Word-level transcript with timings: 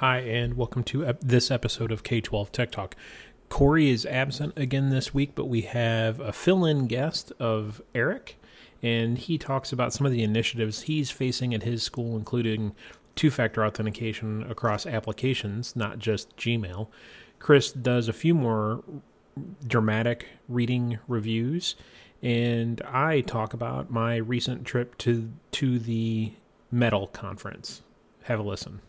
Hi, 0.00 0.20
and 0.20 0.56
welcome 0.56 0.82
to 0.84 1.12
this 1.20 1.50
episode 1.50 1.92
of 1.92 2.02
K 2.02 2.22
12 2.22 2.50
Tech 2.52 2.70
Talk. 2.70 2.96
Corey 3.50 3.90
is 3.90 4.06
absent 4.06 4.56
again 4.56 4.88
this 4.88 5.12
week, 5.12 5.32
but 5.34 5.44
we 5.44 5.60
have 5.60 6.20
a 6.20 6.32
fill 6.32 6.64
in 6.64 6.86
guest 6.86 7.34
of 7.38 7.82
Eric, 7.94 8.40
and 8.82 9.18
he 9.18 9.36
talks 9.36 9.74
about 9.74 9.92
some 9.92 10.06
of 10.06 10.12
the 10.12 10.22
initiatives 10.22 10.80
he's 10.80 11.10
facing 11.10 11.52
at 11.52 11.64
his 11.64 11.82
school, 11.82 12.16
including 12.16 12.74
two 13.14 13.30
factor 13.30 13.62
authentication 13.62 14.42
across 14.50 14.86
applications, 14.86 15.76
not 15.76 15.98
just 15.98 16.34
Gmail. 16.34 16.88
Chris 17.38 17.70
does 17.70 18.08
a 18.08 18.14
few 18.14 18.34
more 18.34 18.82
dramatic 19.66 20.28
reading 20.48 20.98
reviews, 21.08 21.76
and 22.22 22.80
I 22.86 23.20
talk 23.20 23.52
about 23.52 23.90
my 23.90 24.16
recent 24.16 24.64
trip 24.64 24.96
to 24.96 25.30
to 25.50 25.78
the 25.78 26.32
metal 26.72 27.08
conference. 27.08 27.82
Have 28.22 28.40
a 28.40 28.42
listen. 28.42 28.80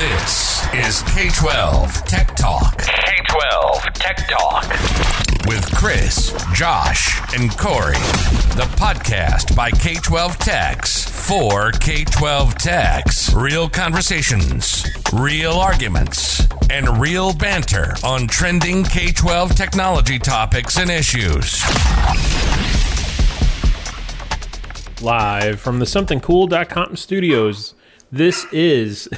This 0.00 0.64
is 0.72 1.02
K 1.12 1.28
12 1.28 1.92
Tech 2.06 2.34
Talk. 2.34 2.78
K 2.78 3.16
12 3.28 3.82
Tech 3.92 4.16
Talk. 4.30 4.66
With 5.46 5.70
Chris, 5.76 6.32
Josh, 6.54 7.20
and 7.34 7.50
Corey. 7.58 7.92
The 8.56 8.66
podcast 8.78 9.54
by 9.54 9.70
K 9.70 9.96
12 9.96 10.38
Techs 10.38 11.04
for 11.04 11.72
K 11.72 12.04
12 12.04 12.54
Techs. 12.54 13.34
Real 13.34 13.68
conversations, 13.68 14.86
real 15.12 15.52
arguments, 15.52 16.48
and 16.70 16.98
real 16.98 17.34
banter 17.34 17.94
on 18.02 18.26
trending 18.26 18.84
K 18.84 19.12
12 19.12 19.54
technology 19.54 20.18
topics 20.18 20.78
and 20.78 20.90
issues. 20.90 21.62
Live 25.02 25.60
from 25.60 25.78
the 25.78 25.84
somethingcool.com 25.84 26.96
studios. 26.96 27.74
This 28.10 28.46
is 28.50 29.10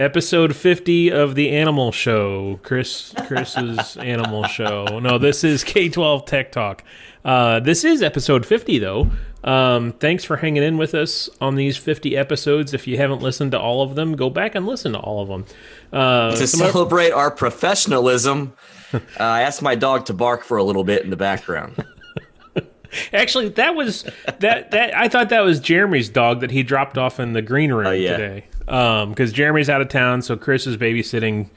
episode 0.00 0.56
50 0.56 1.10
of 1.12 1.34
the 1.34 1.50
animal 1.50 1.92
show. 1.92 2.58
Chris 2.62 3.14
chris's 3.26 3.96
animal 4.00 4.44
show. 4.44 4.98
No 5.00 5.18
this 5.18 5.44
is 5.44 5.64
k12 5.64 6.26
tech 6.26 6.52
talk. 6.52 6.82
Uh, 7.24 7.58
this 7.60 7.84
is 7.84 8.02
episode 8.02 8.44
50 8.44 8.78
though. 8.78 9.10
Um, 9.44 9.92
thanks 9.92 10.24
for 10.24 10.36
hanging 10.36 10.62
in 10.62 10.78
with 10.78 10.94
us 10.94 11.28
on 11.40 11.54
these 11.54 11.76
50 11.76 12.16
episodes. 12.16 12.72
If 12.74 12.86
you 12.86 12.96
haven't 12.96 13.20
listened 13.22 13.52
to 13.52 13.60
all 13.60 13.82
of 13.82 13.94
them 13.94 14.16
go 14.16 14.30
back 14.30 14.54
and 14.54 14.66
listen 14.66 14.92
to 14.92 14.98
all 14.98 15.20
of 15.22 15.28
them. 15.28 15.44
Uh, 15.92 16.34
to 16.34 16.46
celebrate 16.46 17.10
our 17.12 17.30
professionalism, 17.30 18.54
uh, 18.92 19.00
I 19.18 19.42
asked 19.42 19.62
my 19.62 19.74
dog 19.74 20.06
to 20.06 20.14
bark 20.14 20.44
for 20.44 20.56
a 20.56 20.64
little 20.64 20.84
bit 20.84 21.02
in 21.04 21.10
the 21.10 21.16
background. 21.16 21.84
actually 23.12 23.48
that 23.48 23.74
was 23.74 24.04
that 24.38 24.70
that 24.70 24.96
i 24.96 25.08
thought 25.08 25.28
that 25.30 25.40
was 25.40 25.58
jeremy's 25.58 26.08
dog 26.08 26.40
that 26.42 26.52
he 26.52 26.62
dropped 26.62 26.96
off 26.96 27.18
in 27.18 27.32
the 27.32 27.42
green 27.42 27.72
room 27.72 27.88
Oh, 27.88 27.90
yeah. 27.90 28.16
today 28.16 28.44
um 28.68 29.10
because 29.10 29.32
jeremy's 29.32 29.68
out 29.68 29.80
of 29.80 29.88
town 29.88 30.22
so 30.22 30.36
chris 30.36 30.66
is 30.66 30.76
babysitting 30.76 31.48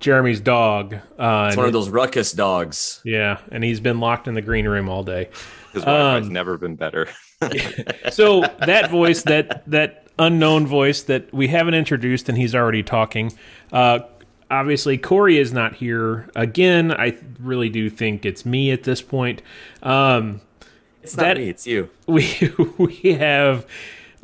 jeremy's 0.00 0.40
dog 0.40 0.94
uh 1.18 1.46
It's 1.48 1.56
one 1.56 1.66
of 1.66 1.72
those 1.72 1.88
ruckus 1.88 2.32
dogs. 2.32 3.00
Yeah, 3.04 3.38
and 3.50 3.62
he's 3.64 3.80
been 3.80 4.00
locked 4.00 4.28
in 4.28 4.34
the 4.34 4.42
green 4.42 4.66
room 4.68 4.88
all 4.88 5.02
day. 5.02 5.28
His 5.72 5.82
Wi-Fi's 5.82 6.26
Um, 6.26 6.32
never 6.32 6.56
been 6.58 6.76
better. 6.76 7.08
So 8.10 8.40
that 8.64 8.90
voice, 8.90 9.22
that 9.24 9.62
that 9.70 10.06
unknown 10.18 10.66
voice 10.66 11.02
that 11.02 11.32
we 11.34 11.48
haven't 11.48 11.74
introduced, 11.74 12.28
and 12.28 12.38
he's 12.38 12.54
already 12.54 12.82
talking. 12.82 13.32
Uh, 13.72 14.00
obviously, 14.50 14.96
Corey 14.98 15.38
is 15.38 15.52
not 15.52 15.74
here 15.74 16.28
again. 16.36 16.90
I 16.92 17.16
really 17.40 17.68
do 17.68 17.90
think 17.90 18.24
it's 18.24 18.46
me 18.46 18.70
at 18.70 18.84
this 18.84 19.02
point. 19.02 19.42
Um, 19.82 20.40
It's 21.02 21.16
not 21.16 21.22
That- 21.24 21.36
me, 21.38 21.48
it's 21.50 21.66
you. 21.66 21.90
we 22.06 22.24
we 22.78 23.12
have 23.14 23.66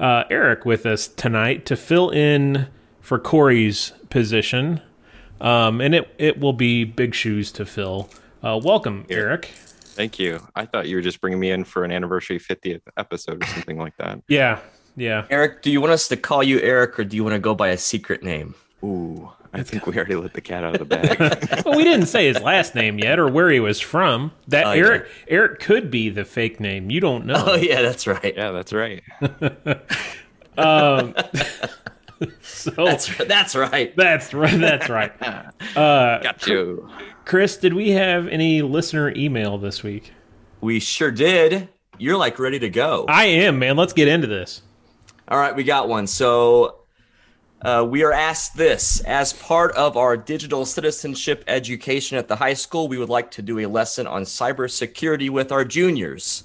uh, 0.00 0.24
Eric 0.30 0.64
with 0.64 0.86
us 0.86 1.06
tonight 1.06 1.66
to 1.66 1.76
fill 1.76 2.10
in 2.10 2.66
for 3.00 3.18
Corey's 3.18 3.92
position, 4.08 4.80
um, 5.40 5.80
and 5.80 5.94
it 5.94 6.12
it 6.18 6.40
will 6.40 6.54
be 6.54 6.84
big 6.84 7.14
shoes 7.14 7.52
to 7.52 7.66
fill. 7.66 8.08
Uh, 8.42 8.58
welcome, 8.62 9.04
Eric. 9.10 9.46
Thank 9.46 10.18
you. 10.18 10.40
I 10.56 10.64
thought 10.64 10.88
you 10.88 10.96
were 10.96 11.02
just 11.02 11.20
bringing 11.20 11.38
me 11.38 11.50
in 11.50 11.64
for 11.64 11.84
an 11.84 11.92
anniversary 11.92 12.38
50th 12.38 12.80
episode 12.96 13.42
or 13.42 13.46
something 13.48 13.76
like 13.76 13.94
that. 13.98 14.20
Yeah, 14.28 14.60
yeah. 14.96 15.26
Eric, 15.28 15.60
do 15.60 15.70
you 15.70 15.80
want 15.80 15.92
us 15.92 16.08
to 16.08 16.16
call 16.16 16.42
you 16.42 16.58
Eric 16.60 16.98
or 16.98 17.04
do 17.04 17.16
you 17.16 17.22
want 17.22 17.34
to 17.34 17.40
go 17.40 17.54
by 17.54 17.68
a 17.68 17.76
secret 17.76 18.22
name? 18.22 18.54
Ooh, 18.82 19.30
I 19.52 19.62
think 19.64 19.86
we 19.86 19.96
already 19.96 20.14
let 20.14 20.32
the 20.34 20.40
cat 20.40 20.62
out 20.62 20.74
of 20.74 20.78
the 20.78 20.84
bag. 20.84 21.62
well, 21.64 21.76
we 21.76 21.82
didn't 21.82 22.06
say 22.06 22.28
his 22.28 22.40
last 22.40 22.74
name 22.76 22.98
yet 22.98 23.18
or 23.18 23.28
where 23.28 23.50
he 23.50 23.58
was 23.58 23.80
from. 23.80 24.30
That 24.48 24.66
Oh, 24.66 24.72
yeah. 24.72 24.84
Eric 24.84 25.08
Eric 25.28 25.60
could 25.60 25.90
be 25.90 26.08
the 26.08 26.24
fake 26.24 26.60
name. 26.60 26.90
You 26.90 27.00
don't 27.00 27.26
know. 27.26 27.42
Oh, 27.46 27.56
yeah, 27.56 27.82
that's 27.82 28.06
right. 28.06 28.34
yeah, 28.36 28.50
that's 28.52 28.72
right. 28.72 29.02
Um, 30.58 31.14
so 32.42 32.70
That's, 32.72 33.16
that's 33.16 33.54
right. 33.54 33.96
that's 33.96 34.34
right. 34.34 34.60
That's 34.60 34.88
right. 34.90 35.12
Uh, 35.74 36.18
got 36.20 36.46
you. 36.46 36.90
Chris, 37.24 37.56
did 37.56 37.72
we 37.72 37.90
have 37.92 38.26
any 38.28 38.60
listener 38.60 39.10
email 39.14 39.56
this 39.56 39.82
week? 39.82 40.12
We 40.60 40.80
sure 40.80 41.10
did. 41.10 41.68
You're 41.98 42.18
like 42.18 42.38
ready 42.38 42.58
to 42.58 42.68
go. 42.68 43.06
I 43.08 43.24
am, 43.26 43.58
man. 43.58 43.76
Let's 43.76 43.92
get 43.94 44.08
into 44.08 44.26
this. 44.26 44.60
All 45.28 45.38
right, 45.38 45.54
we 45.54 45.64
got 45.64 45.88
one. 45.88 46.06
So 46.06 46.79
uh, 47.62 47.86
we 47.88 48.02
are 48.02 48.12
asked 48.12 48.56
this 48.56 49.00
as 49.00 49.34
part 49.34 49.72
of 49.72 49.96
our 49.96 50.16
digital 50.16 50.64
citizenship 50.64 51.44
education 51.46 52.16
at 52.16 52.26
the 52.26 52.36
high 52.36 52.54
school. 52.54 52.88
We 52.88 52.96
would 52.98 53.10
like 53.10 53.30
to 53.32 53.42
do 53.42 53.58
a 53.58 53.66
lesson 53.66 54.06
on 54.06 54.22
cybersecurity 54.22 55.28
with 55.28 55.52
our 55.52 55.64
juniors. 55.64 56.44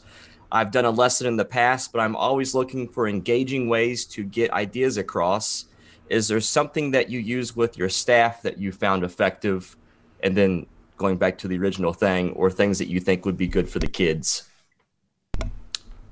I've 0.52 0.72
done 0.72 0.86
a 0.86 0.92
lesson 0.92 1.28
in 1.28 1.38
the 1.38 1.46
past, 1.46 1.92
but 1.92 2.00
I'm 2.00 2.16
always 2.16 2.54
looking 2.54 2.88
for 2.88 3.08
engaging 3.08 3.70
ways 3.70 4.06
to 4.08 4.24
get 4.24 4.52
ideas 4.52 4.98
across. 4.98 5.66
Is 6.10 6.28
there 6.28 6.42
something 6.42 6.92
that 6.92 7.10
you 7.10 7.20
use 7.20 7.56
with 7.56 7.78
your 7.78 7.90
staff 7.90 8.42
that 8.44 8.58
you 8.58 8.72
found 8.72 9.04
effective? 9.04 9.76
And 10.22 10.36
then 10.36 10.66
going 10.98 11.18
back 11.18 11.38
to 11.40 11.48
the 11.48 11.58
original 11.58 11.94
thing, 11.94 12.32
or 12.34 12.50
things 12.50 12.78
that 12.80 12.88
you 12.88 13.00
think 13.00 13.26
would 13.26 13.38
be 13.38 13.48
good 13.48 13.70
for 13.70 13.80
the 13.80 13.88
kids? 13.88 14.48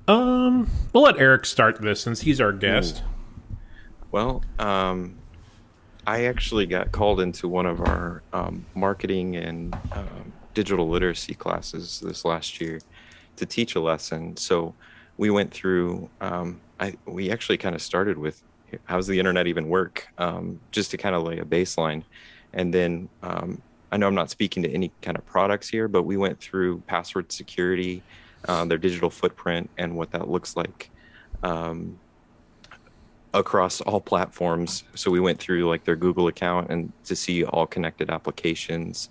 Um, 0.08 0.70
we'll 0.91 1.03
let 1.03 1.18
Eric 1.18 1.46
start 1.46 1.81
this 1.81 2.02
since 2.02 2.22
he's 2.22 2.41
our 2.41 2.52
guest. 2.52 3.03
Well, 4.13 4.44
um, 4.59 5.16
I 6.06 6.25
actually 6.25 6.68
got 6.68 6.91
called 6.91 7.19
into 7.19 7.47
one 7.47 7.66
of 7.66 7.81
our 7.81 8.22
um, 8.31 8.63
marketing 8.75 9.38
and 9.38 9.74
um, 9.91 10.31
digital 10.53 10.88
literacy 10.88 11.34
classes 11.34 12.00
this 12.00 12.23
last 12.23 12.62
year 12.62 12.79
to 13.38 13.47
teach 13.47 13.73
a 13.73 13.79
lesson. 13.79 14.38
So 14.38 14.75
we 15.18 15.31
went 15.31 15.52
through. 15.52 16.12
Um, 16.22 16.62
I 16.79 16.96
we 17.07 17.31
actually 17.31 17.57
kind 17.57 17.73
of 17.73 17.81
started 17.81 18.19
with 18.19 18.44
how's 18.85 19.07
the 19.07 19.18
internet 19.18 19.47
even 19.47 19.68
work, 19.68 20.07
um, 20.19 20.59
just 20.72 20.91
to 20.91 20.97
kind 20.97 21.16
of 21.16 21.23
lay 21.23 21.40
a 21.40 21.46
baseline, 21.46 22.03
and 22.53 22.72
then 22.72 23.09
um, 23.23 23.63
I 23.91 23.97
know 23.97 24.06
I'm 24.06 24.13
not 24.13 24.29
speaking 24.29 24.62
to 24.62 24.69
any 24.69 24.91
kind 25.02 25.18
of 25.18 25.25
products 25.25 25.68
here, 25.68 25.88
but 25.88 26.03
we 26.03 26.18
went 26.18 26.40
through 26.40 26.81
password 26.85 27.31
security, 27.31 28.03
uh, 28.47 28.63
their 28.66 28.78
digital 28.78 29.09
footprint, 29.09 29.72
and 29.79 29.97
what 29.97 30.12
that 30.12 30.29
looks 30.29 30.56
like. 30.56 30.91
Um, 31.41 31.97
across 33.34 33.82
all 33.82 34.00
platforms. 34.00 34.84
So 34.96 35.10
we 35.10 35.20
went 35.20 35.40
through 35.40 35.68
like 35.68 35.84
their 35.84 35.96
Google 35.96 36.28
account 36.28 36.70
and 36.70 36.92
to 37.06 37.16
see 37.16 37.44
all 37.44 37.66
connected 37.66 38.10
applications. 38.10 39.10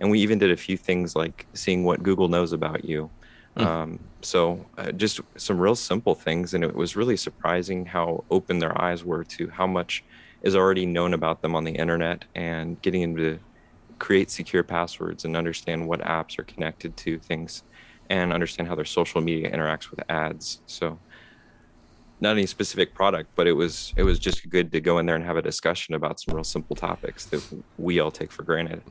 And 0.00 0.10
we 0.10 0.20
even 0.20 0.38
did 0.38 0.50
a 0.50 0.56
few 0.56 0.76
things 0.76 1.16
like 1.16 1.46
seeing 1.54 1.84
what 1.84 2.02
Google 2.02 2.28
knows 2.28 2.52
about 2.52 2.84
you. 2.84 3.10
Um, 3.56 4.00
so 4.20 4.66
uh, 4.78 4.90
just 4.92 5.20
some 5.36 5.58
real 5.58 5.76
simple 5.76 6.14
things. 6.14 6.54
And 6.54 6.64
it 6.64 6.74
was 6.74 6.96
really 6.96 7.16
surprising 7.16 7.86
how 7.86 8.24
open 8.30 8.58
their 8.58 8.80
eyes 8.80 9.04
were 9.04 9.24
to 9.24 9.48
how 9.48 9.66
much 9.66 10.04
is 10.42 10.56
already 10.56 10.86
known 10.86 11.14
about 11.14 11.40
them 11.40 11.54
on 11.54 11.64
the 11.64 11.72
internet 11.72 12.24
and 12.34 12.80
getting 12.82 13.00
them 13.00 13.16
to 13.16 13.38
create 13.98 14.30
secure 14.30 14.62
passwords 14.62 15.24
and 15.24 15.36
understand 15.36 15.86
what 15.86 16.00
apps 16.00 16.38
are 16.38 16.44
connected 16.44 16.96
to 16.96 17.18
things 17.18 17.62
and 18.10 18.32
understand 18.32 18.68
how 18.68 18.74
their 18.74 18.84
social 18.84 19.20
media 19.20 19.50
interacts 19.50 19.90
with 19.90 20.00
ads. 20.10 20.60
So 20.66 20.98
not 22.24 22.32
any 22.32 22.46
specific 22.46 22.94
product, 22.94 23.30
but 23.36 23.46
it 23.46 23.52
was 23.52 23.94
it 23.96 24.02
was 24.02 24.18
just 24.18 24.48
good 24.50 24.72
to 24.72 24.80
go 24.80 24.98
in 24.98 25.06
there 25.06 25.14
and 25.14 25.24
have 25.24 25.36
a 25.36 25.42
discussion 25.42 25.94
about 25.94 26.18
some 26.18 26.34
real 26.34 26.42
simple 26.42 26.74
topics 26.74 27.26
that 27.26 27.42
we 27.78 28.00
all 28.00 28.10
take 28.10 28.32
for 28.32 28.42
granted. 28.42 28.82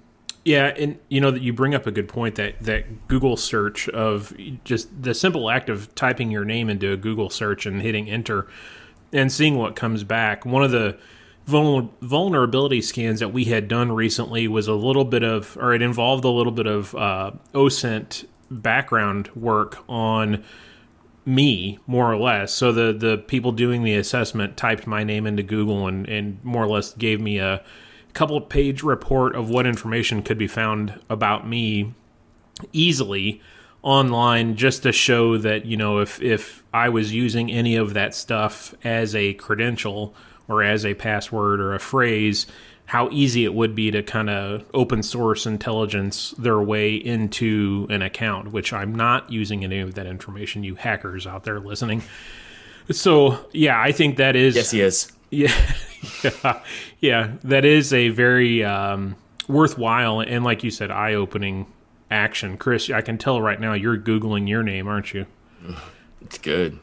Yeah, 0.45 0.68
and 0.77 1.00
you 1.09 1.19
know 1.19 1.31
that 1.31 1.41
you 1.41 1.51
bring 1.51 1.75
up 1.75 1.85
a 1.88 1.91
good 1.91 2.07
point 2.07 2.35
that 2.35 2.62
that 2.62 3.07
Google 3.09 3.35
search 3.35 3.89
of 3.89 4.33
just 4.63 5.03
the 5.03 5.13
simple 5.13 5.50
act 5.50 5.68
of 5.69 5.94
typing 5.95 6.31
your 6.31 6.45
name 6.45 6.69
into 6.69 6.94
a 6.94 6.97
Google 6.97 7.30
search 7.30 7.65
and 7.65 7.81
hitting 7.81 8.09
enter 8.09 8.47
and 9.12 9.31
seeing 9.31 9.57
what 9.57 9.75
comes 9.75 10.03
back. 10.03 10.45
One 10.45 10.63
of 10.63 10.71
the 10.71 10.97
vulner- 11.47 11.89
vulnerability 12.01 12.81
scans 12.81 13.19
that 13.19 13.29
we 13.29 13.45
had 13.45 13.68
done 13.68 13.91
recently 13.91 14.47
was 14.47 14.68
a 14.68 14.74
little 14.74 15.06
bit 15.06 15.24
of, 15.24 15.57
or 15.59 15.74
it 15.74 15.81
involved 15.81 16.25
a 16.25 16.29
little 16.29 16.51
bit 16.51 16.68
of 16.68 16.95
uh, 16.95 17.31
OSINT 17.53 18.25
background 18.50 19.29
work 19.36 19.83
on 19.88 20.44
me, 21.25 21.79
more 21.87 22.11
or 22.11 22.17
less. 22.17 22.53
So 22.53 22.71
the 22.71 22.93
the 22.93 23.17
people 23.17 23.51
doing 23.51 23.83
the 23.83 23.95
assessment 23.95 24.57
typed 24.57 24.87
my 24.87 25.03
name 25.03 25.25
into 25.25 25.43
Google 25.43 25.87
and 25.87 26.07
and 26.07 26.43
more 26.43 26.63
or 26.63 26.67
less 26.67 26.93
gave 26.93 27.21
me 27.21 27.39
a 27.39 27.63
couple 28.13 28.39
page 28.41 28.83
report 28.83 29.35
of 29.35 29.49
what 29.49 29.65
information 29.65 30.21
could 30.21 30.37
be 30.37 30.47
found 30.47 30.99
about 31.09 31.47
me 31.47 31.93
easily 32.71 33.41
online 33.81 34.55
just 34.55 34.83
to 34.83 34.91
show 34.91 35.37
that 35.37 35.65
you 35.65 35.75
know 35.75 35.99
if 35.99 36.21
if 36.21 36.63
I 36.73 36.89
was 36.89 37.13
using 37.13 37.51
any 37.51 37.75
of 37.75 37.93
that 37.93 38.15
stuff 38.15 38.73
as 38.83 39.15
a 39.15 39.33
credential 39.33 40.13
or 40.47 40.63
as 40.63 40.85
a 40.85 40.93
password 40.93 41.59
or 41.61 41.73
a 41.73 41.79
phrase, 41.79 42.47
how 42.93 43.09
easy 43.11 43.43
it 43.43 43.55
would 43.55 43.73
be 43.73 43.89
to 43.89 44.03
kind 44.03 44.29
of 44.29 44.63
open 44.71 45.01
source 45.01 45.47
intelligence 45.47 46.29
their 46.37 46.59
way 46.61 46.93
into 46.93 47.87
an 47.89 48.03
account, 48.03 48.51
which 48.51 48.71
I'm 48.71 48.93
not 48.93 49.31
using 49.31 49.63
any 49.63 49.79
of 49.79 49.95
that 49.95 50.05
information. 50.05 50.63
You 50.63 50.75
hackers 50.75 51.25
out 51.25 51.43
there 51.43 51.59
listening. 51.59 52.03
So 52.91 53.47
yeah, 53.51 53.81
I 53.81 53.93
think 53.93 54.17
that 54.17 54.35
is 54.35 54.55
Yes, 54.55 54.69
he 54.69 54.81
is. 54.81 55.11
yeah, 55.31 55.73
yeah, 56.23 56.61
yeah. 56.99 57.31
That 57.43 57.65
is 57.65 57.91
a 57.93 58.09
very 58.09 58.63
um, 58.63 59.15
worthwhile 59.47 60.19
and, 60.19 60.43
like 60.43 60.63
you 60.63 60.69
said, 60.69 60.91
eye-opening 60.91 61.65
action. 62.11 62.57
Chris, 62.57 62.91
I 62.91 63.01
can 63.01 63.17
tell 63.17 63.41
right 63.41 63.59
now 63.59 63.73
you're 63.73 63.97
googling 63.97 64.47
your 64.47 64.61
name, 64.61 64.87
aren't 64.87 65.15
you? 65.15 65.25
It's 66.21 66.37
good. 66.37 66.77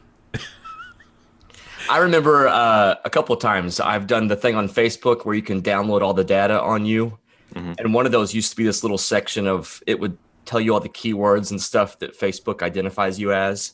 I 1.89 1.97
remember 1.97 2.47
uh, 2.47 2.95
a 3.03 3.09
couple 3.09 3.35
of 3.35 3.41
times 3.41 3.79
I've 3.79 4.07
done 4.07 4.27
the 4.27 4.35
thing 4.35 4.55
on 4.55 4.69
Facebook 4.69 5.25
where 5.25 5.35
you 5.35 5.41
can 5.41 5.61
download 5.61 6.01
all 6.01 6.13
the 6.13 6.23
data 6.23 6.61
on 6.61 6.85
you. 6.85 7.17
And 7.79 7.93
one 7.93 8.05
of 8.05 8.11
those 8.11 8.33
used 8.33 8.51
to 8.51 8.55
be 8.55 8.63
this 8.63 8.83
little 8.83 8.97
section 8.97 9.47
of 9.47 9.83
it 9.85 9.99
would 9.99 10.17
tell 10.45 10.61
you 10.61 10.73
all 10.73 10.79
the 10.79 10.89
keywords 10.89 11.51
and 11.51 11.61
stuff 11.61 11.99
that 11.99 12.17
Facebook 12.17 12.61
identifies 12.61 13.19
you 13.19 13.33
as. 13.33 13.73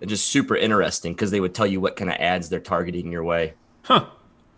And 0.00 0.10
just 0.10 0.26
super 0.26 0.56
interesting 0.56 1.12
because 1.12 1.30
they 1.30 1.38
would 1.38 1.54
tell 1.54 1.66
you 1.66 1.80
what 1.80 1.94
kind 1.94 2.10
of 2.10 2.16
ads 2.16 2.48
they're 2.48 2.58
targeting 2.58 3.12
your 3.12 3.22
way. 3.22 3.54
Huh? 3.82 4.06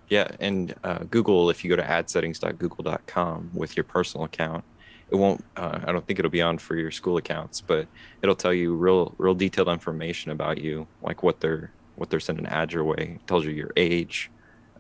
Yeah, 0.08 0.30
and 0.40 0.74
uh, 0.84 1.00
Google, 1.10 1.50
if 1.50 1.64
you 1.64 1.70
go 1.70 1.76
to 1.76 1.82
adsettings.google.com 1.82 3.50
with 3.52 3.76
your 3.76 3.84
personal 3.84 4.24
account, 4.24 4.64
it 5.10 5.16
won't. 5.16 5.44
Uh, 5.56 5.80
I 5.84 5.92
don't 5.92 6.06
think 6.06 6.18
it'll 6.18 6.30
be 6.30 6.42
on 6.42 6.56
for 6.56 6.76
your 6.76 6.90
school 6.90 7.18
accounts, 7.18 7.60
but 7.60 7.86
it'll 8.22 8.34
tell 8.34 8.54
you 8.54 8.74
real, 8.74 9.14
real 9.18 9.34
detailed 9.34 9.68
information 9.68 10.30
about 10.30 10.58
you, 10.58 10.86
like 11.02 11.22
what 11.22 11.40
they're 11.40 11.70
what 11.96 12.10
they're 12.10 12.20
sending 12.20 12.46
ads 12.46 12.72
your 12.74 12.84
way. 12.84 13.18
It 13.20 13.26
tells 13.26 13.44
you 13.44 13.50
your 13.52 13.70
age, 13.76 14.30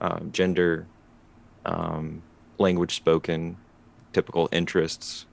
um, 0.00 0.30
gender, 0.32 0.86
um, 1.64 2.22
language 2.58 2.96
spoken, 2.96 3.56
typical 4.12 4.48
interests. 4.52 5.26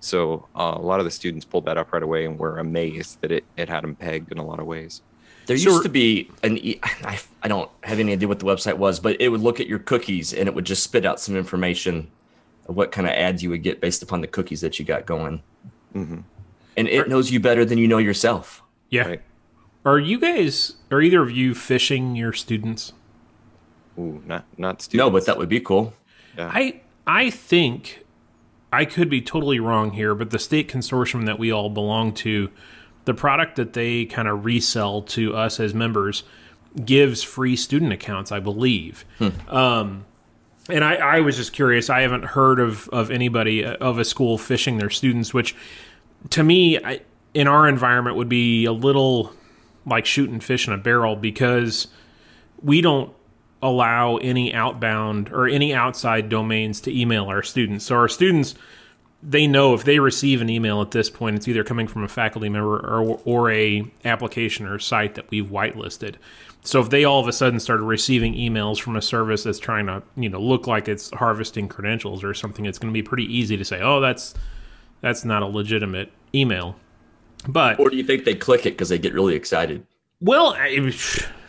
So 0.00 0.46
uh, 0.54 0.74
a 0.76 0.80
lot 0.80 1.00
of 1.00 1.04
the 1.04 1.10
students 1.10 1.44
pulled 1.44 1.64
that 1.66 1.76
up 1.76 1.92
right 1.92 2.02
away 2.02 2.24
and 2.24 2.38
were 2.38 2.58
amazed 2.58 3.20
that 3.20 3.32
it, 3.32 3.44
it 3.56 3.68
had 3.68 3.82
them 3.82 3.94
pegged 3.96 4.30
in 4.32 4.38
a 4.38 4.44
lot 4.44 4.60
of 4.60 4.66
ways. 4.66 5.02
There 5.46 5.56
So- 5.56 5.70
used 5.70 5.82
to 5.82 5.88
be 5.88 6.30
an 6.42 6.58
e- 6.58 6.78
I, 6.82 7.18
I 7.42 7.48
don't 7.48 7.70
have 7.82 7.98
any 7.98 8.12
idea 8.12 8.28
what 8.28 8.38
the 8.38 8.44
website 8.46 8.76
was, 8.76 9.00
but 9.00 9.20
it 9.20 9.28
would 9.28 9.40
look 9.40 9.60
at 9.60 9.66
your 9.66 9.78
cookies 9.80 10.32
and 10.34 10.48
it 10.48 10.54
would 10.54 10.66
just 10.66 10.82
spit 10.82 11.04
out 11.04 11.18
some 11.20 11.36
information 11.36 12.10
of 12.68 12.76
what 12.76 12.92
kind 12.92 13.06
of 13.06 13.14
ads 13.14 13.42
you 13.42 13.50
would 13.50 13.62
get 13.62 13.80
based 13.80 14.02
upon 14.02 14.20
the 14.20 14.26
cookies 14.26 14.60
that 14.60 14.78
you 14.78 14.84
got 14.84 15.06
going. 15.06 15.42
Mhm. 15.94 16.22
And 16.76 16.86
it 16.88 17.08
knows 17.08 17.30
you 17.30 17.40
better 17.40 17.64
than 17.64 17.78
you 17.78 17.88
know 17.88 17.98
yourself. 17.98 18.62
Yeah. 18.90 19.08
Right. 19.08 19.22
Are 19.88 19.98
you 19.98 20.20
guys? 20.20 20.74
Are 20.90 21.00
either 21.00 21.22
of 21.22 21.30
you 21.30 21.52
phishing 21.52 22.14
your 22.14 22.34
students? 22.34 22.92
Ooh, 23.98 24.22
not 24.26 24.44
not 24.58 24.82
students. 24.82 24.98
No, 24.98 25.10
but 25.10 25.24
that 25.24 25.38
would 25.38 25.48
be 25.48 25.60
cool. 25.60 25.94
I 26.36 26.82
I 27.06 27.30
think 27.30 28.04
I 28.70 28.84
could 28.84 29.08
be 29.08 29.22
totally 29.22 29.58
wrong 29.58 29.92
here, 29.92 30.14
but 30.14 30.28
the 30.28 30.38
state 30.38 30.68
consortium 30.68 31.24
that 31.24 31.38
we 31.38 31.50
all 31.50 31.70
belong 31.70 32.12
to, 32.14 32.50
the 33.06 33.14
product 33.14 33.56
that 33.56 33.72
they 33.72 34.04
kind 34.04 34.28
of 34.28 34.44
resell 34.44 35.00
to 35.02 35.34
us 35.34 35.58
as 35.58 35.72
members 35.72 36.22
gives 36.84 37.22
free 37.22 37.56
student 37.56 37.90
accounts, 37.90 38.30
I 38.30 38.40
believe. 38.40 39.06
Um, 39.48 40.04
and 40.68 40.84
I, 40.84 40.96
I 40.96 41.20
was 41.20 41.38
just 41.38 41.54
curious. 41.54 41.88
I 41.88 42.02
haven't 42.02 42.26
heard 42.26 42.60
of, 42.60 42.90
of 42.90 43.10
anybody 43.10 43.64
uh, 43.64 43.76
of 43.76 43.98
a 43.98 44.04
school 44.04 44.36
phishing 44.36 44.78
their 44.78 44.90
students, 44.90 45.32
which 45.32 45.56
to 46.28 46.44
me, 46.44 46.76
I, 46.76 47.00
in 47.32 47.48
our 47.48 47.66
environment, 47.66 48.16
would 48.16 48.28
be 48.28 48.66
a 48.66 48.72
little 48.72 49.32
like 49.88 50.06
shooting 50.06 50.40
fish 50.40 50.66
in 50.66 50.74
a 50.74 50.78
barrel 50.78 51.16
because 51.16 51.88
we 52.62 52.80
don't 52.80 53.12
allow 53.62 54.16
any 54.18 54.54
outbound 54.54 55.30
or 55.32 55.48
any 55.48 55.74
outside 55.74 56.28
domains 56.28 56.80
to 56.82 56.96
email 56.96 57.26
our 57.26 57.42
students. 57.42 57.84
So 57.86 57.96
our 57.96 58.08
students 58.08 58.54
they 59.22 59.46
know 59.46 59.74
if 59.74 59.84
they 59.84 59.98
receive 59.98 60.40
an 60.40 60.48
email 60.48 60.80
at 60.80 60.92
this 60.92 61.10
point, 61.10 61.36
it's 61.36 61.48
either 61.48 61.64
coming 61.64 61.88
from 61.88 62.04
a 62.04 62.08
faculty 62.08 62.48
member 62.48 62.76
or, 62.76 63.20
or 63.24 63.50
a 63.50 63.84
application 64.04 64.66
or 64.66 64.78
site 64.78 65.16
that 65.16 65.28
we've 65.30 65.46
whitelisted. 65.46 66.14
So 66.62 66.80
if 66.80 66.90
they 66.90 67.04
all 67.04 67.20
of 67.20 67.26
a 67.26 67.32
sudden 67.32 67.58
started 67.58 67.82
receiving 67.82 68.34
emails 68.34 68.80
from 68.80 68.96
a 68.96 69.02
service 69.02 69.44
that's 69.44 69.58
trying 69.58 69.86
to, 69.86 70.02
you 70.16 70.28
know, 70.28 70.40
look 70.40 70.66
like 70.66 70.88
it's 70.88 71.10
harvesting 71.10 71.68
credentials 71.68 72.22
or 72.22 72.34
something, 72.34 72.64
it's 72.64 72.78
going 72.78 72.92
to 72.92 72.96
be 72.96 73.02
pretty 73.02 73.24
easy 73.24 73.56
to 73.56 73.64
say, 73.64 73.80
"Oh, 73.80 74.00
that's 74.00 74.34
that's 75.00 75.24
not 75.24 75.42
a 75.42 75.46
legitimate 75.46 76.12
email." 76.34 76.76
But 77.48 77.80
Or 77.80 77.88
do 77.90 77.96
you 77.96 78.04
think 78.04 78.24
they 78.24 78.34
click 78.34 78.60
it 78.66 78.72
because 78.74 78.90
they 78.90 78.98
get 78.98 79.14
really 79.14 79.34
excited? 79.34 79.84
well, 80.20 80.54
I, 80.54 80.92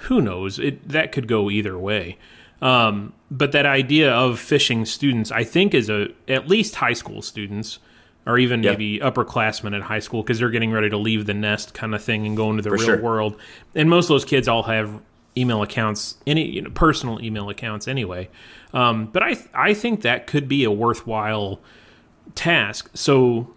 who 0.02 0.22
knows? 0.22 0.58
It 0.60 0.88
that 0.90 1.12
could 1.12 1.28
go 1.28 1.50
either 1.52 1.78
way. 1.78 2.18
Um, 2.62 3.14
but 3.32 3.52
that 3.52 3.66
idea 3.66 4.12
of 4.12 4.40
phishing 4.40 4.86
students, 4.88 5.32
I 5.32 5.44
think, 5.44 5.74
is 5.74 5.90
a 5.90 6.08
at 6.28 6.48
least 6.48 6.76
high 6.76 6.94
school 6.94 7.22
students, 7.22 7.80
or 8.26 8.38
even 8.38 8.62
Yeah. 8.64 8.72
maybe 8.72 9.00
upperclassmen 9.00 9.76
at 9.76 9.84
high 9.84 10.00
school, 10.00 10.24
because 10.24 10.40
they're 10.40 10.50
getting 10.50 10.72
ready 10.72 10.90
to 10.90 10.98
leave 10.98 11.26
the 11.26 11.34
nest 11.34 11.74
kind 11.74 11.94
of 11.96 12.04
thing 12.04 12.26
and 12.26 12.36
go 12.38 12.50
into 12.50 12.62
the 12.64 12.70
For 12.70 12.76
real 12.76 12.86
sure. 12.86 13.02
world. 13.02 13.38
And 13.76 13.90
most 13.90 14.06
of 14.06 14.10
those 14.10 14.26
kids 14.26 14.48
all 14.48 14.64
have 14.64 15.02
email 15.38 15.62
accounts, 15.62 16.18
any 16.28 16.50
you 16.50 16.62
know, 16.62 16.70
personal 16.72 17.22
email 17.24 17.50
accounts 17.50 17.88
anyway. 17.88 18.30
Um, 18.74 19.06
but 19.08 19.24
I 19.24 19.38
I 19.54 19.74
think 19.74 20.02
that 20.02 20.28
could 20.28 20.48
be 20.48 20.64
a 20.64 20.72
worthwhile 20.72 21.60
task. 22.36 22.90
So 22.94 23.54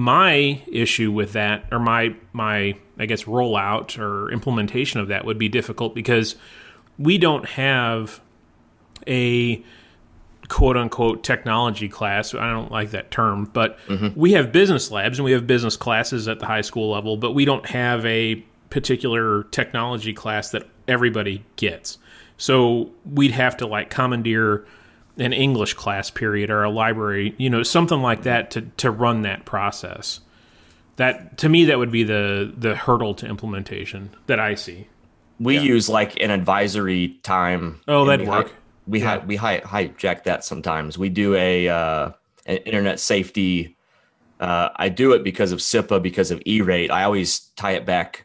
my 0.00 0.62
issue 0.66 1.12
with 1.12 1.34
that 1.34 1.62
or 1.70 1.78
my 1.78 2.16
my 2.32 2.74
I 2.98 3.04
guess 3.04 3.24
rollout 3.24 3.98
or 3.98 4.32
implementation 4.32 4.98
of 4.98 5.08
that 5.08 5.26
would 5.26 5.36
be 5.36 5.50
difficult 5.50 5.94
because 5.94 6.36
we 6.98 7.18
don't 7.18 7.46
have 7.46 8.18
a 9.06 9.62
quote 10.48 10.78
unquote 10.78 11.22
technology 11.22 11.86
class. 11.86 12.34
I 12.34 12.50
don't 12.50 12.72
like 12.72 12.92
that 12.92 13.10
term, 13.10 13.50
but 13.52 13.78
mm-hmm. 13.88 14.18
we 14.18 14.32
have 14.32 14.52
business 14.52 14.90
labs 14.90 15.18
and 15.18 15.24
we 15.26 15.32
have 15.32 15.46
business 15.46 15.76
classes 15.76 16.28
at 16.28 16.38
the 16.38 16.46
high 16.46 16.62
school 16.62 16.90
level, 16.90 17.18
but 17.18 17.32
we 17.32 17.44
don't 17.44 17.66
have 17.66 18.06
a 18.06 18.36
particular 18.70 19.42
technology 19.44 20.14
class 20.14 20.50
that 20.52 20.66
everybody 20.88 21.44
gets. 21.56 21.98
So 22.38 22.90
we'd 23.04 23.32
have 23.32 23.58
to 23.58 23.66
like 23.66 23.90
commandeer 23.90 24.64
an 25.20 25.32
English 25.32 25.74
class 25.74 26.10
period 26.10 26.50
or 26.50 26.64
a 26.64 26.70
library, 26.70 27.34
you 27.38 27.50
know, 27.50 27.62
something 27.62 28.00
like 28.00 28.22
that 28.22 28.50
to, 28.52 28.62
to 28.78 28.90
run 28.90 29.22
that 29.22 29.44
process. 29.44 30.20
That 30.96 31.38
to 31.38 31.48
me 31.48 31.66
that 31.66 31.78
would 31.78 31.90
be 31.90 32.02
the 32.02 32.52
the 32.56 32.74
hurdle 32.74 33.14
to 33.14 33.26
implementation 33.26 34.10
that 34.26 34.40
I 34.40 34.54
see. 34.54 34.88
We 35.38 35.58
use 35.58 35.88
like 35.88 36.20
an 36.20 36.30
advisory 36.30 37.18
time. 37.22 37.80
Oh, 37.88 38.04
that'd 38.04 38.26
we 38.26 38.30
hi- 38.30 38.38
work. 38.40 38.54
we 38.86 39.00
hi- 39.00 39.18
we 39.18 39.36
hi- 39.36 39.60
hijack 39.60 40.24
that 40.24 40.44
sometimes. 40.44 40.98
We 40.98 41.08
do 41.08 41.34
a 41.34 41.68
uh, 41.68 42.10
an 42.44 42.56
internet 42.58 43.00
safety. 43.00 43.76
Uh, 44.38 44.70
I 44.76 44.90
do 44.90 45.12
it 45.12 45.22
because 45.22 45.52
of 45.52 45.60
CIPA, 45.60 46.02
because 46.02 46.30
of 46.30 46.42
E-rate. 46.46 46.90
I 46.90 47.04
always 47.04 47.40
tie 47.56 47.72
it 47.72 47.86
back. 47.86 48.24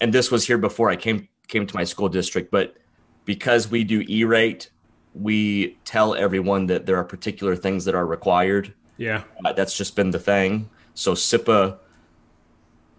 And 0.00 0.12
this 0.12 0.30
was 0.30 0.46
here 0.46 0.58
before 0.58 0.90
I 0.90 0.96
came 0.96 1.28
came 1.46 1.66
to 1.66 1.76
my 1.76 1.84
school 1.84 2.08
district, 2.08 2.50
but 2.50 2.76
because 3.24 3.70
we 3.70 3.84
do 3.84 4.04
E-rate, 4.08 4.70
we 5.14 5.76
tell 5.84 6.14
everyone 6.14 6.66
that 6.66 6.86
there 6.86 6.96
are 6.96 7.04
particular 7.04 7.56
things 7.56 7.84
that 7.84 7.94
are 7.94 8.06
required. 8.06 8.72
Yeah. 8.96 9.24
Uh, 9.44 9.52
that's 9.52 9.76
just 9.76 9.96
been 9.96 10.10
the 10.10 10.18
thing. 10.18 10.68
So 10.94 11.14
CIPA, 11.14 11.78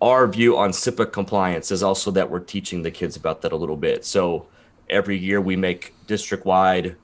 our 0.01 0.27
view 0.27 0.57
on 0.57 0.71
CIPA 0.71 1.11
compliance 1.13 1.71
is 1.71 1.83
also 1.83 2.11
that 2.11 2.29
we're 2.29 2.39
teaching 2.39 2.81
the 2.81 2.91
kids 2.91 3.15
about 3.15 3.41
that 3.43 3.51
a 3.51 3.55
little 3.55 3.77
bit. 3.77 4.03
So 4.03 4.47
every 4.89 5.17
year 5.17 5.39
we 5.39 5.55
make 5.55 5.93
district 6.07 6.45
wide. 6.45 6.95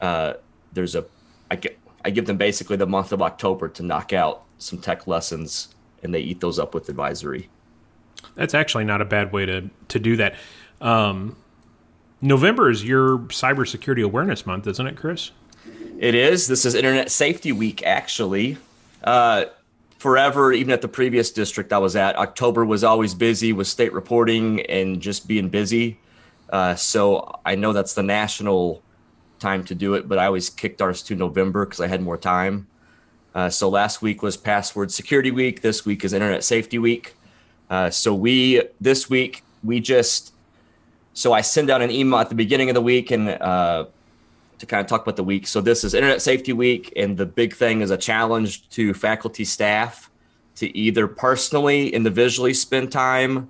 Uh, 0.00 0.34
there's 0.72 0.94
a, 0.94 1.04
I 1.50 1.56
get, 1.56 1.78
I 2.04 2.10
give 2.10 2.26
them 2.26 2.36
basically 2.36 2.76
the 2.76 2.86
month 2.86 3.12
of 3.12 3.22
October 3.22 3.68
to 3.68 3.82
knock 3.82 4.12
out 4.12 4.44
some 4.58 4.78
tech 4.78 5.06
lessons, 5.06 5.74
and 6.02 6.14
they 6.14 6.20
eat 6.20 6.40
those 6.40 6.58
up 6.58 6.74
with 6.74 6.88
advisory. 6.88 7.48
That's 8.34 8.54
actually 8.54 8.84
not 8.84 9.00
a 9.00 9.04
bad 9.04 9.32
way 9.32 9.46
to 9.46 9.70
to 9.88 9.98
do 9.98 10.16
that. 10.16 10.34
Um, 10.80 11.36
November 12.24 12.70
is 12.70 12.82
your 12.82 13.18
cybersecurity 13.18 14.02
awareness 14.02 14.46
month, 14.46 14.66
isn't 14.66 14.86
it, 14.86 14.96
Chris? 14.96 15.30
It 15.98 16.14
is. 16.14 16.46
This 16.46 16.64
is 16.64 16.74
Internet 16.74 17.10
Safety 17.10 17.52
Week, 17.52 17.82
actually. 17.84 18.56
Uh, 19.02 19.44
forever, 19.98 20.50
even 20.50 20.72
at 20.72 20.80
the 20.80 20.88
previous 20.88 21.30
district 21.30 21.70
I 21.70 21.76
was 21.76 21.96
at, 21.96 22.16
October 22.16 22.64
was 22.64 22.82
always 22.82 23.12
busy 23.12 23.52
with 23.52 23.66
state 23.66 23.92
reporting 23.92 24.62
and 24.62 25.02
just 25.02 25.28
being 25.28 25.50
busy. 25.50 26.00
Uh, 26.48 26.74
so 26.74 27.40
I 27.44 27.56
know 27.56 27.74
that's 27.74 27.92
the 27.92 28.02
national 28.02 28.82
time 29.38 29.62
to 29.64 29.74
do 29.74 29.92
it, 29.92 30.08
but 30.08 30.16
I 30.18 30.24
always 30.24 30.48
kicked 30.48 30.80
ours 30.80 31.02
to 31.02 31.14
November 31.14 31.66
because 31.66 31.80
I 31.80 31.88
had 31.88 32.00
more 32.00 32.16
time. 32.16 32.66
Uh, 33.34 33.50
so 33.50 33.68
last 33.68 34.00
week 34.00 34.22
was 34.22 34.38
Password 34.38 34.90
Security 34.90 35.30
Week. 35.30 35.60
This 35.60 35.84
week 35.84 36.02
is 36.02 36.14
Internet 36.14 36.42
Safety 36.42 36.78
Week. 36.78 37.16
Uh, 37.68 37.90
so 37.90 38.14
we 38.14 38.62
this 38.80 39.10
week 39.10 39.42
we 39.62 39.78
just 39.80 40.33
so 41.14 41.32
I 41.32 41.40
send 41.40 41.70
out 41.70 41.80
an 41.80 41.90
email 41.90 42.18
at 42.18 42.28
the 42.28 42.34
beginning 42.34 42.68
of 42.68 42.74
the 42.74 42.82
week 42.82 43.10
and 43.10 43.30
uh, 43.30 43.86
to 44.58 44.66
kind 44.66 44.80
of 44.80 44.86
talk 44.86 45.02
about 45.02 45.16
the 45.16 45.24
week. 45.24 45.46
So 45.46 45.60
this 45.60 45.84
is 45.84 45.94
Internet 45.94 46.20
Safety 46.20 46.52
Week, 46.52 46.92
and 46.96 47.16
the 47.16 47.26
big 47.26 47.54
thing 47.54 47.80
is 47.80 47.90
a 47.90 47.96
challenge 47.96 48.68
to 48.70 48.92
faculty 48.92 49.44
staff 49.44 50.10
to 50.56 50.76
either 50.76 51.06
personally, 51.06 51.92
individually 51.92 52.54
spend 52.54 52.92
time, 52.92 53.48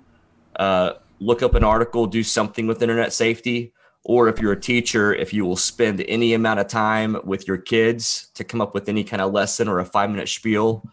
uh, 0.57 0.93
look 1.19 1.43
up 1.43 1.55
an 1.55 1.63
article, 1.63 2.07
do 2.07 2.23
something 2.23 2.67
with 2.67 2.81
internet 2.81 3.13
safety, 3.13 3.73
or 4.03 4.27
if 4.27 4.39
you're 4.39 4.51
a 4.51 4.59
teacher, 4.59 5.13
if 5.13 5.33
you 5.33 5.45
will 5.45 5.55
spend 5.55 6.03
any 6.07 6.33
amount 6.33 6.59
of 6.59 6.67
time 6.67 7.17
with 7.23 7.47
your 7.47 7.57
kids 7.57 8.29
to 8.35 8.43
come 8.43 8.61
up 8.61 8.73
with 8.73 8.89
any 8.89 9.03
kind 9.03 9.21
of 9.21 9.31
lesson 9.33 9.67
or 9.67 9.79
a 9.79 9.85
five 9.85 10.09
minute 10.09 10.29
spiel, 10.29 10.83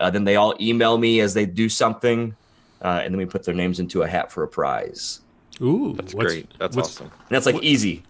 uh, 0.00 0.10
then 0.10 0.24
they 0.24 0.36
all 0.36 0.54
email 0.60 0.98
me 0.98 1.20
as 1.20 1.34
they 1.34 1.46
do 1.46 1.68
something, 1.68 2.34
uh, 2.82 3.00
and 3.02 3.14
then 3.14 3.18
we 3.18 3.26
put 3.26 3.44
their 3.44 3.54
names 3.54 3.80
into 3.80 4.02
a 4.02 4.08
hat 4.08 4.32
for 4.32 4.42
a 4.42 4.48
prize. 4.48 5.20
Ooh, 5.62 5.94
That's 5.96 6.14
what's- 6.14 6.32
great. 6.32 6.48
That's 6.58 6.76
what's, 6.76 6.88
awesome. 6.96 7.06
And 7.06 7.28
that's 7.30 7.46
like 7.46 7.62
easy. 7.62 8.02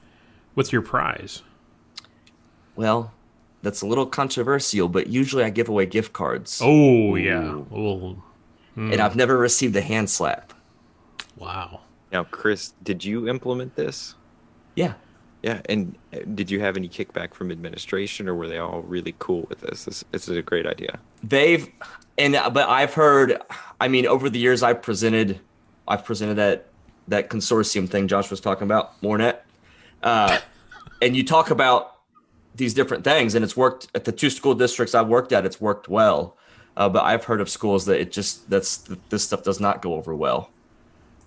What's 0.55 0.73
your 0.73 0.83
prize? 0.83 1.43
Well, 2.77 3.13
that's 3.63 3.83
a 3.83 3.87
little 3.87 4.07
controversial, 4.07 4.89
but 4.89 5.09
usually 5.09 5.45
I 5.45 5.51
give 5.51 5.69
away 5.69 5.87
gift 5.87 6.13
cards. 6.13 6.61
Oh 6.63 7.15
yeah. 7.17 7.61
Oh 7.73 8.23
And 8.77 9.01
I've 9.01 9.17
never 9.17 9.37
received 9.37 9.77
a 9.77 9.81
hand 9.83 10.09
slap. 10.11 10.53
wow. 11.37 11.81
Now, 12.13 12.25
Chris, 12.25 12.73
did 12.83 13.05
you 13.05 13.29
implement 13.29 13.77
this? 13.77 14.17
Yeah. 14.75 14.95
Yeah, 15.45 15.61
and 15.69 15.97
uh, 16.13 16.19
did 16.35 16.51
you 16.51 16.61
have 16.61 16.77
any 16.77 16.89
kickback 16.89 17.33
from 17.35 17.51
administration, 17.53 18.29
or 18.29 18.35
were 18.35 18.49
they 18.49 18.59
all 18.59 18.83
really 18.83 19.15
cool 19.21 19.47
with 19.49 19.61
this? 19.61 19.85
This, 19.87 20.05
this 20.11 20.29
is 20.29 20.37
a 20.37 20.43
great 20.43 20.67
idea. 20.67 20.99
They've 21.23 21.67
and 22.19 22.33
but 22.53 22.69
I've 22.69 22.93
heard 22.93 23.41
I 23.81 23.89
mean 23.89 24.07
over 24.07 24.29
the 24.29 24.39
years 24.41 24.63
I've 24.63 24.83
presented 24.83 25.41
I've 25.89 26.05
presented 26.05 26.35
that 26.35 26.67
that 27.11 27.29
consortium 27.31 27.89
thing 27.89 28.09
Josh 28.09 28.31
was 28.31 28.41
talking 28.41 28.65
about, 28.65 29.01
MOREnet. 29.03 29.37
Uh 30.03 30.41
and 31.03 31.17
you 31.17 31.25
talk 31.25 31.51
about 31.51 31.97
these 32.57 32.75
different 32.75 33.05
things 33.05 33.35
and 33.35 33.45
it's 33.45 33.57
worked 33.57 33.89
at 33.95 34.05
the 34.05 34.13
two 34.13 34.29
school 34.31 34.55
districts 34.55 34.95
I've 34.95 35.09
worked 35.09 35.33
at, 35.33 35.45
it's 35.47 35.61
worked 35.61 35.89
well. 35.89 36.37
Uh, 36.77 36.89
but 36.89 37.05
I've 37.05 37.25
heard 37.25 37.41
of 37.41 37.49
schools 37.51 37.85
that 37.87 38.01
it 38.01 38.13
just 38.13 38.49
that's 38.49 38.89
this 39.11 39.25
stuff 39.25 39.43
does 39.43 39.61
not 39.61 39.83
go 39.83 39.95
over 39.95 40.15
well. 40.15 40.51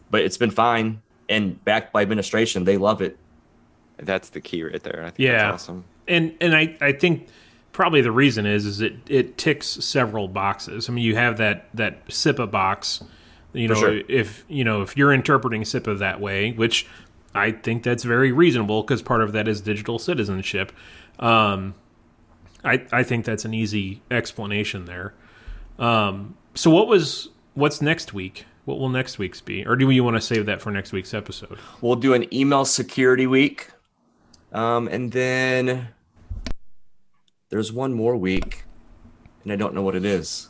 But 0.10 0.22
it's 0.22 0.38
been 0.38 0.52
fine 0.52 1.02
and 1.30 1.64
backed 1.66 1.94
by 1.94 2.02
administration, 2.02 2.64
they 2.66 2.78
love 2.78 3.02
it. 3.02 3.18
That's 3.98 4.30
the 4.30 4.42
key 4.42 4.64
right 4.64 4.82
there. 4.82 5.02
I 5.02 5.06
think 5.08 5.20
Yeah. 5.20 5.52
that's 5.52 5.64
awesome. 5.64 5.84
and 6.08 6.34
and 6.42 6.56
I, 6.56 6.76
I 6.82 6.92
think 6.94 7.28
probably 7.72 8.02
the 8.02 8.12
reason 8.12 8.46
is 8.46 8.66
is 8.66 8.82
it 8.82 8.96
it 9.08 9.38
ticks 9.38 9.68
several 9.68 10.28
boxes. 10.28 10.90
I 10.90 10.94
mean, 10.94 11.04
you 11.04 11.16
have 11.16 11.38
that 11.38 11.66
that 11.74 12.08
CIPA 12.08 12.50
box. 12.52 13.04
You 13.54 13.68
know, 13.68 13.76
sure. 13.76 14.02
if 14.08 14.44
you 14.48 14.64
know 14.64 14.82
if 14.82 14.98
you're 14.98 15.14
interpreting 15.14 15.62
CIPA 15.62 16.00
that 16.00 16.20
way, 16.20 16.52
which 16.52 16.88
I 17.36 17.52
think 17.52 17.84
that's 17.84 18.04
very 18.04 18.32
reasonable 18.32 18.82
because 18.82 19.02
part 19.02 19.22
of 19.22 19.32
that 19.34 19.48
is 19.48 19.62
digital 19.62 20.00
citizenship. 20.00 20.72
Um, 21.20 21.76
I 22.64 22.86
I 22.92 23.04
think 23.04 23.26
that's 23.26 23.46
an 23.46 23.54
easy 23.54 24.02
explanation 24.10 24.86
there. 24.86 25.14
Um, 25.80 26.36
so 26.56 26.70
what 26.70 26.88
was 26.88 27.30
what's 27.54 27.82
next 27.82 28.14
week? 28.14 28.46
What 28.66 28.80
will 28.80 28.90
next 28.90 29.20
week's 29.20 29.42
be, 29.42 29.66
or 29.66 29.76
do 29.76 29.90
you 29.90 30.04
want 30.04 30.16
to 30.16 30.22
save 30.22 30.46
that 30.46 30.62
for 30.62 30.72
next 30.72 30.94
week's 30.94 31.14
episode? 31.14 31.60
We'll 31.82 31.98
do 31.98 32.14
an 32.14 32.34
email 32.34 32.66
security 32.66 33.28
week. 33.28 33.70
Um, 34.54 34.88
and 34.88 35.12
then 35.12 35.90
there's 37.50 37.74
one 37.74 37.94
more 37.94 38.16
week, 38.16 38.64
and 39.44 39.52
I 39.52 39.58
don't 39.58 39.74
know 39.74 39.82
what 39.82 39.96
it 39.96 40.06
is. 40.06 40.50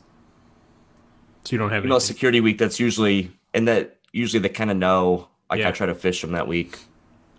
So 1.45 1.53
you 1.53 1.57
don't 1.57 1.71
have 1.71 1.83
Email 1.85 1.95
anything. 1.97 2.07
security 2.07 2.41
week. 2.41 2.57
That's 2.57 2.79
usually, 2.79 3.31
and 3.53 3.67
that 3.67 3.97
usually 4.11 4.39
they 4.39 4.49
kind 4.49 4.71
of 4.71 4.77
know. 4.77 5.27
Like 5.49 5.59
Yeah. 5.59 5.67
I 5.69 5.71
try 5.71 5.85
to 5.87 5.93
phish 5.95 6.21
them 6.21 6.31
that 6.31 6.47
week. 6.47 6.79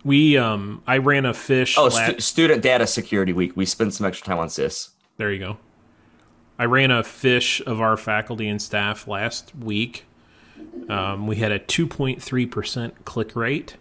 We 0.03 0.37
um 0.37 0.83
I 0.87 0.97
ran 0.99 1.25
a 1.25 1.33
phish. 1.33 1.75
Oh, 1.77 1.89
stu- 1.89 2.19
student 2.19 2.61
data 2.61 2.85
security 2.87 3.33
week. 3.33 3.57
We 3.57 3.65
spend 3.65 3.93
some 3.93 4.05
extra 4.05 4.25
time 4.27 4.37
on 4.39 4.49
CIS. 4.49 4.91
There 5.17 5.31
you 5.31 5.39
go. 5.39 5.57
I 6.59 6.65
ran 6.65 6.91
a 6.91 7.01
phish 7.01 7.59
of 7.61 7.81
our 7.81 7.97
faculty 7.97 8.47
and 8.47 8.61
staff 8.61 9.07
last 9.07 9.53
week. 9.55 10.05
Um, 10.87 11.27
we 11.27 11.35
had 11.37 11.51
a 11.51 11.59
2.3% 11.59 12.91
click 13.03 13.35
rate 13.35 13.75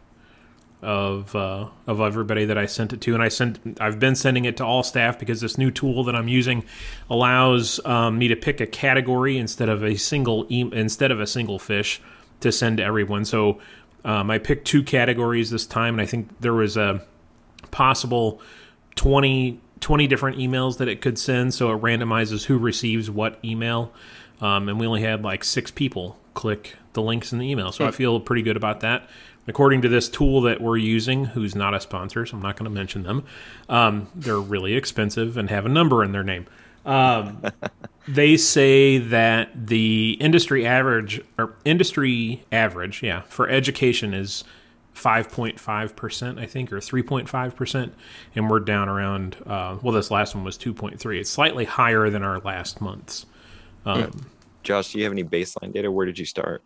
of 0.85 1.35
uh, 1.35 1.69
of 1.87 2.00
everybody 2.00 2.45
that 2.45 2.59
I 2.59 2.67
sent 2.67 2.93
it 2.93 3.00
to, 3.03 3.14
and 3.14 3.23
I 3.23 3.29
sent 3.29 3.79
I've 3.81 3.99
been 3.99 4.14
sending 4.14 4.45
it 4.45 4.57
to 4.59 4.64
all 4.64 4.83
staff 4.83 5.19
because 5.19 5.41
this 5.41 5.59
new 5.59 5.71
tool 5.71 6.05
that 6.05 6.14
I'm 6.14 6.29
using 6.29 6.64
allows 7.11 7.85
um, 7.85 8.19
me 8.19 8.29
to 8.29 8.37
pick 8.37 8.61
a 8.61 8.67
category 8.67 9.38
instead 9.38 9.69
of 9.69 9.83
a 9.83 9.97
single 9.97 10.47
e- 10.49 10.71
instead 10.73 11.11
of 11.11 11.21
a 11.21 11.26
single 11.26 11.59
phish 11.59 11.99
to 12.41 12.53
send 12.53 12.76
to 12.76 12.85
everyone. 12.85 13.25
So 13.25 13.61
um, 14.05 14.31
I 14.31 14.38
picked 14.38 14.67
two 14.67 14.83
categories 14.83 15.50
this 15.50 15.67
time, 15.67 15.95
and 15.95 16.03
I 16.03 16.07
think 16.07 16.29
there 16.41 16.53
was 16.53 16.76
a 16.76 17.03
possible 17.71 18.41
20, 18.97 19.61
20 19.81 20.07
different 20.07 20.38
emails 20.38 20.79
that 20.79 20.88
it 20.88 21.00
could 21.00 21.19
send. 21.19 21.55
So 21.55 21.73
it 21.73 21.81
randomizes 21.83 22.45
who 22.45 22.59
receives 22.59 23.11
what 23.11 23.38
email. 23.45 23.93
Um, 24.41 24.69
and 24.69 24.79
we 24.79 24.87
only 24.87 25.03
had 25.03 25.25
like 25.25 25.43
six 25.43 25.71
people 25.71 26.19
click 26.35 26.76
the 26.93 27.03
links 27.03 27.33
in 27.33 27.38
the 27.38 27.50
email. 27.50 27.73
So 27.73 27.87
I 27.87 27.91
feel 27.91 28.21
pretty 28.21 28.43
good 28.43 28.57
about 28.57 28.81
that. 28.81 29.09
According 29.47 29.83
to 29.83 29.89
this 29.89 30.09
tool 30.09 30.41
that 30.43 30.61
we're 30.61 30.79
using, 30.79 31.27
who's 31.27 31.55
not 31.55 31.75
a 31.75 31.81
sponsor, 31.81 32.25
so 32.25 32.37
I'm 32.37 32.43
not 32.43 32.57
going 32.57 32.65
to 32.65 32.71
mention 32.71 33.03
them, 33.03 33.25
um, 33.69 34.09
they're 34.15 34.41
really 34.41 34.75
expensive 34.75 35.37
and 35.37 35.51
have 35.51 35.67
a 35.67 35.69
number 35.69 36.03
in 36.03 36.13
their 36.13 36.25
name. 36.25 36.47
Um, 36.87 37.43
they 38.09 38.37
say 38.37 38.99
that 38.99 39.67
the 39.67 40.17
industry 40.21 40.67
average 40.67 41.21
or 41.39 41.57
industry 41.65 42.45
average, 42.53 43.03
yeah, 43.03 43.23
for 43.23 43.49
education 43.49 44.15
is 44.15 44.45
5.5%, 44.95 46.39
I 46.39 46.47
think, 46.47 46.73
or 46.73 46.77
3.5%. 46.77 47.91
And 48.35 48.51
we're 48.51 48.61
down 48.61 48.89
around, 48.89 49.37
uh, 49.47 49.79
well, 49.83 49.93
this 49.93 50.11
last 50.11 50.35
one 50.35 50.45
was 50.45 50.57
2.3. 50.57 51.19
It's 51.19 51.31
slightly 51.31 51.65
higher 51.65 52.11
than 52.11 52.23
our 52.23 52.39
last 52.41 52.81
month's. 52.81 53.27
Josh, 54.63 54.93
do 54.93 54.99
you 54.99 55.05
have 55.05 55.13
any 55.13 55.25
baseline 55.25 55.73
data? 55.73 55.91
Where 55.91 56.07
did 56.07 56.19
you 56.19 56.25
start? 56.25 56.63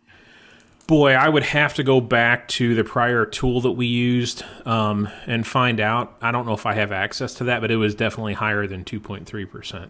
Boy, 0.89 1.11
I 1.11 1.29
would 1.29 1.43
have 1.43 1.75
to 1.75 1.83
go 1.83 2.01
back 2.01 2.47
to 2.47 2.73
the 2.73 2.83
prior 2.83 3.23
tool 3.23 3.61
that 3.61 3.73
we 3.73 3.85
used 3.85 4.43
um, 4.65 5.07
and 5.27 5.45
find 5.45 5.79
out. 5.79 6.17
I 6.19 6.31
don't 6.31 6.47
know 6.47 6.53
if 6.53 6.65
I 6.65 6.73
have 6.73 6.91
access 6.91 7.35
to 7.35 7.43
that, 7.43 7.61
but 7.61 7.69
it 7.69 7.75
was 7.75 7.93
definitely 7.93 8.33
higher 8.33 8.65
than 8.65 8.83
2.3%. 8.83 9.89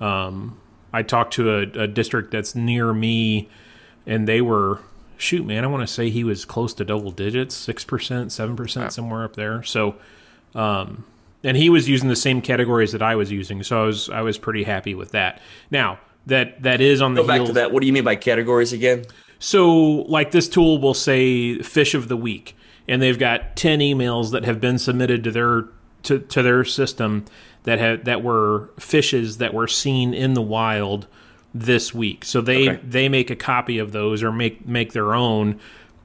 Um, 0.00 0.60
I 0.92 1.02
talked 1.02 1.34
to 1.34 1.50
a, 1.50 1.62
a 1.82 1.86
district 1.88 2.30
that's 2.30 2.54
near 2.54 2.92
me, 2.94 3.48
and 4.06 4.28
they 4.28 4.40
were, 4.40 4.78
shoot, 5.18 5.44
man, 5.44 5.64
I 5.64 5.66
want 5.66 5.82
to 5.82 5.92
say 5.92 6.10
he 6.10 6.22
was 6.22 6.44
close 6.44 6.74
to 6.74 6.84
double 6.84 7.10
digits 7.10 7.66
6%, 7.66 7.86
7%, 8.26 8.92
somewhere 8.92 9.24
up 9.24 9.34
there. 9.34 9.64
So, 9.64 9.96
um, 10.54 11.06
and 11.42 11.56
he 11.56 11.70
was 11.70 11.88
using 11.88 12.08
the 12.08 12.14
same 12.14 12.40
categories 12.40 12.92
that 12.92 13.02
I 13.02 13.16
was 13.16 13.32
using. 13.32 13.64
So 13.64 13.82
I 13.82 13.86
was, 13.86 14.08
I 14.08 14.20
was 14.20 14.38
pretty 14.38 14.62
happy 14.62 14.94
with 14.94 15.10
that. 15.10 15.40
Now, 15.72 15.98
that, 16.26 16.62
that 16.62 16.80
is 16.80 17.02
on 17.02 17.14
the 17.14 17.22
Go 17.22 17.26
back 17.26 17.36
heels- 17.38 17.48
to 17.48 17.54
that. 17.54 17.72
What 17.72 17.80
do 17.80 17.88
you 17.88 17.92
mean 17.92 18.04
by 18.04 18.14
categories 18.14 18.72
again? 18.72 19.06
So, 19.40 20.02
like 20.02 20.30
this 20.30 20.48
tool 20.48 20.78
will 20.80 20.94
say 20.94 21.56
phish 21.58 21.94
of 21.94 22.08
the 22.08 22.16
week, 22.16 22.56
and 22.86 23.00
they've 23.02 23.18
got 23.18 23.56
ten 23.56 23.80
emails 23.80 24.30
that 24.32 24.44
have 24.44 24.60
been 24.60 24.78
submitted 24.78 25.24
to 25.24 25.30
their 25.32 25.64
to, 26.04 26.18
to 26.20 26.42
their 26.42 26.62
system 26.64 27.24
that 27.64 27.78
have 27.78 28.04
that 28.04 28.22
were 28.22 28.70
phishes 28.78 29.38
that 29.38 29.52
were 29.54 29.66
seen 29.66 30.14
in 30.14 30.34
the 30.34 30.42
wild 30.42 31.06
this 31.54 31.92
week. 31.94 32.24
So 32.24 32.40
they 32.40 32.68
Okay. 32.68 32.80
they 32.86 33.08
make 33.08 33.30
a 33.30 33.36
copy 33.36 33.78
of 33.78 33.92
those 33.92 34.22
or 34.22 34.30
make 34.30 34.68
make 34.68 34.92
their 34.92 35.14
own, 35.14 35.58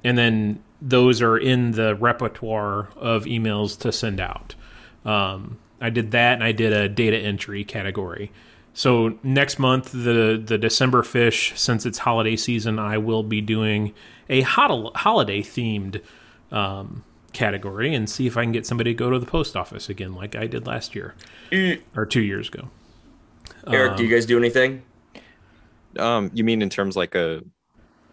and 0.04 0.18
then 0.18 0.60
those 0.82 1.22
are 1.22 1.38
in 1.38 1.72
the 1.72 1.94
repertoire 1.96 2.90
of 2.96 3.26
emails 3.26 3.78
to 3.80 3.92
send 3.92 4.20
out. 4.22 4.56
Um, 5.04 5.58
I 5.82 5.90
did 5.90 6.12
that, 6.12 6.36
and 6.36 6.44
I 6.44 6.54
did 6.54 6.72
a 6.72 6.88
data 6.88 7.18
entry 7.18 7.64
category. 7.66 8.32
So 8.76 9.18
next 9.24 9.58
month, 9.58 9.94
the 9.94 10.42
the 10.44 10.58
December 10.58 11.02
phish, 11.02 11.58
since 11.58 11.86
it's 11.86 12.00
holiday 12.00 12.36
season, 12.36 12.78
I 12.78 12.98
will 12.98 13.24
be 13.24 13.40
doing 13.40 13.94
a 14.30 14.42
hol- 14.42 14.92
holiday 14.94 15.42
themed 15.42 16.02
um, 16.52 17.06
category 17.32 17.96
and 17.96 18.10
see 18.10 18.28
if 18.28 18.36
I 18.36 18.44
can 18.44 18.52
get 18.52 18.66
somebody 18.66 18.92
to 18.92 18.94
go 18.94 19.10
to 19.10 19.18
the 19.18 19.26
post 19.26 19.56
office 19.56 19.88
again, 19.88 20.14
like 20.14 20.36
I 20.36 20.46
did 20.48 20.68
last 20.68 20.94
year 20.94 21.16
or 21.96 22.06
two 22.06 22.22
years 22.22 22.50
ago. 22.50 22.70
Eric, 23.66 23.96
do 23.96 24.04
you 24.04 24.14
guys 24.14 24.26
do 24.26 24.38
anything? 24.38 24.84
Um, 25.98 26.30
you 26.34 26.44
mean 26.44 26.62
in 26.62 26.70
terms 26.70 26.98
like 26.98 27.16
a, 27.16 27.44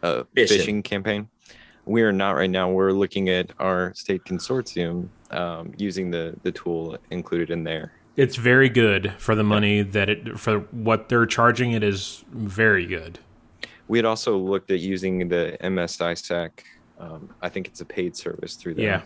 a 0.03 0.25
Phishing. 0.37 0.47
phishing. 0.47 0.85
campaign? 0.85 1.29
We 1.87 2.03
are 2.03 2.13
not 2.13 2.37
right 2.37 2.49
now. 2.49 2.71
We're 2.71 2.93
looking 2.93 3.29
at 3.29 3.51
our 3.59 3.93
state 3.95 4.23
consortium 4.25 5.09
um, 5.33 5.73
using 5.77 6.13
the 6.13 6.37
the 6.45 6.53
tool 6.53 6.97
included 7.11 7.51
in 7.51 7.65
there. 7.65 7.93
It's 8.17 8.37
very 8.37 8.69
good 8.69 9.15
for 9.19 9.35
the 9.35 9.43
money 9.43 9.83
that 9.83 10.11
it 10.11 10.39
for 10.39 10.61
what 10.71 11.09
they're 11.09 11.27
charging. 11.27 11.73
It 11.73 11.83
is 11.83 12.25
very 12.31 12.87
good. 12.87 13.19
We 13.89 13.99
had 13.99 14.05
also 14.05 14.37
looked 14.37 14.71
at 14.71 14.81
using 14.81 15.29
the 15.29 15.57
MS 15.63 15.97
ISAC. 15.97 16.51
Um, 16.99 17.31
I 17.41 17.49
think 17.49 17.67
it's 17.67 17.81
a 17.81 17.85
paid 17.85 18.17
service 18.17 18.55
through 18.55 18.75
them. 18.75 18.85
Yeah. 18.85 19.03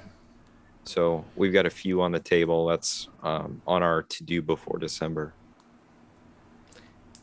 So 0.85 1.25
we've 1.35 1.53
got 1.53 1.67
a 1.67 1.71
few 1.71 2.03
on 2.03 2.13
the 2.13 2.21
table. 2.21 2.67
That's 2.67 3.09
um, 3.23 3.61
on 3.67 3.83
our 3.83 4.03
to 4.03 4.25
do 4.25 4.43
before 4.43 4.79
December. 4.79 5.33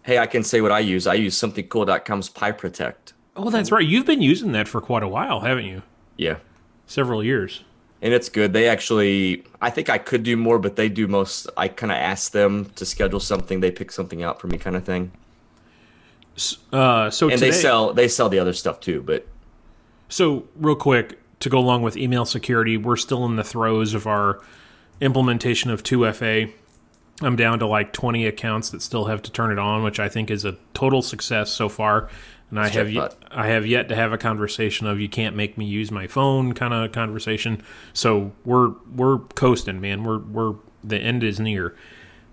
Hey, 0.04 0.18
I 0.18 0.26
can 0.26 0.44
say 0.44 0.62
what 0.62 0.72
I 0.72 0.80
use. 0.80 1.08
I 1.08 1.14
use 1.14 1.40
somethingcool.com's 1.40 2.28
Pi 2.30 2.52
Protect. 2.52 3.14
Oh, 3.36 3.50
that's 3.50 3.72
right. 3.72 3.86
You've 3.86 4.06
been 4.06 4.22
using 4.22 4.52
that 4.52 4.68
for 4.68 4.82
quite 4.82 5.04
a 5.04 5.08
while, 5.08 5.40
haven't 5.40 5.66
you? 5.66 5.82
Yeah. 6.18 6.38
Several 6.86 7.24
years. 7.24 7.64
And 8.04 8.14
it's 8.14 8.28
good. 8.28 8.52
They 8.52 8.68
actually, 8.68 9.46
I 9.62 9.70
think 9.70 9.90
I 9.90 9.98
could 9.98 10.24
do 10.24 10.36
more, 10.36 10.60
but 10.60 10.76
they 10.76 10.90
do 10.90 11.08
most. 11.08 11.48
I 11.56 11.70
kind 11.70 11.90
of 11.90 11.98
ask 11.98 12.34
them 12.34 12.66
to 12.76 12.86
schedule 12.86 13.22
something. 13.22 13.62
They 13.62 13.72
pick 13.72 13.94
something 13.94 14.22
out 14.22 14.42
for 14.42 14.48
me, 14.48 14.58
kind 14.58 14.76
of 14.76 14.84
thing. 14.84 15.14
Uh, 16.74 17.10
so 17.10 17.30
and 17.30 17.40
today, 17.40 17.52
they 17.52 17.58
sell 17.58 17.94
they 17.94 18.08
sell 18.10 18.28
the 18.28 18.40
other 18.40 18.52
stuff 18.52 18.82
too. 18.82 19.02
But 19.02 19.26
So, 20.10 20.50
real 20.56 20.76
quick, 20.76 21.18
to 21.40 21.50
go 21.50 21.58
along 21.58 21.84
with 21.84 21.96
email 21.96 22.26
security, 22.26 22.76
we're 22.76 22.98
still 22.98 23.24
in 23.26 23.38
the 23.38 23.44
throes 23.44 23.94
of 23.94 24.06
our 24.06 24.42
implementation 25.00 25.72
of 25.72 25.82
2FA. 25.82 26.52
I'm 27.22 27.38
down 27.38 27.60
to 27.60 27.68
like 27.68 27.94
20 27.94 28.26
accounts 28.26 28.70
that 28.72 28.82
still 28.82 29.06
have 29.06 29.22
to 29.22 29.32
turn 29.32 29.52
it 29.52 29.60
on, 29.60 29.82
which 29.82 30.00
I 30.00 30.10
think 30.10 30.30
is 30.30 30.44
a 30.44 30.58
total 30.74 31.02
success 31.02 31.52
so 31.52 31.70
far. 31.70 32.10
And 32.54 32.60
I 32.60 32.68
have 32.68 32.92
yet. 32.92 33.16
I 33.32 33.48
have 33.48 33.66
yet 33.66 33.90
to 33.90 33.96
have 33.96 34.14
a 34.14 34.18
conversation 34.20 34.86
of 34.86 35.00
you 35.00 35.10
can't 35.10 35.36
make 35.36 35.58
me 35.58 35.66
use 35.66 35.90
my 35.90 36.06
phone 36.06 36.54
kind 36.54 36.72
of 36.72 36.92
conversation. 36.92 37.64
So 37.94 38.32
we're 38.46 38.74
we're 38.96 39.18
coasting, 39.34 39.82
man. 39.82 40.04
We're 40.04 40.20
we're 40.20 40.54
the 40.84 41.00
end 41.00 41.24
is 41.24 41.40
near. 41.40 41.76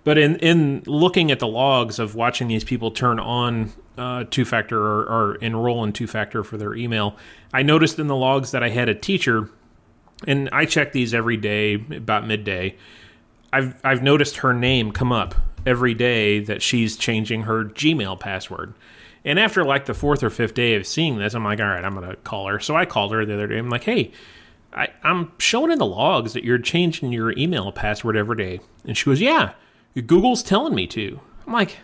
But 0.03 0.19
in 0.19 0.35
in 0.35 0.83
looking 0.85 1.31
at 1.31 1.39
the 1.39 1.47
logs 1.47 1.97
of 1.97 2.13
watching 2.13 2.49
these 2.49 2.63
people 2.63 2.91
turn 2.91 3.19
on 3.19 3.71
uh, 3.97 4.25
two 4.29 4.45
factor 4.45 4.79
or, 4.79 5.01
or 5.05 5.35
enroll 5.37 5.83
in 5.83 5.91
two 5.91 6.05
factor 6.05 6.43
for 6.43 6.55
their 6.55 6.75
email, 6.75 7.15
I 7.51 7.63
noticed 7.63 7.97
in 7.97 8.05
the 8.05 8.15
logs 8.15 8.51
that 8.51 8.61
I 8.61 8.69
had 8.69 8.89
a 8.89 8.93
teacher, 8.93 9.49
and 10.27 10.49
I 10.51 10.65
check 10.65 10.91
these 10.91 11.15
every 11.15 11.37
day 11.37 11.83
about 11.95 12.27
midday. 12.27 12.75
I've 13.51 13.83
I've 13.83 14.03
noticed 14.03 14.37
her 14.37 14.53
name 14.53 14.91
come 14.91 15.11
up 15.11 15.33
every 15.65 15.95
day 15.95 16.41
that 16.41 16.61
she's 16.61 16.95
changing 16.95 17.41
her 17.43 17.65
Gmail 17.65 18.19
password. 18.19 18.75
And 19.23 19.39
after 19.39 19.63
like 19.63 19.85
the 19.85 19.93
fourth 19.93 20.23
or 20.23 20.29
fifth 20.29 20.53
day 20.53 20.75
of 20.75 20.87
seeing 20.87 21.17
this, 21.17 21.33
I'm 21.33 21.43
like, 21.43 21.59
all 21.59 21.67
right, 21.67 21.83
I'm 21.83 21.93
gonna 21.93 22.15
call 22.17 22.47
her. 22.47 22.59
So 22.59 22.75
I 22.75 22.85
called 22.85 23.13
her 23.13 23.25
the 23.25 23.35
other 23.35 23.47
day. 23.47 23.57
I'm 23.57 23.69
like, 23.69 23.83
hey, 23.83 24.11
I, 24.73 24.89
I'm 25.03 25.31
showing 25.37 25.71
in 25.71 25.79
the 25.79 25.85
logs 25.85 26.33
that 26.33 26.43
you're 26.43 26.57
changing 26.57 27.11
your 27.11 27.37
email 27.37 27.71
password 27.71 28.17
every 28.17 28.35
day. 28.35 28.61
And 28.85 28.97
she 28.97 29.05
goes, 29.05 29.21
yeah, 29.21 29.53
Google's 30.05 30.43
telling 30.43 30.73
me 30.73 30.87
to. 30.87 31.19
I'm 31.45 31.53
like, 31.53 31.77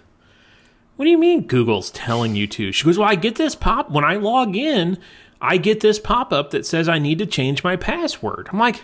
what 0.95 1.05
do 1.05 1.11
you 1.11 1.17
mean 1.17 1.45
Google's 1.45 1.91
telling 1.91 2.35
you 2.35 2.47
to? 2.47 2.71
She 2.71 2.85
goes, 2.85 2.97
well, 2.97 3.09
I 3.09 3.15
get 3.15 3.35
this 3.35 3.55
pop 3.55 3.91
when 3.91 4.03
I 4.03 4.15
log 4.15 4.55
in. 4.55 4.97
I 5.39 5.57
get 5.57 5.81
this 5.81 5.99
pop 5.99 6.33
up 6.33 6.49
that 6.51 6.65
says 6.65 6.89
I 6.89 6.97
need 6.97 7.19
to 7.19 7.27
change 7.27 7.63
my 7.63 7.75
password. 7.75 8.49
I'm 8.51 8.57
like, 8.57 8.83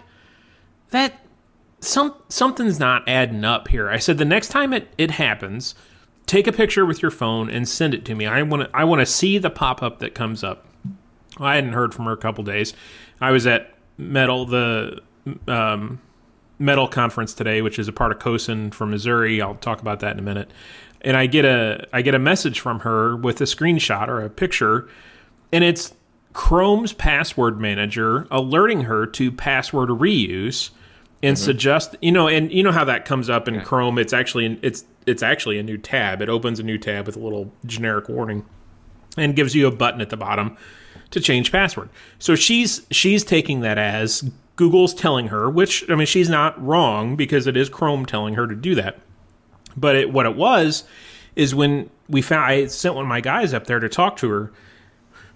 that 0.91 1.19
some 1.79 2.15
something's 2.29 2.79
not 2.79 3.07
adding 3.10 3.43
up 3.43 3.69
here. 3.69 3.89
I 3.89 3.98
said 3.98 4.17
the 4.17 4.25
next 4.25 4.50
time 4.50 4.74
it, 4.74 4.93
it 4.98 5.12
happens, 5.12 5.74
take 6.25 6.48
a 6.48 6.51
picture 6.51 6.86
with 6.86 7.01
your 7.01 7.12
phone 7.12 7.50
and 7.50 7.68
send 7.68 7.94
it 7.94 8.06
to 8.06 8.15
me. 8.15 8.25
I 8.25 8.42
want 8.44 8.63
to 8.63 8.70
I 8.74 8.84
want 8.84 9.00
to 9.00 9.06
see 9.06 9.38
the 9.38 9.50
pop 9.50 9.82
up 9.82 10.00
that 10.00 10.15
comes 10.15 10.44
up. 10.44 10.65
Well, 11.39 11.50
I 11.50 11.56
hadn't 11.56 11.74
heard 11.74 11.94
from 11.94 12.06
her 12.06 12.12
a 12.12 12.18
couple 12.18 12.44
days. 12.44 12.74
I 13.20 13.32
was 13.32 13.48
at 13.48 13.74
Metal 13.98 14.46
the 14.46 15.01
um, 15.48 16.01
Metal 16.60 16.88
conference 16.88 17.34
today, 17.34 17.62
which 17.62 17.80
is 17.80 17.88
a 17.88 17.94
part 17.94 18.12
of 18.12 18.20
CoSN 18.20 18.74
from 18.74 18.92
Missouri. 18.92 19.42
I'll 19.42 19.56
talk 19.56 19.82
about 19.82 20.00
that 20.01 20.13
in 20.13 20.20
a 20.20 20.24
minute. 20.24 20.51
And 21.01 21.18
I 21.18 21.25
get 21.27 21.46
a 21.46 21.88
I 21.92 22.01
get 22.01 22.15
a 22.15 22.20
message 22.20 22.60
from 22.60 22.82
her 22.82 23.15
with 23.15 23.42
a 23.42 23.46
screenshot 23.46 24.08
or 24.08 24.22
a 24.22 24.30
picture, 24.30 24.88
and 25.51 25.63
it's 25.63 25.94
Chrome's 26.32 26.94
password 26.94 27.60
manager 27.60 28.27
alerting 28.32 28.82
her 28.82 29.06
to 29.06 29.32
password 29.32 29.89
reuse 29.89 30.72
and 31.22 31.38
suggest 31.39 31.96
you 32.01 32.12
know 32.12 32.27
and 32.27 32.51
you 32.51 32.63
know 32.63 32.72
how 32.72 32.84
that 32.84 33.06
comes 33.06 33.30
up 33.30 33.48
in 33.48 33.62
Chrome. 33.62 33.98
It's 33.98 34.13
actually 34.13 34.60
it's 34.62 34.86
it's 35.05 35.24
actually 35.24 35.60
a 35.60 35.63
new 35.63 35.77
tab. 35.77 36.22
It 36.22 36.29
opens 36.29 36.60
a 36.60 36.63
new 36.63 36.77
tab 36.77 37.05
with 37.05 37.15
a 37.15 37.19
little 37.19 37.51
generic 37.65 38.10
warning 38.10 38.45
and 39.17 39.36
gives 39.36 39.55
you 39.55 39.67
a 39.67 39.72
button 39.72 40.01
at 40.01 40.10
the 40.10 40.17
bottom 40.17 40.57
to 41.12 41.19
change 41.19 41.51
password. 41.51 41.89
So 42.19 42.36
she's 42.36 42.86
she's 42.91 43.24
taking 43.24 43.62
that 43.62 43.77
as 43.77 44.29
Google's 44.55 44.93
telling 44.93 45.27
her, 45.27 45.50
which 45.50 45.89
I 45.89 45.95
mean 45.95 46.07
she's 46.07 46.29
not 46.29 46.62
wrong 46.63 47.15
because 47.15 47.48
it 47.48 47.57
is 47.57 47.69
Chrome 47.69 48.05
telling 48.05 48.36
her 48.36 48.48
to 48.48 48.55
do 48.55 48.75
that. 48.75 49.00
But 49.75 49.95
it, 49.95 50.13
what 50.13 50.25
it 50.25 50.36
was 50.36 50.83
is 51.36 51.55
when 51.55 51.89
we 52.10 52.22
found 52.22 52.45
I 52.45 52.67
sent 52.67 52.95
one 52.95 53.05
of 53.05 53.10
my 53.10 53.22
guys 53.22 53.53
up 53.53 53.65
there 53.65 53.79
to 53.79 53.89
talk 53.89 54.17
to 54.17 54.29
her. 54.29 54.51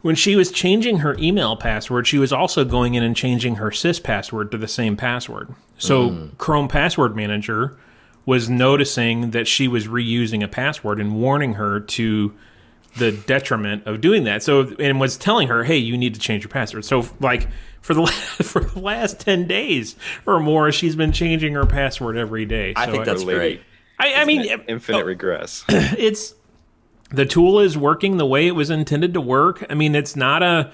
When 0.04 0.16
she 0.16 0.36
was 0.36 0.52
changing 0.52 1.00
her 1.00 1.18
email 1.18 1.58
password, 1.58 2.06
she 2.06 2.20
was 2.20 2.32
also 2.32 2.64
going 2.64 2.94
in 2.94 3.02
and 3.02 3.16
changing 3.16 3.56
her 3.56 3.72
SIS 3.72 4.00
password 4.00 4.52
to 4.52 4.58
the 4.58 4.68
same 4.68 4.96
password. 4.96 5.54
So 5.80 6.10
hmm. 6.10 6.28
Chrome 6.38 6.68
Password 6.68 7.16
Manager 7.16 7.78
was 8.28 8.48
noticing 8.50 9.32
that 9.32 9.48
she 9.48 9.68
was 9.68 9.88
reusing 9.88 10.44
a 10.44 10.48
password 10.48 11.00
and 11.00 11.16
warning 11.16 11.54
her 11.54 11.80
to 11.80 12.32
the 12.98 13.12
detriment 13.12 13.88
of 13.88 14.02
doing 14.02 14.26
that. 14.26 14.44
So 14.44 14.76
and 14.78 15.00
was 15.00 15.18
telling 15.18 15.48
her, 15.48 15.64
"Hey, 15.64 15.78
you 15.78 15.98
need 15.98 16.14
to 16.14 16.20
change 16.20 16.44
your 16.44 16.50
password." 16.50 16.86
So 16.86 17.08
like 17.20 17.48
for 17.82 17.96
the 17.96 18.06
for 18.44 18.62
the 18.62 18.80
last 18.80 19.20
10 19.20 19.48
days 19.48 19.96
or 20.28 20.40
more, 20.40 20.72
she's 20.72 20.96
been 20.96 21.12
changing 21.12 21.54
her 21.54 21.66
password 21.66 22.18
every 22.18 22.46
day. 22.46 22.74
I 22.76 22.86
So 22.86 22.92
think 22.92 23.06
that's 23.06 23.24
great. 23.24 23.62
I, 23.98 24.14
I 24.14 24.26
mean 24.26 24.46
Infinite 24.68 25.02
oh, 25.02 25.06
regress. 25.06 25.64
it's 25.70 26.36
the 27.10 27.26
tool 27.26 27.60
is 27.60 27.78
working 27.78 28.18
the 28.18 28.26
way 28.26 28.48
it 28.48 28.52
was 28.52 28.70
intended 28.70 29.14
to 29.14 29.22
work. 29.22 29.66
I 29.70 29.74
mean, 29.74 29.96
it's 29.96 30.16
not 30.16 30.44
a 30.44 30.72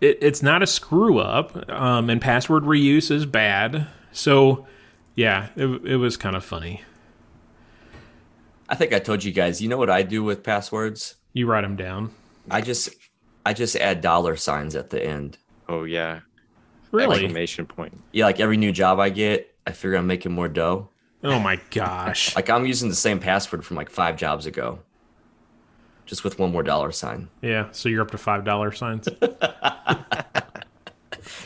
it, 0.00 0.18
it's 0.20 0.42
not 0.42 0.62
a 0.62 0.66
screw 0.66 1.18
up, 1.18 1.70
um, 1.70 2.10
and 2.10 2.20
password 2.20 2.64
reuse 2.64 3.10
is 3.10 3.24
bad. 3.26 3.86
So, 4.12 4.66
yeah, 5.16 5.48
it, 5.56 5.66
it 5.84 5.96
was 5.96 6.16
kind 6.16 6.36
of 6.36 6.44
funny. 6.44 6.82
I 8.68 8.74
think 8.74 8.92
I 8.92 8.98
told 8.98 9.24
you 9.24 9.32
guys. 9.32 9.60
You 9.60 9.68
know 9.68 9.76
what 9.78 9.90
I 9.90 10.02
do 10.02 10.22
with 10.24 10.42
passwords? 10.42 11.14
You 11.32 11.46
write 11.46 11.62
them 11.62 11.76
down, 11.76 12.10
I 12.50 12.60
just 12.60 12.90
I 13.44 13.52
just 13.52 13.76
add 13.76 14.00
dollar 14.00 14.36
signs 14.36 14.74
at 14.76 14.90
the 14.90 15.04
end. 15.04 15.38
Oh 15.68 15.84
yeah. 15.84 16.20
really? 16.92 17.16
Exclamation 17.16 17.66
point. 17.66 17.98
Yeah, 18.12 18.24
like 18.24 18.40
every 18.40 18.56
new 18.56 18.72
job 18.72 18.98
I 19.00 19.08
get, 19.10 19.54
I 19.66 19.72
figure 19.72 19.96
I'm 19.96 20.06
making 20.06 20.32
more 20.32 20.48
dough. 20.48 20.88
Oh 21.24 21.38
my 21.38 21.60
gosh! 21.70 22.34
Like 22.36 22.48
I'm 22.50 22.66
using 22.66 22.88
the 22.88 22.94
same 22.94 23.18
password 23.20 23.64
from 23.64 23.76
like 23.76 23.90
five 23.90 24.16
jobs 24.16 24.46
ago, 24.46 24.80
just 26.06 26.24
with 26.24 26.38
one 26.38 26.52
more 26.52 26.62
dollar 26.62 26.92
sign. 26.92 27.28
yeah, 27.42 27.68
so 27.72 27.88
you're 27.88 28.02
up 28.02 28.10
to 28.12 28.18
five 28.18 28.44
dollar 28.44 28.72
signs. 28.72 29.08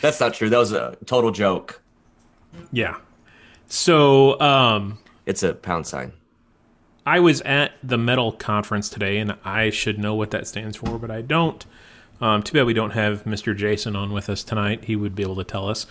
That's 0.01 0.21
not 0.21 0.35
true. 0.35 0.49
That 0.51 0.59
was 0.59 0.73
a 0.73 0.97
total 1.07 1.31
joke. 1.31 1.81
yeah. 2.73 2.97
So, 3.71 4.39
um, 4.41 4.99
It's 5.27 5.43
a 5.45 5.55
pound 5.55 5.87
sign. 5.87 6.13
I 7.07 7.21
was 7.21 7.41
at 7.43 7.73
the 7.83 7.97
metal 7.97 8.33
conference 8.33 8.89
today, 8.91 9.19
and 9.19 9.37
I 9.45 9.71
should 9.71 9.99
know 9.99 10.15
what 10.15 10.33
that 10.33 10.47
stands 10.47 10.77
for, 10.77 10.99
but 10.99 11.11
I 11.11 11.23
don't. 11.23 11.65
Um, 12.21 12.43
too 12.43 12.53
bad 12.53 12.67
we 12.67 12.75
don't 12.75 12.91
have 12.91 13.25
Mr. 13.25 13.57
Jason 13.57 13.97
on 13.97 14.13
with 14.13 14.29
us 14.29 14.43
tonight. 14.45 14.85
He 14.85 14.97
would 14.97 15.15
be 15.15 15.23
able 15.23 15.37
to 15.37 15.45
tell 15.45 15.69
us. 15.69 15.87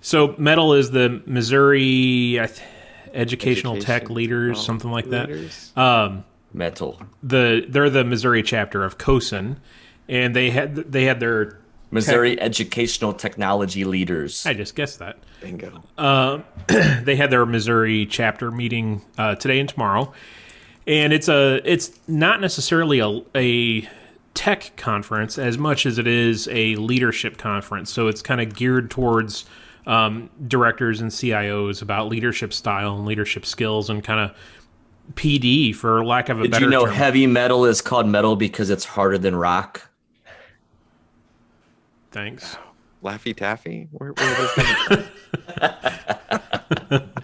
So, 0.00 0.34
metal 0.38 0.74
is 0.74 0.90
the 0.90 1.22
Missouri 1.26 2.38
I 2.38 2.46
th- 2.46 2.60
Educational 3.14 3.78
Tech 3.78 4.10
Leaders, 4.10 4.62
something 4.64 4.90
like 4.90 5.08
that. 5.10 5.28
leaders. 5.28 5.72
Metal. 6.54 7.00
The 7.22 7.64
they're 7.66 7.88
the 7.88 8.04
Missouri 8.04 8.42
chapter 8.42 8.84
of 8.84 8.98
CoSN, 8.98 9.56
and 10.06 10.36
they 10.36 10.50
had 10.50 10.76
they 10.76 11.04
had 11.04 11.18
their. 11.18 11.58
Missouri 11.92 12.40
Educational 12.40 13.12
Technology 13.12 13.84
Leaders. 13.84 14.44
I 14.46 14.54
just 14.54 14.74
guessed 14.74 14.98
that. 14.98 15.18
Bingo. 15.40 15.82
they 17.02 17.16
had 17.16 17.30
their 17.30 17.44
Missouri 17.46 18.06
chapter 18.06 18.50
meeting 18.50 19.02
uh, 19.18 19.34
today 19.34 19.60
and 19.60 19.68
tomorrow, 19.68 20.12
and 20.86 21.12
it's 21.12 21.28
a 21.28 21.60
it's 21.70 21.92
not 22.08 22.40
necessarily 22.40 23.00
a, 23.00 23.20
a 23.34 23.88
tech 24.34 24.72
conference 24.76 25.38
as 25.38 25.58
much 25.58 25.84
as 25.84 25.98
it 25.98 26.06
is 26.06 26.48
a 26.50 26.76
leadership 26.76 27.36
conference. 27.36 27.92
So 27.92 28.08
it's 28.08 28.22
kind 28.22 28.40
of 28.40 28.54
geared 28.54 28.90
towards 28.90 29.44
um, 29.86 30.30
directors 30.46 31.00
and 31.00 31.10
CIOs 31.10 31.82
about 31.82 32.08
leadership 32.08 32.52
style 32.52 32.96
and 32.96 33.04
leadership 33.04 33.44
skills 33.44 33.90
and 33.90 34.02
kind 34.02 34.20
of 34.20 34.36
PD 35.14 35.74
for 35.74 36.04
lack 36.04 36.28
of 36.28 36.40
a 36.40 36.42
Did 36.44 36.52
better 36.52 36.64
Did 36.64 36.72
you 36.72 36.78
know 36.78 36.86
term. 36.86 36.94
heavy 36.94 37.26
metal 37.26 37.64
is 37.64 37.80
called 37.80 38.06
metal 38.06 38.36
because 38.36 38.70
it's 38.70 38.84
harder 38.84 39.18
than 39.18 39.34
rock? 39.36 39.88
Thanks. 42.12 42.56
Laffy 43.02 43.34
Taffy. 43.36 43.88
Where, 43.90 44.12
where 44.12 44.28
are 44.28 44.36
those 44.36 45.08
coming? 46.88 47.08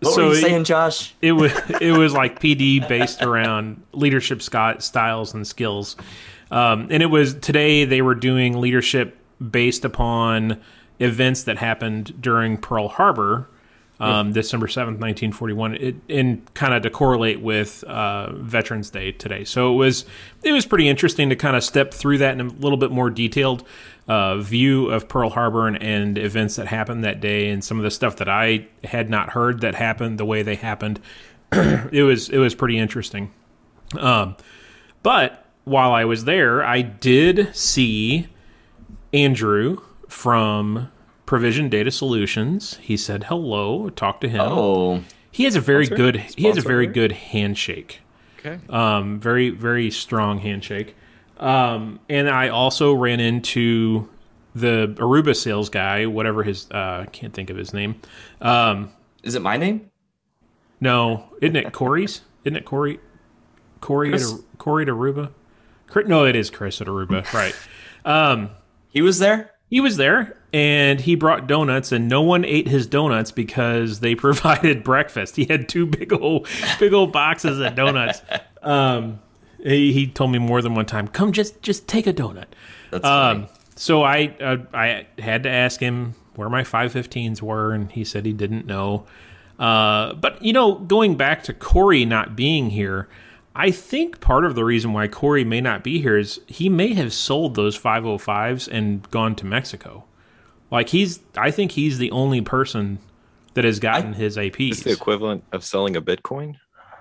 What 0.00 0.12
So 0.14 0.26
were 0.28 0.32
you 0.32 0.38
it- 0.38 0.42
saying, 0.42 0.64
Josh? 0.64 1.14
it 1.22 1.32
was 1.32 1.52
it 1.80 1.92
was 1.92 2.12
like 2.12 2.38
PD 2.40 2.86
based 2.86 3.22
around 3.22 3.82
leadership 3.92 4.42
sc- 4.42 4.80
styles 4.80 5.32
and 5.34 5.46
skills, 5.46 5.96
um, 6.50 6.88
and 6.90 7.02
it 7.02 7.06
was 7.06 7.34
today 7.34 7.84
they 7.86 8.02
were 8.02 8.14
doing 8.14 8.60
leadership 8.60 9.16
based 9.50 9.84
upon 9.84 10.60
events 11.00 11.44
that 11.44 11.56
happened 11.58 12.20
during 12.20 12.58
Pearl 12.58 12.88
Harbor, 12.88 13.48
um, 13.98 14.32
December 14.32 14.68
seventh, 14.68 14.98
nineteen 14.98 15.32
forty 15.32 15.54
one, 15.54 15.74
it 15.74 15.96
and 16.08 16.52
kind 16.54 16.74
of 16.74 16.82
to 16.82 16.90
correlate 16.90 17.40
with 17.40 17.82
uh, 17.84 18.32
Veterans 18.32 18.90
Day 18.90 19.12
today. 19.12 19.44
So 19.44 19.72
it 19.72 19.76
was 19.76 20.04
it 20.42 20.52
was 20.52 20.66
pretty 20.66 20.88
interesting 20.88 21.30
to 21.30 21.36
kind 21.36 21.56
of 21.56 21.64
step 21.64 21.94
through 21.94 22.18
that 22.18 22.38
in 22.38 22.40
a 22.40 22.50
little 22.50 22.76
bit 22.76 22.90
more 22.90 23.08
detailed 23.08 23.66
uh, 24.08 24.36
view 24.36 24.90
of 24.90 25.08
Pearl 25.08 25.30
Harbor 25.30 25.66
and, 25.66 25.82
and 25.82 26.18
events 26.18 26.56
that 26.56 26.66
happened 26.66 27.04
that 27.04 27.20
day, 27.20 27.48
and 27.48 27.64
some 27.64 27.78
of 27.78 27.84
the 27.84 27.90
stuff 27.90 28.16
that 28.16 28.28
I 28.28 28.68
had 28.84 29.08
not 29.08 29.30
heard 29.30 29.60
that 29.62 29.74
happened 29.74 30.18
the 30.18 30.26
way 30.26 30.42
they 30.42 30.56
happened. 30.56 31.00
it 31.52 32.02
was 32.02 32.28
it 32.28 32.38
was 32.38 32.54
pretty 32.54 32.78
interesting. 32.78 33.32
Um, 33.98 34.36
but 35.02 35.44
while 35.64 35.92
I 35.92 36.04
was 36.04 36.24
there, 36.24 36.64
I 36.64 36.82
did 36.82 37.54
see 37.56 38.28
Andrew 39.12 39.78
from 40.08 40.90
Provision 41.26 41.68
Data 41.68 41.90
Solutions. 41.90 42.78
He 42.80 42.96
said 42.96 43.24
hello. 43.24 43.90
Talk 43.90 44.20
to 44.22 44.28
him. 44.28 44.40
Oh, 44.40 45.02
He 45.30 45.44
has 45.44 45.56
a 45.56 45.60
very 45.60 45.86
Sponsor? 45.86 46.02
good 46.12 46.16
he 46.36 46.44
has 46.46 46.56
a 46.56 46.62
very 46.62 46.84
alert? 46.86 46.94
good 46.94 47.12
handshake. 47.12 48.00
Okay. 48.38 48.58
Um, 48.70 49.18
very 49.20 49.50
very 49.50 49.90
strong 49.90 50.38
handshake. 50.38 50.94
Um, 51.38 52.00
and 52.08 52.30
I 52.30 52.48
also 52.48 52.94
ran 52.94 53.20
into 53.20 54.08
the 54.54 54.94
Aruba 54.98 55.36
sales 55.36 55.68
guy, 55.68 56.06
whatever 56.06 56.42
his 56.42 56.70
uh, 56.70 57.02
I 57.02 57.06
can't 57.12 57.34
think 57.34 57.50
of 57.50 57.56
his 57.58 57.74
name. 57.74 58.00
Um, 58.40 58.90
Is 59.22 59.34
it 59.34 59.42
my 59.42 59.56
name? 59.58 59.90
no, 60.80 61.24
isn't 61.42 61.56
it 61.56 61.72
Corey's? 61.72 62.20
isn't 62.44 62.56
it 62.56 62.64
Corey? 62.64 63.00
Corey 63.80 64.12
at 64.14 64.22
Ar- 64.22 64.38
Corey 64.58 64.82
at 64.84 64.88
Aruba. 64.88 65.30
Chris- 65.88 66.06
No, 66.08 66.24
it 66.24 66.36
is 66.36 66.48
Chris 66.50 66.80
at 66.80 66.86
Aruba, 66.86 67.30
right? 67.32 67.54
Um, 68.04 68.50
He 68.88 69.02
was 69.02 69.18
there. 69.18 69.50
he 69.68 69.80
was 69.80 69.96
there 69.96 70.35
and 70.56 71.02
he 71.02 71.14
brought 71.14 71.46
donuts 71.46 71.92
and 71.92 72.08
no 72.08 72.22
one 72.22 72.42
ate 72.42 72.66
his 72.66 72.86
donuts 72.86 73.30
because 73.30 74.00
they 74.00 74.14
provided 74.26 74.82
breakfast. 74.82 75.36
He 75.36 75.44
had 75.44 75.68
two 75.68 75.84
big 75.84 76.14
old 76.14 76.48
big 76.80 76.94
old 76.94 77.12
boxes 77.12 77.60
of 77.60 77.74
donuts. 77.74 78.22
Um, 78.62 79.20
he, 79.62 79.92
he 79.92 80.08
told 80.08 80.32
me 80.32 80.40
more 80.40 80.60
than 80.60 80.74
one 80.74 80.86
time, 80.86 81.06
"Come 81.06 81.30
just 81.30 81.62
just 81.62 81.86
take 81.86 82.08
a 82.08 82.12
donut." 82.12 82.46
That's 82.90 83.04
funny. 83.04 83.42
Um, 83.42 83.48
so 83.76 84.02
I 84.02 84.34
uh, 84.40 84.56
I 84.74 85.06
had 85.20 85.44
to 85.44 85.48
ask 85.48 85.78
him 85.78 86.16
where 86.34 86.48
my 86.48 86.64
515s 86.64 87.40
were, 87.40 87.72
and 87.72 87.92
he 87.92 88.02
said 88.02 88.26
he 88.26 88.32
didn't 88.32 88.66
know. 88.66 89.06
Uh, 89.56 90.14
but 90.14 90.42
you 90.42 90.52
know, 90.52 90.74
going 90.74 91.14
back 91.14 91.44
to 91.44 91.54
Corey 91.54 92.04
not 92.04 92.34
being 92.34 92.70
here, 92.70 93.08
I 93.54 93.70
think 93.70 94.18
part 94.20 94.44
of 94.44 94.56
the 94.56 94.64
reason 94.64 94.92
why 94.92 95.06
Corey 95.06 95.44
may 95.44 95.60
not 95.60 95.84
be 95.84 96.00
here 96.00 96.18
is 96.18 96.40
he 96.48 96.68
may 96.68 96.94
have 96.94 97.12
sold 97.12 97.54
those 97.54 97.78
505s 97.78 98.66
and 98.66 99.08
gone 99.12 99.36
to 99.36 99.46
Mexico. 99.46 100.06
Like 100.70 100.88
he's, 100.88 101.20
I 101.36 101.50
think 101.50 101.72
he's 101.72 101.98
the 101.98 102.10
only 102.10 102.40
person 102.40 102.98
that 103.54 103.64
has 103.64 103.78
gotten 103.78 104.12
his 104.12 104.36
It's 104.36 104.82
the 104.82 104.92
equivalent 104.92 105.44
of 105.52 105.64
selling 105.64 105.96
a 105.96 106.02
Bitcoin. 106.02 106.56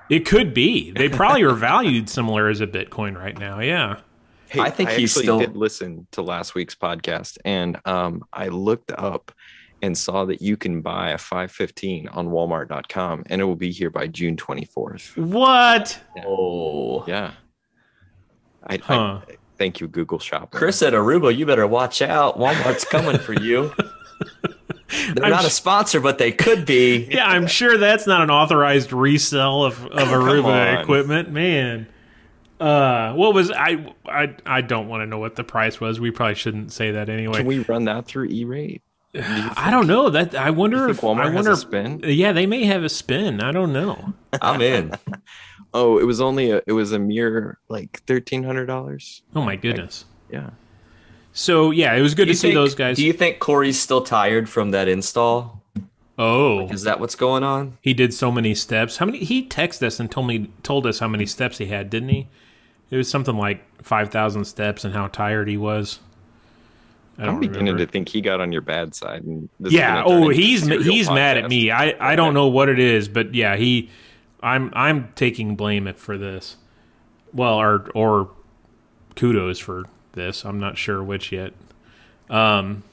It 0.10 0.26
could 0.26 0.54
be. 0.54 0.92
They 0.92 1.10
probably 1.10 1.42
are 1.44 1.54
valued 1.54 2.10
similar 2.10 2.48
as 2.48 2.62
a 2.62 2.68
Bitcoin 2.68 3.18
right 3.18 3.38
now. 3.38 3.60
Yeah. 3.60 4.00
Hey, 4.48 4.60
I 4.62 4.70
think 4.70 4.90
I 4.90 4.96
he's 4.96 5.14
still- 5.16 5.40
did 5.40 5.58
listen 5.58 6.08
to 6.12 6.22
last 6.22 6.54
week's 6.54 6.76
podcast, 6.76 7.38
and 7.44 7.80
um, 7.86 8.24
I 8.32 8.50
looked 8.50 8.92
up 8.92 9.32
and 9.82 9.98
saw 9.98 10.26
that 10.26 10.42
you 10.42 10.56
can 10.56 10.82
buy 10.82 11.10
a 11.10 11.18
515 11.18 12.08
on 12.10 12.30
Walmart.com, 12.30 13.24
and 13.28 13.42
it 13.42 13.44
will 13.44 13.56
be 13.56 13.72
here 13.72 13.90
by 13.90 14.08
June 14.08 14.38
24th. 14.38 15.18
What? 15.18 16.00
oh, 16.26 17.04
Yeah. 17.08 17.32
I, 18.68 18.78
Huh. 18.78 19.22
I 19.28 19.36
thank 19.58 19.80
you, 19.80 19.88
Google 19.88 20.20
Shopping. 20.20 20.58
Chris 20.58 20.82
at 20.82 20.94
Aruba, 20.94 21.36
you 21.36 21.46
better 21.46 21.68
watch 21.68 22.02
out. 22.02 22.38
Walmart's 22.38 22.86
coming 22.86 23.18
for 23.18 23.34
you. 23.34 23.72
They're 25.14 25.26
I'm 25.26 25.32
not 25.32 25.46
a 25.46 25.50
sponsor, 25.50 26.00
but 26.00 26.18
they 26.18 26.32
could 26.32 26.66
be. 26.66 27.06
Yeah, 27.12 27.26
I'm 27.28 27.48
sure 27.48 27.78
that's 27.78 28.06
not 28.08 28.22
an 28.22 28.30
authorized 28.30 28.94
resell 28.94 29.64
of, 29.64 29.84
of 29.86 30.08
Aruba 30.10 30.82
equipment, 30.82 31.32
man. 31.32 31.88
Uh, 32.60 33.14
what 33.14 33.34
was 33.34 33.52
I? 33.52 33.94
I 34.06 34.36
I 34.46 34.62
don't 34.62 34.88
want 34.88 35.02
to 35.02 35.06
know 35.06 35.18
what 35.20 35.36
the 35.36 35.44
price 35.44 35.82
was. 35.82 36.00
We 36.00 36.12
probably 36.12 36.36
shouldn't 36.36 36.72
say 36.72 36.92
that 36.92 37.10
anyway. 37.10 37.40
Can 37.40 37.46
we 37.48 37.60
run 37.60 37.86
that 37.86 38.06
through 38.06 38.28
E-rate? 38.30 38.82
I 39.18 39.70
don't 39.72 39.88
know 39.88 40.10
that. 40.10 40.36
I 40.36 40.50
wonder 40.50 40.90
if 40.90 41.02
Walmart 41.02 41.20
I 41.22 41.32
has 41.32 41.34
a 41.34 41.36
wonder. 41.36 41.56
spin? 41.56 42.02
Yeah, 42.04 42.32
they 42.34 42.46
may 42.46 42.66
have 42.66 42.84
a 42.84 42.90
spin. 42.90 43.42
I 43.42 43.52
don't 43.52 43.74
know. 43.74 44.14
I'm 44.42 44.62
in. 44.62 44.92
Oh, 45.78 45.98
it 45.98 46.06
was 46.06 46.22
only 46.22 46.52
a, 46.52 46.62
it 46.66 46.72
was 46.72 46.94
a 46.94 47.00
mere 47.00 47.58
like 47.68 48.02
thirteen 48.08 48.44
hundred 48.44 48.68
dollars. 48.68 49.24
Oh 49.36 49.42
my 49.42 49.58
goodness. 49.58 50.06
Yeah. 50.32 50.52
So 51.34 51.72
yeah, 51.72 51.94
it 51.96 52.02
was 52.02 52.16
good 52.16 52.26
to 52.28 52.32
you 52.32 52.36
see 52.36 52.54
those 52.54 52.76
guys. 52.76 52.96
Do 52.96 53.06
you 53.06 53.12
think 53.12 53.40
Corey's 53.40 53.78
still 53.78 54.02
tired 54.02 54.48
from 54.48 54.72
that 54.72 54.88
install? 54.88 55.62
oh, 56.18 56.70
Is 56.70 56.84
that 56.84 57.02
what's 57.02 57.16
going 57.16 57.44
on? 57.44 57.78
he 57.82 57.94
did 57.94 58.14
so 58.14 58.32
many 58.32 58.56
steps. 58.56 58.96
How 58.98 59.06
many? 59.06 59.18
He 59.20 59.46
texted 59.46 59.84
us 59.88 60.00
and 60.00 60.10
told 60.10 60.28
me 60.28 60.50
told 60.64 60.88
us 60.88 61.00
how 61.00 61.10
many 61.10 61.26
steps 61.26 61.58
he 61.58 61.66
had, 61.66 61.90
didn't 61.90 62.08
he? 62.10 62.30
It 62.90 62.96
was 62.96 63.10
something 63.10 63.36
like 63.36 63.62
five 63.84 64.12
thousand 64.12 64.46
steps 64.46 64.86
and 64.86 64.94
how 64.94 65.08
tired 65.08 65.50
he 65.50 65.58
was. 65.58 66.00
I 67.18 67.22
I'm 67.24 67.28
don't 67.28 67.40
beginning 67.40 67.66
remember. 67.68 67.86
to 67.86 67.92
think 67.92 68.10
he 68.10 68.22
got 68.22 68.42
on 68.42 68.52
your 68.52 68.62
bad 68.62 68.94
side. 68.96 69.24
And 69.24 69.48
this 69.60 69.72
yeah 69.74 70.04
oh 70.06 70.18
into 70.18 70.30
a 70.32 70.34
he's 70.34 70.64
serial 70.64 70.84
he's 70.84 71.10
mad 71.10 71.38
at 71.38 71.50
me 71.50 71.72
i 71.72 71.96
i 72.00 72.16
don't 72.16 72.34
know 72.34 72.48
what 72.48 72.68
it 72.70 72.80
is 72.80 73.08
but 73.08 73.34
yeah 73.34 73.56
he 73.56 73.90
i'm 74.42 74.70
i'm 74.76 75.12
taking 75.16 75.56
blame 75.56 75.92
for 75.94 76.18
this 76.18 76.58
well 77.34 77.56
or 77.56 77.90
or 77.96 78.32
kudos 79.16 79.60
for 79.60 79.86
this 80.14 80.44
i'm 80.46 80.60
not 80.60 80.78
sure 80.78 81.02
which 81.04 81.32
yet 81.32 81.54
um 82.30 82.84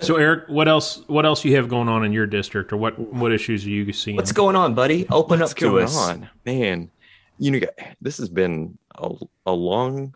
so 0.00 0.16
eric 0.16 0.44
what 0.48 0.66
else 0.68 1.02
what 1.06 1.24
else 1.24 1.44
you 1.44 1.54
have 1.56 1.68
going 1.68 1.88
on 1.88 2.04
in 2.04 2.12
your 2.12 2.26
district 2.26 2.72
or 2.72 2.76
what 2.76 2.98
what 2.98 3.32
issues 3.32 3.64
are 3.64 3.70
you 3.70 3.92
seeing 3.92 4.16
What's 4.16 4.32
going 4.32 4.56
on, 4.56 4.74
buddy? 4.74 5.06
Open 5.08 5.38
What's 5.40 5.52
up 5.52 5.58
to 5.58 5.64
going 5.70 5.84
us. 5.84 5.96
on, 5.96 6.28
man? 6.44 6.90
You 7.38 7.50
know, 7.52 7.60
this 8.00 8.16
has 8.18 8.28
been 8.28 8.76
a, 8.96 9.10
a 9.46 9.52
long 9.52 10.14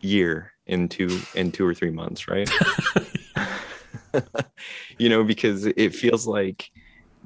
year 0.00 0.52
in 0.66 0.88
two 0.88 1.20
in 1.34 1.52
two 1.52 1.66
or 1.66 1.74
three 1.74 1.90
months, 1.90 2.28
right? 2.28 2.48
you 4.98 5.08
know, 5.08 5.24
because 5.24 5.66
it 5.66 5.94
feels 5.94 6.26
like 6.26 6.70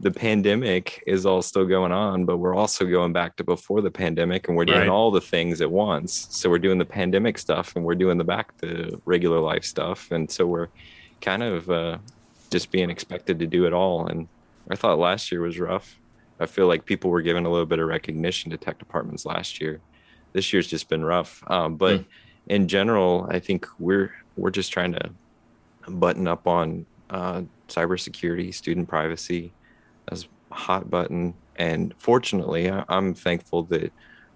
the 0.01 0.11
pandemic 0.11 1.03
is 1.07 1.27
all 1.27 1.42
still 1.42 1.66
going 1.66 1.92
on, 1.92 2.24
but 2.24 2.37
we're 2.38 2.55
also 2.55 2.87
going 2.87 3.12
back 3.12 3.37
to 3.37 3.44
before 3.44 3.81
the 3.81 3.90
pandemic, 3.90 4.48
and 4.48 4.57
we're 4.57 4.64
doing 4.64 4.81
Right. 4.81 4.88
all 4.88 5.11
the 5.11 5.20
things 5.20 5.61
at 5.61 5.70
once. 5.70 6.29
So 6.31 6.48
we're 6.48 6.59
doing 6.61 6.79
the 6.79 6.85
pandemic 6.85 7.37
stuff, 7.38 7.74
and 7.74 7.85
we're 7.85 7.96
doing 7.96 8.16
the 8.16 8.24
back 8.24 8.57
the 8.59 9.01
regular 9.05 9.40
life 9.40 9.64
stuff, 9.64 10.11
and 10.11 10.31
so 10.31 10.46
we're 10.46 10.68
kind 11.20 11.42
of 11.42 11.68
uh, 11.68 11.98
just 12.51 12.70
being 12.70 12.90
expected 12.90 13.40
to 13.40 13.46
do 13.46 13.66
it 13.66 13.72
all. 13.72 14.07
And 14.07 14.29
I 14.70 14.77
thought 14.77 14.98
last 14.98 15.33
year 15.33 15.42
was 15.42 15.59
rough. 15.59 15.98
I 16.38 16.46
feel 16.46 16.68
like 16.68 16.85
people 16.85 17.11
were 17.11 17.22
given 17.22 17.44
a 17.44 17.51
little 17.51 17.66
bit 17.66 17.81
of 17.81 17.88
recognition 17.88 18.53
to 18.53 18.57
tech 18.57 18.79
departments 18.79 19.27
last 19.27 19.61
year. 19.61 19.81
This 20.33 20.53
year's 20.53 20.68
just 20.68 20.88
been 20.88 21.05
rough. 21.05 21.42
Um, 21.48 21.74
but 21.74 22.05
in 22.48 22.68
general, 22.68 23.26
I 23.30 23.38
think 23.38 23.66
we're 23.78 24.12
we're 24.37 24.50
just 24.50 24.72
trying 24.72 24.92
to 24.92 25.11
button 25.88 26.28
up 26.28 26.46
on 26.46 26.87
uh, 27.11 27.42
cybersecurity, 27.68 28.54
student 28.54 28.88
privacy, 28.88 29.54
as 30.11 30.26
hot 30.52 30.90
button. 30.90 31.34
And 31.56 31.94
fortunately, 31.98 32.70
I, 32.70 32.84
I'm 32.88 33.14
thankful 33.14 33.64
that 33.64 33.92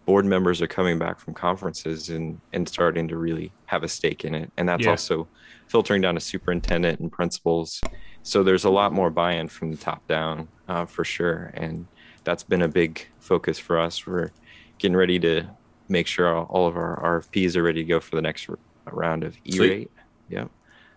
board 0.06 0.24
members 0.24 0.60
are 0.60 0.66
coming 0.66 0.98
back 0.98 1.20
from 1.20 1.34
conferences 1.34 2.08
and 2.08 2.40
and 2.52 2.68
starting 2.68 3.08
to 3.08 3.16
really 3.16 3.52
have 3.66 3.82
a 3.82 3.88
stake 3.88 4.24
in 4.24 4.34
it. 4.34 4.52
And 4.56 4.68
that's 4.68 4.84
Yeah. 4.84 4.90
also 4.90 5.28
filtering 5.68 6.02
down 6.02 6.14
to 6.14 6.20
superintendent 6.20 7.00
and 7.00 7.10
principals. 7.10 7.80
So 8.22 8.42
there's 8.42 8.64
a 8.64 8.70
lot 8.70 8.92
more 8.92 9.10
buy-in 9.10 9.48
from 9.48 9.70
the 9.72 9.76
top 9.78 10.06
down 10.06 10.48
uh, 10.68 10.86
for 10.86 11.04
sure, 11.04 11.50
and 11.54 11.86
that's 12.24 12.44
been 12.44 12.62
a 12.62 12.68
big 12.68 13.06
focus 13.20 13.58
for 13.58 13.80
us. 13.80 14.06
We're 14.06 14.30
getting 14.78 14.96
ready 14.96 15.18
to 15.20 15.48
make 15.92 16.06
sure 16.08 16.34
all, 16.34 16.46
all 16.46 16.66
of 16.66 16.76
our 16.76 17.20
RFPs 17.20 17.54
are 17.54 17.62
ready 17.62 17.82
to 17.84 17.88
go 17.88 18.00
for 18.00 18.16
the 18.16 18.22
next 18.22 18.48
r- 18.48 18.58
round 18.90 19.22
of 19.22 19.36
E-rate. 19.44 19.90
Yep, 20.30 20.50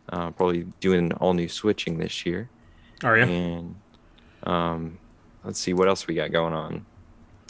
uh, 0.10 0.32
probably 0.32 0.64
doing 0.80 1.12
all 1.14 1.34
new 1.34 1.50
switching 1.50 1.98
this 2.00 2.26
year, 2.26 2.50
are 3.04 3.18
you 3.18 3.24
and 3.24 3.76
um, 4.44 4.98
let's 5.44 5.60
see 5.60 5.74
what 5.74 5.88
else 5.88 6.08
we 6.08 6.16
got 6.16 6.32
going 6.32 6.54
on. 6.54 6.86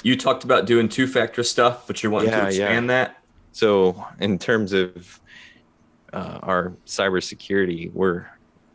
You 0.03 0.17
talked 0.17 0.43
about 0.43 0.65
doing 0.65 0.89
two 0.89 1.08
factor 1.08 1.43
stuff, 1.43 1.88
but 1.88 2.01
you're 2.03 2.12
wanting 2.12 2.31
Yeah, 2.31 2.49
to 2.49 2.55
yeah. 2.55 2.63
expand 2.65 2.89
that. 2.89 3.21
So 3.51 4.03
in 4.19 4.38
terms 4.38 4.73
of 4.73 5.19
uh, 6.13 6.39
our 6.43 6.73
cybersecurity, 6.86 7.91
we're 7.93 8.25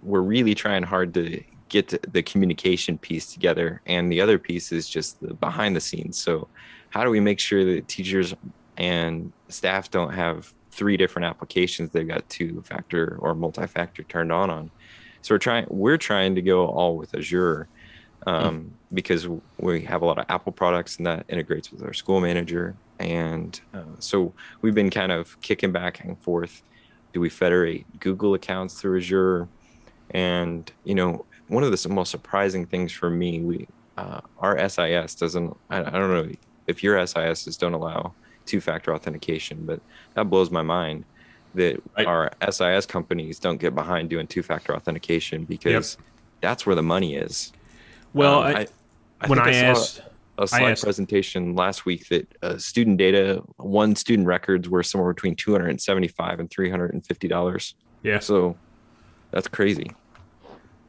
we're 0.02 0.22
really 0.22 0.54
trying 0.54 0.82
hard 0.82 1.12
to 1.14 1.42
get 1.68 2.12
the 2.12 2.22
communication 2.22 2.98
piece 2.98 3.32
together, 3.32 3.82
and 3.86 4.10
the 4.10 4.20
other 4.20 4.38
piece 4.38 4.72
is 4.72 4.88
just 4.88 5.20
the 5.20 5.34
behind 5.34 5.74
the 5.76 5.80
scenes. 5.80 6.18
So 6.18 6.48
how 6.90 7.04
do 7.04 7.10
we 7.10 7.20
make 7.20 7.38
sure 7.38 7.64
that 7.64 7.86
teachers 7.88 8.34
and 8.80 9.30
staff 9.48 9.90
don't 9.90 10.12
have 10.12 10.52
three 10.70 10.96
different 10.96 11.26
applications 11.26 11.90
they've 11.90 12.08
got 12.08 12.26
two 12.28 12.62
factor 12.62 13.16
or 13.20 13.34
multi-factor 13.34 14.02
turned 14.04 14.32
on 14.32 14.50
on? 14.50 14.70
So 15.22 15.34
we're 15.34 15.38
trying 15.38 15.66
we're 15.68 15.98
trying 15.98 16.34
to 16.34 16.42
go 16.42 16.66
all 16.66 16.96
with 16.96 17.14
Azure 17.14 17.68
um, 18.26 18.72
because 18.92 19.28
we 19.58 19.82
have 19.82 20.00
a 20.00 20.06
lot 20.06 20.18
of 20.18 20.24
Apple 20.30 20.52
products 20.52 20.96
and 20.96 21.06
that 21.06 21.26
integrates 21.28 21.70
with 21.70 21.82
our 21.82 21.92
school 21.92 22.20
manager. 22.20 22.74
And 22.98 23.60
uh, 23.74 23.82
so 23.98 24.32
we've 24.62 24.74
been 24.74 24.90
kind 24.90 25.12
of 25.12 25.38
kicking 25.42 25.72
back 25.72 26.02
and 26.02 26.18
forth. 26.18 26.62
Do 27.12 27.20
we 27.20 27.28
federate 27.28 27.84
Google 28.00 28.34
accounts 28.34 28.80
through 28.80 28.98
Azure? 28.98 29.46
And 30.12 30.70
you 30.84 30.94
know, 30.94 31.26
one 31.48 31.64
of 31.64 31.70
the 31.70 31.88
most 31.90 32.10
surprising 32.10 32.64
things 32.64 32.92
for 32.92 33.10
me, 33.10 33.40
we 33.40 33.68
uh, 33.98 34.22
our 34.38 34.56
SIS 34.70 35.14
doesn't. 35.16 35.54
I, 35.68 35.80
I 35.80 35.90
don't 35.90 36.14
know 36.14 36.32
if 36.66 36.82
your 36.82 37.06
SISs 37.06 37.58
don't 37.58 37.74
allow 37.74 38.14
two-factor 38.46 38.94
authentication, 38.94 39.64
but 39.64 39.80
that 40.14 40.24
blows 40.30 40.50
my 40.50 40.62
mind 40.62 41.04
that 41.54 41.80
Right. 41.96 42.06
our 42.06 42.30
SIS 42.48 42.86
companies 42.86 43.38
don't 43.38 43.58
get 43.60 43.74
behind 43.74 44.08
doing 44.10 44.26
two-factor 44.26 44.74
authentication 44.74 45.44
because 45.44 45.96
that's 46.40 46.64
where 46.66 46.76
the 46.76 46.82
money 46.82 47.16
is. 47.16 47.52
well 48.12 48.40
Um, 48.42 48.56
I, 48.56 48.66
I 49.20 49.26
when 49.28 49.38
think 49.38 49.48
i, 49.48 49.52
saw 49.52 49.66
asked 49.80 50.00
a 50.38 50.46
slide 50.46 50.80
presentation 50.80 51.54
last 51.54 51.84
week 51.84 52.08
that 52.08 52.26
uh, 52.42 52.56
student 52.56 52.96
data, 52.96 53.42
one 53.56 53.94
student 53.94 54.26
records 54.26 54.68
were 54.68 54.82
somewhere 54.82 55.12
between 55.12 55.34
275 55.36 56.40
and 56.40 56.50
350 56.50 57.28
dollars. 57.28 57.74
yeah 58.02 58.18
So 58.20 58.56
that's 59.32 59.48
crazy. 59.48 59.90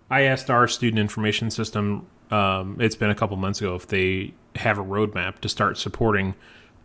I 0.10 0.22
asked 0.24 0.50
our 0.50 0.68
student 0.68 1.00
information 1.00 1.50
system, 1.52 2.08
um, 2.32 2.78
it's 2.80 2.96
been 2.96 3.10
a 3.10 3.16
couple 3.16 3.36
months 3.38 3.60
ago, 3.62 3.76
if 3.76 3.88
they 3.88 4.34
have 4.56 4.78
a 4.78 4.84
roadmap 4.84 5.40
to 5.40 5.50
start 5.50 5.78
supporting 5.78 6.34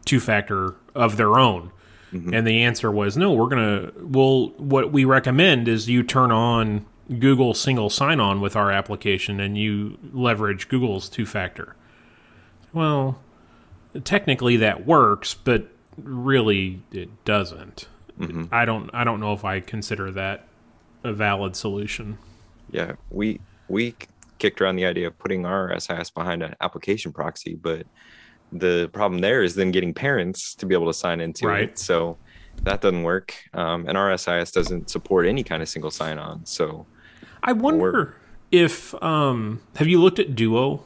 two 0.06 0.20
factor 0.20 0.74
of 0.94 1.18
their 1.18 1.38
own. 1.38 1.70
Mm-hmm. 2.12 2.32
And 2.32 2.46
the 2.46 2.62
answer 2.62 2.90
was 2.90 3.16
no, 3.16 3.32
we're 3.32 3.48
going 3.48 3.62
to, 3.62 3.92
well, 4.00 4.48
what 4.56 4.92
we 4.92 5.04
recommend 5.04 5.68
is 5.68 5.88
you 5.88 6.02
turn 6.02 6.32
on 6.32 6.86
Google 7.18 7.52
single 7.52 7.90
sign 7.90 8.20
on 8.20 8.40
with 8.40 8.56
our 8.56 8.72
application 8.72 9.38
and 9.40 9.58
you 9.58 9.98
leverage 10.12 10.68
Google's 10.68 11.08
two 11.08 11.26
factor. 11.26 11.76
Well, 12.72 13.20
technically 14.04 14.56
that 14.58 14.86
works, 14.86 15.34
but 15.34 15.68
really 15.98 16.82
it 16.92 17.24
doesn't. 17.24 17.88
Mm-hmm. 18.18 18.44
I 18.50 18.64
don't 18.64 18.90
I 18.94 19.04
don't 19.04 19.20
know 19.20 19.32
if 19.34 19.44
I 19.44 19.60
consider 19.60 20.10
that 20.12 20.46
a 21.04 21.12
valid 21.12 21.54
solution. 21.54 22.18
Yeah, 22.70 22.92
we 23.10 23.40
we 23.68 23.94
kicked 24.38 24.60
around 24.60 24.76
the 24.76 24.86
idea 24.86 25.06
of 25.06 25.18
putting 25.18 25.44
our 25.46 25.78
SIS 25.78 26.10
behind 26.10 26.42
an 26.42 26.54
application 26.60 27.12
proxy, 27.12 27.54
but 27.54 27.86
the 28.52 28.88
problem 28.92 29.20
there 29.20 29.42
is 29.42 29.54
then 29.54 29.70
getting 29.70 29.92
parents 29.92 30.54
to 30.56 30.66
be 30.66 30.74
able 30.74 30.86
to 30.86 30.94
sign 30.94 31.20
into 31.20 31.46
Right. 31.46 31.70
it. 31.70 31.78
So 31.78 32.16
that 32.62 32.80
doesn't 32.80 33.02
work, 33.02 33.34
um, 33.54 33.86
and 33.88 33.96
our 33.98 34.16
SIS 34.16 34.50
doesn't 34.50 34.88
support 34.90 35.26
any 35.26 35.42
kind 35.42 35.62
of 35.62 35.68
single 35.68 35.90
sign-on. 35.90 36.46
So 36.46 36.86
I 37.42 37.52
wonder 37.52 38.16
if 38.50 38.94
um 39.02 39.60
have 39.76 39.88
you 39.88 40.00
looked 40.00 40.18
at 40.18 40.34
Duo? 40.34 40.84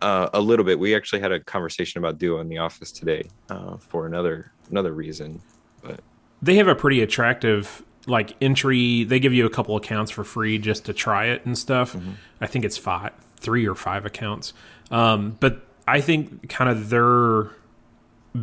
uh, 0.00 0.28
a 0.32 0.40
little 0.40 0.64
bit, 0.64 0.78
we 0.78 0.94
actually 0.94 1.20
had 1.20 1.32
a 1.32 1.40
conversation 1.40 1.98
about 1.98 2.18
Duo 2.18 2.38
in 2.40 2.48
the 2.48 2.58
office 2.58 2.92
today 2.92 3.28
uh, 3.50 3.76
for 3.78 4.06
another 4.06 4.52
another 4.70 4.92
reason. 4.92 5.40
But 5.82 6.00
They 6.42 6.54
have 6.56 6.68
a 6.68 6.74
pretty 6.74 7.00
attractive 7.02 7.82
like 8.06 8.34
entry. 8.40 9.02
They 9.04 9.18
give 9.18 9.32
you 9.34 9.44
a 9.44 9.50
couple 9.50 9.74
accounts 9.76 10.10
for 10.12 10.22
free 10.24 10.58
just 10.58 10.84
to 10.86 10.92
try 10.92 11.26
it 11.26 11.44
and 11.46 11.58
stuff. 11.58 11.96
I 12.40 12.46
think 12.46 12.64
it's 12.64 12.78
five, 12.78 13.12
three 13.38 13.66
or 13.66 13.74
five 13.74 14.06
accounts. 14.06 14.52
Um, 14.90 15.36
but 15.40 15.66
I 15.88 16.00
think 16.00 16.48
kind 16.48 16.70
of 16.70 16.90
their 16.90 17.50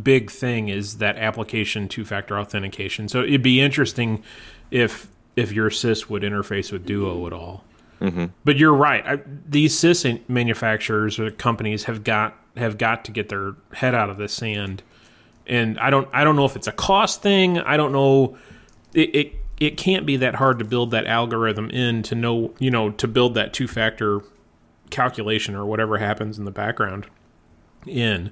big 0.02 0.30
thing 0.30 0.68
is 0.68 0.98
that 0.98 1.16
application 1.16 1.88
two-factor 1.88 2.38
authentication. 2.38 3.08
So 3.08 3.22
it'd 3.22 3.42
be 3.42 3.60
interesting 3.60 4.22
if 4.70 5.08
if 5.36 5.52
your 5.52 5.70
SIS 5.70 6.08
would 6.08 6.22
interface 6.22 6.72
with 6.72 6.86
Duo 6.86 7.26
at 7.26 7.32
all. 7.32 7.62
Mm-hmm. 8.00 8.26
But 8.44 8.56
you're 8.56 8.74
right. 8.74 9.06
I, 9.06 9.22
these 9.46 9.78
SIS 9.78 10.06
manufacturers 10.28 11.18
or 11.18 11.30
companies 11.30 11.84
have 11.84 12.04
got 12.04 12.36
have 12.56 12.78
got 12.78 13.04
to 13.06 13.12
get 13.12 13.28
their 13.28 13.54
head 13.72 13.94
out 13.94 14.10
of 14.10 14.16
the 14.16 14.28
sand. 14.28 14.82
And 15.46 15.78
I 15.78 15.90
don't 15.90 16.08
I 16.12 16.24
don't 16.24 16.36
know 16.36 16.44
if 16.44 16.56
it's 16.56 16.66
a 16.66 16.72
cost 16.72 17.22
thing. 17.22 17.58
I 17.58 17.76
don't 17.76 17.92
know. 17.92 18.36
It 18.92 19.14
it, 19.14 19.32
it 19.58 19.76
can't 19.76 20.04
be 20.04 20.16
that 20.18 20.34
hard 20.34 20.58
to 20.58 20.64
build 20.64 20.90
that 20.90 21.06
algorithm 21.06 21.70
in 21.70 22.02
to 22.04 22.14
know 22.14 22.54
you 22.58 22.70
know 22.70 22.90
to 22.92 23.08
build 23.08 23.34
that 23.34 23.52
two 23.52 23.68
factor 23.68 24.20
calculation 24.90 25.54
or 25.54 25.64
whatever 25.64 25.98
happens 25.98 26.38
in 26.38 26.44
the 26.44 26.50
background 26.50 27.06
in. 27.86 28.30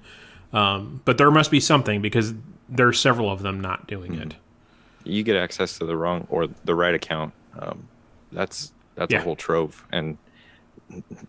Um, 0.52 1.00
but 1.04 1.18
there 1.18 1.30
must 1.30 1.50
be 1.50 1.60
something 1.60 2.00
because 2.00 2.34
there 2.68 2.86
are 2.88 2.92
several 2.92 3.30
of 3.30 3.42
them 3.42 3.60
not 3.60 3.86
doing 3.86 4.14
it. 4.14 4.34
you 5.04 5.22
get 5.22 5.36
access 5.36 5.76
to 5.78 5.84
the 5.84 5.96
wrong 5.96 6.26
or 6.30 6.46
the 6.64 6.74
right 6.74 6.94
account. 6.94 7.32
Um, 7.58 7.88
that's 8.32 8.72
that's 8.94 9.12
Yeah. 9.12 9.18
a 9.20 9.22
whole 9.22 9.36
trove, 9.36 9.84
and 9.92 10.16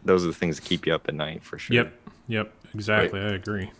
those 0.05 0.23
are 0.23 0.27
the 0.27 0.33
things 0.33 0.57
that 0.57 0.65
keep 0.65 0.85
you 0.85 0.93
up 0.93 1.07
at 1.09 1.15
night 1.15 1.43
for 1.43 1.57
sure. 1.59 1.75
Yep. 1.75 1.93
Yep. 2.27 2.53
Exactly. 2.73 3.19
I 3.19 3.33
agree. 3.33 3.71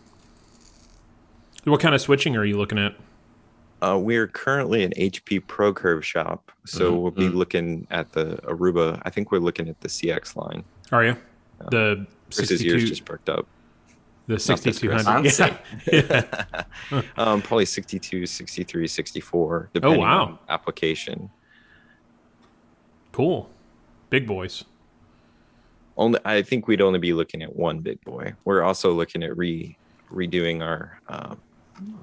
What 1.64 1.80
kind 1.80 1.94
of 1.94 2.00
switching 2.00 2.36
are 2.36 2.44
you 2.44 2.56
looking 2.58 2.78
at? 2.78 2.94
Uh, 3.82 3.98
we're 4.00 4.26
currently 4.26 4.82
an 4.84 4.92
HP 4.96 5.40
ProCurve 5.46 6.02
shop, 6.02 6.50
so 6.64 6.90
Mm-hmm. 6.92 7.00
we'll 7.02 7.10
be 7.10 7.28
looking 7.28 7.86
at 7.90 8.12
the 8.12 8.36
Aruba. 8.44 9.00
I 9.04 9.10
think 9.10 9.30
we're 9.32 9.38
looking 9.38 9.68
at 9.68 9.80
the 9.80 9.88
CX 9.88 10.34
line. 10.36 10.64
Are 10.92 11.04
you 11.04 11.16
the 11.70 12.06
62... 12.30 12.36
Chris's 12.36 12.62
ears 12.64 12.72
62 12.82 12.86
just 12.88 13.04
perked 13.04 13.28
up. 13.28 13.46
The 14.26 14.34
Not 14.48 14.60
this 14.62 14.78
Chris. 14.80 15.04
6200? 15.04 15.58
Yeah. 15.92 16.62
Um, 17.16 17.42
probably 17.42 17.64
62, 17.64 18.26
63, 18.26 18.86
64, 18.86 19.70
depending 19.72 20.00
Oh, 20.00 20.02
wow. 20.02 20.22
on 20.24 20.38
application. 20.48 21.30
Cool. 23.12 23.48
Big 24.10 24.26
boys. 24.26 24.64
Only, 25.96 26.20
I 26.24 26.42
think 26.42 26.68
we'd 26.68 26.82
only 26.82 26.98
be 26.98 27.12
looking 27.14 27.42
at 27.42 27.56
one 27.56 27.78
big 27.80 28.00
boy. 28.04 28.34
We're 28.44 28.62
also 28.62 28.92
looking 28.92 29.22
at 29.22 29.36
re 29.36 29.76
redoing 30.12 30.62
our 30.62 31.00
um, 31.08 31.40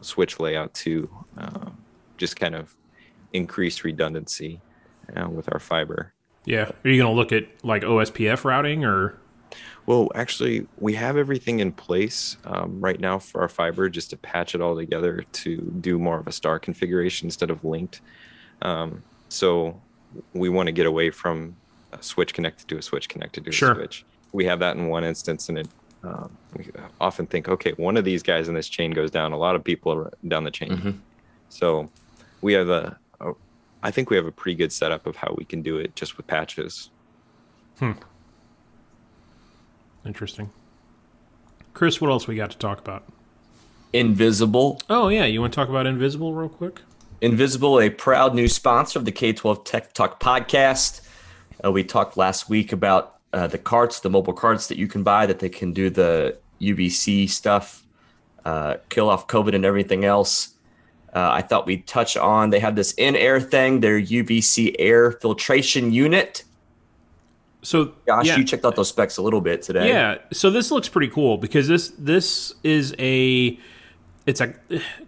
switch 0.01 0.39
layout 0.39 0.73
to 0.73 1.09
um, 1.37 1.77
just 2.17 2.35
kind 2.35 2.53
of 2.55 2.75
increase 3.31 3.83
redundancy 3.83 4.59
uh, 5.15 5.29
with 5.29 5.47
our 5.53 5.59
fiber. 5.59 6.11
Yeah. 6.45 6.71
Are 6.83 6.89
you 6.89 7.01
going 7.01 7.15
to 7.15 7.17
look 7.17 7.31
at 7.31 7.47
like 7.63 7.83
OSPF 7.83 8.43
routing 8.43 8.83
or? 8.83 9.17
Well, 9.85 10.09
actually, 10.15 10.65
we 10.79 10.93
have 10.93 11.17
everything 11.17 11.59
in 11.59 11.71
place 11.73 12.37
um, 12.45 12.79
right 12.79 12.99
now 12.99 13.19
for 13.19 13.41
our 13.41 13.49
fiber, 13.49 13.89
just 13.89 14.11
to 14.11 14.17
patch 14.17 14.55
it 14.55 14.61
all 14.61 14.75
together 14.75 15.25
to 15.33 15.57
do 15.81 15.99
more 15.99 16.19
of 16.19 16.27
a 16.27 16.31
star 16.31 16.57
configuration 16.57 17.27
instead 17.27 17.49
of 17.49 17.63
linked. 17.65 17.99
Um, 18.61 19.03
so 19.27 19.81
we 20.33 20.47
want 20.47 20.67
to 20.67 20.71
get 20.71 20.85
away 20.85 21.09
from 21.09 21.55
a 21.91 22.01
switch 22.01 22.33
connected 22.33 22.67
to 22.69 22.77
a 22.77 22.81
switch 22.81 23.09
connected 23.09 23.43
to 23.43 23.49
a 23.49 23.53
Sure. 23.53 23.75
switch. 23.75 24.05
We 24.31 24.45
have 24.45 24.59
that 24.59 24.77
in 24.77 24.87
one 24.87 25.03
instance, 25.03 25.49
and 25.49 25.57
it 25.59 25.67
um, 26.03 26.35
we 26.57 26.65
often 26.99 27.25
think, 27.25 27.47
okay, 27.47 27.71
one 27.77 27.95
of 27.95 28.03
these 28.03 28.23
guys 28.23 28.49
in 28.49 28.53
this 28.53 28.67
chain 28.67 28.91
goes 28.91 29.09
down. 29.09 29.31
A 29.31 29.37
lot 29.37 29.55
of 29.55 29.63
people 29.63 29.91
are 29.93 30.11
down 30.27 30.43
the 30.43 30.51
chain. 30.51 31.01
So 31.49 31.89
we 32.41 32.51
have 32.53 32.67
a, 32.69 32.97
a, 33.21 33.31
I 33.81 33.89
think 33.91 34.09
we 34.09 34.17
have 34.17 34.25
a 34.25 34.31
pretty 34.31 34.55
good 34.55 34.73
setup 34.73 35.07
of 35.07 35.15
how 35.15 35.33
we 35.37 35.45
can 35.45 35.61
do 35.61 35.77
it 35.77 35.95
just 35.95 36.17
with 36.17 36.27
patches. 36.27 36.89
Interesting. 40.05 40.51
Chris, 41.73 41.99
what 41.99 42.09
else 42.09 42.27
we 42.27 42.35
got 42.35 42.51
to 42.51 42.57
talk 42.57 42.79
about? 42.79 43.03
Invisible. 43.93 44.81
Oh, 44.89 45.07
yeah. 45.07 45.25
You 45.25 45.41
want 45.41 45.53
to 45.53 45.55
talk 45.55 45.69
about 45.69 45.85
Invisible 45.85 46.33
real 46.33 46.49
quick? 46.49 46.81
Invisible, 47.21 47.79
a 47.79 47.89
proud 47.89 48.35
new 48.35 48.47
sponsor 48.47 48.99
of 48.99 49.05
the 49.05 49.11
K 49.11 49.33
12 49.33 49.63
Tech 49.63 49.93
Talk 49.93 50.19
podcast. 50.19 51.07
Uh, 51.63 51.71
we 51.71 51.83
talked 51.83 52.17
last 52.17 52.49
week 52.49 52.73
about 52.73 53.19
uh, 53.31 53.47
the 53.47 53.57
carts, 53.57 54.01
the 54.01 54.09
mobile 54.09 54.33
carts 54.33 54.67
that 54.67 54.77
you 54.77 54.87
can 54.87 55.03
buy 55.03 55.25
that 55.25 55.39
they 55.39 55.49
can 55.49 55.73
do 55.73 55.89
the 55.89 56.37
UVC 56.59 57.29
stuff, 57.29 57.85
uh, 58.45 58.75
kill 58.89 59.09
off 59.09 59.27
COVID 59.27 59.55
and 59.55 59.63
everything 59.63 60.05
else. 60.05 60.55
Uh, 61.13 61.29
I 61.31 61.41
thought 61.41 61.65
we'd 61.65 61.85
touch 61.85 62.17
on 62.17 62.49
they 62.49 62.59
have 62.59 62.75
this 62.75 62.93
in 62.93 63.15
air 63.15 63.39
thing, 63.39 63.79
their 63.79 64.01
UVC 64.01 64.75
air 64.79 65.11
filtration 65.11 65.93
unit. 65.93 66.43
So, 67.63 67.93
Josh, 68.05 68.27
yeah. 68.27 68.37
you 68.37 68.43
checked 68.43 68.65
out 68.65 68.75
those 68.75 68.89
specs 68.89 69.17
a 69.17 69.21
little 69.21 69.41
bit 69.41 69.61
today. 69.61 69.87
Yeah, 69.87 70.17
so 70.31 70.51
this 70.51 70.69
looks 70.69 70.89
pretty 70.89 71.07
cool 71.07 71.37
because 71.37 71.67
this 71.67 71.93
this 71.97 72.53
is 72.63 72.93
a 72.99 73.57
it's 74.25 74.41
a 74.41 74.53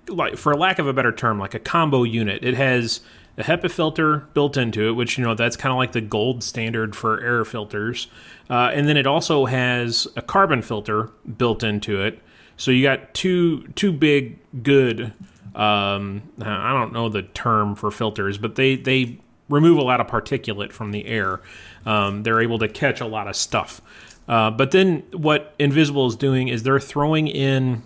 like 0.08 0.38
for 0.38 0.56
lack 0.56 0.80
of 0.80 0.88
a 0.88 0.94
better 0.94 1.12
term 1.12 1.38
like 1.40 1.54
a 1.54 1.60
combo 1.60 2.04
unit. 2.04 2.44
It 2.44 2.56
has 2.56 3.02
a 3.38 3.44
HEPA 3.44 3.70
filter 3.70 4.28
built 4.34 4.56
into 4.58 4.88
it, 4.88 4.92
which 4.94 5.18
you 5.18 5.24
know 5.24 5.36
that's 5.36 5.58
kind 5.58 5.72
of 5.72 5.78
like 5.78 5.92
the 5.92 6.02
gold 6.02 6.44
standard 6.44 6.96
for 6.96 7.22
air 7.22 7.44
filters, 7.44 8.08
uh, 8.50 8.72
and 8.74 8.88
then 8.88 8.98
it 8.98 9.06
also 9.06 9.46
has 9.46 10.08
a 10.16 10.22
carbon 10.22 10.62
filter 10.62 11.12
built 11.38 11.64
into 11.64 12.02
it. 12.02 12.20
So 12.58 12.72
you 12.72 12.84
got 12.84 13.14
two 13.14 13.68
two 13.70 13.92
big 13.92 14.40
good. 14.64 15.14
Um, 15.54 16.24
I 16.42 16.74
don't 16.74 16.94
know 16.94 17.10
the 17.10 17.24
term 17.24 17.76
for 17.76 17.92
filters, 17.92 18.38
but 18.38 18.56
they 18.56 18.76
they 18.76 19.20
remove 19.50 19.78
a 19.78 19.84
lot 19.84 20.00
of 20.00 20.08
particulate 20.08 20.72
from 20.72 20.92
the 20.92 21.06
air. 21.06 21.42
Um, 21.86 22.24
they're 22.24 22.42
able 22.42 22.60
to 22.60 22.68
catch 22.68 23.02
a 23.02 23.06
lot 23.06 23.28
of 23.28 23.36
stuff. 23.36 23.82
Uh, 24.28 24.50
but 24.52 24.72
then 24.72 25.04
what 25.14 25.54
Invisible 25.60 26.08
is 26.08 26.16
doing 26.16 26.48
is 26.48 26.64
they're 26.64 26.80
throwing 26.80 27.28
in 27.28 27.84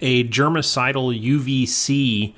a 0.00 0.24
germicidal 0.24 1.18
UVC, 1.18 2.34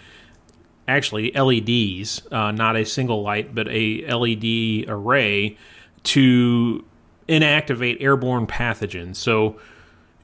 actually 0.86 1.32
LEDs, 1.32 2.22
uh, 2.30 2.52
not 2.52 2.76
a 2.76 2.84
single 2.84 3.22
light, 3.22 3.54
but 3.54 3.66
a 3.68 4.06
LED 4.06 4.88
array 4.88 5.56
to 6.04 6.84
inactivate 7.28 8.00
airborne 8.00 8.46
pathogens. 8.46 9.16
So 9.16 9.58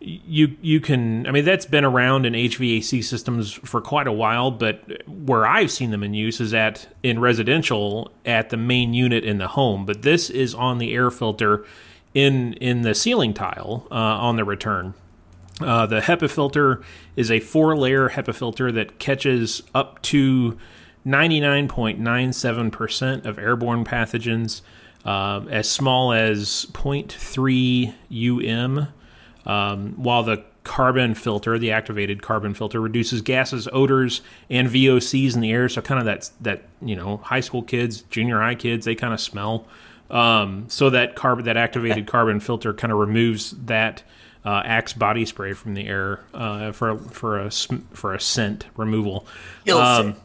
you 0.01 0.57
you 0.61 0.81
can 0.81 1.27
I 1.27 1.33
mean 1.33 1.45
that's 1.45 1.67
been 1.67 1.85
around 1.85 2.25
in 2.25 2.33
HVAC 2.33 3.03
systems 3.03 3.53
for 3.53 3.81
quite 3.81 4.07
a 4.07 4.13
while, 4.13 4.51
but 4.51 5.09
where 5.09 5.47
I've 5.47 5.71
seen 5.71 5.91
them 5.91 6.03
in 6.03 6.15
use 6.15 6.41
is 6.41 6.55
at 6.55 6.89
in 7.03 7.21
residential 7.21 8.13
at 8.25 8.51
the 8.51 8.57
main 8.57 8.95
unit 8.95 9.25
in 9.25 9.39
the 9.39 9.49
home. 9.49 9.87
But 9.87 10.03
this 10.03 10.31
is 10.31 10.55
on 10.55 10.79
the 10.79 10.95
air 10.95 11.11
filter 11.11 11.65
in 12.15 12.55
in 12.55 12.83
the 12.83 12.95
ceiling 12.95 13.35
tile 13.35 13.87
uh, 13.91 13.95
on 13.95 14.37
the 14.37 14.45
return. 14.45 14.95
Uh, 15.61 15.87
the 15.87 16.01
HEPA 16.01 16.31
filter 16.31 16.81
is 17.17 17.33
a 17.33 17.41
four 17.41 17.77
layer 17.77 18.11
HEPA 18.11 18.35
filter 18.35 18.71
that 18.71 19.01
catches 19.01 19.65
up 19.75 20.01
to 20.03 20.57
99.97% 21.05 23.25
of 23.25 23.39
airborne 23.39 23.85
pathogens, 23.85 24.61
um, 25.05 25.49
as 25.49 25.69
small 25.69 26.13
as 26.13 26.69
0.3 26.73 28.55
um, 28.55 28.87
um, 29.49 29.95
while 29.97 30.23
the 30.23 30.45
carbon 30.63 31.15
filter, 31.15 31.59
the 31.59 31.73
activated 31.73 32.23
carbon 32.23 32.55
filter, 32.55 32.81
reduces 32.81 33.23
gases, 33.23 33.67
odors, 33.73 34.21
and 34.51 34.69
VOCs 34.69 35.35
in 35.35 35.41
the 35.41 35.51
air. 35.51 35.69
So 35.69 35.81
kind 35.81 35.99
of 35.99 36.05
that 36.05 36.31
that 36.43 36.63
you 36.81 36.95
know 36.95 37.17
high 37.17 37.41
school 37.41 37.63
kids, 37.63 38.03
junior 38.03 38.39
high 38.39 38.55
kids, 38.55 38.85
they 38.85 38.95
kind 38.95 39.15
of 39.15 39.21
smell. 39.21 39.67
Um, 40.11 40.67
so 40.69 40.91
that 40.91 41.17
carbon, 41.17 41.47
that 41.47 41.57
activated 41.57 42.07
carbon 42.07 42.39
filter, 42.41 42.73
kind 42.73 42.93
of 42.93 42.99
removes 42.99 43.51
that 43.67 44.03
uh, 44.45 44.63
Axe 44.65 44.93
body 44.93 45.25
spray 45.25 45.53
from 45.55 45.75
the 45.75 45.87
air 45.87 46.21
uh, 46.35 46.73
for 46.73 46.99
for 46.99 47.41
a 47.41 47.51
for 47.51 48.15
a 48.15 48.21
scent 48.21 48.67
removal. 48.77 49.27
Um, 49.83 50.17